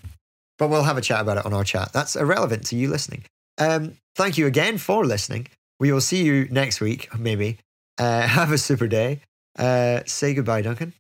but 0.60 0.70
we'll 0.70 0.84
have 0.84 0.98
a 0.98 1.02
chat 1.02 1.20
about 1.22 1.38
it 1.38 1.46
on 1.46 1.54
our 1.54 1.64
chat. 1.64 1.92
That's 1.92 2.16
irrelevant 2.16 2.68
to 2.68 2.76
you 2.78 2.90
listening. 2.90 3.24
Um, 3.58 3.98
thank 4.16 4.38
you 4.38 4.48
again 4.48 4.78
for 4.78 5.06
listening. 5.06 5.48
We 5.80 5.92
will 5.92 6.02
see 6.02 6.24
you 6.24 6.48
next 6.50 6.82
week, 6.82 7.10
maybe. 7.18 7.58
Uh, 7.98 8.22
have 8.28 8.52
a 8.52 8.58
super 8.58 8.88
day. 8.88 9.22
Uh, 9.58 10.02
say 10.06 10.34
goodbye, 10.34 10.62
Duncan. 10.62 10.94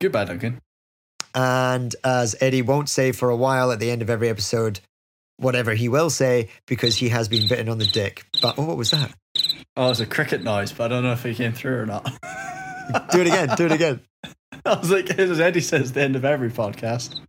Goodbye, 0.00 0.24
Duncan. 0.24 0.60
And 1.34 1.94
as 2.04 2.36
Eddie 2.40 2.62
won't 2.62 2.88
say 2.88 3.12
for 3.12 3.30
a 3.30 3.36
while 3.36 3.72
at 3.72 3.80
the 3.80 3.90
end 3.90 4.02
of 4.02 4.10
every 4.10 4.28
episode, 4.28 4.80
whatever 5.36 5.74
he 5.74 5.88
will 5.88 6.10
say, 6.10 6.48
because 6.66 6.96
he 6.96 7.08
has 7.08 7.28
been 7.28 7.48
bitten 7.48 7.68
on 7.68 7.78
the 7.78 7.86
dick. 7.86 8.24
But 8.40 8.58
oh, 8.58 8.64
what 8.64 8.76
was 8.76 8.90
that? 8.92 9.12
Oh, 9.76 9.90
it's 9.90 10.00
a 10.00 10.06
cricket 10.06 10.42
noise, 10.44 10.72
but 10.72 10.84
I 10.84 10.88
don't 10.88 11.02
know 11.02 11.12
if 11.12 11.26
it 11.26 11.36
came 11.36 11.52
through 11.52 11.80
or 11.80 11.86
not. 11.86 12.04
Do 13.10 13.20
it 13.20 13.26
again. 13.26 13.48
Do 13.56 13.66
it 13.66 13.72
again. 13.72 14.00
I 14.64 14.78
was 14.78 14.90
like, 14.90 15.10
as 15.10 15.40
Eddie 15.40 15.60
says 15.60 15.92
the 15.92 16.02
end 16.02 16.16
of 16.16 16.24
every 16.24 16.50
podcast. 16.50 17.20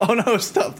Oh 0.00 0.14
no, 0.14 0.36
stop. 0.38 0.78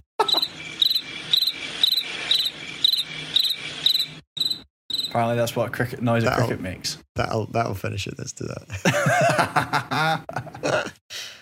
Apparently, 5.12 5.36
that's 5.36 5.54
what 5.54 5.70
cricket 5.74 6.00
noise 6.00 6.24
That'll- 6.24 6.46
cricket 6.46 6.62
makes. 6.62 6.96
That'll 7.16 7.44
that'll 7.44 7.74
finish 7.74 8.06
it. 8.06 8.14
Let's 8.16 8.32
do 8.32 8.46
that. 8.46 10.22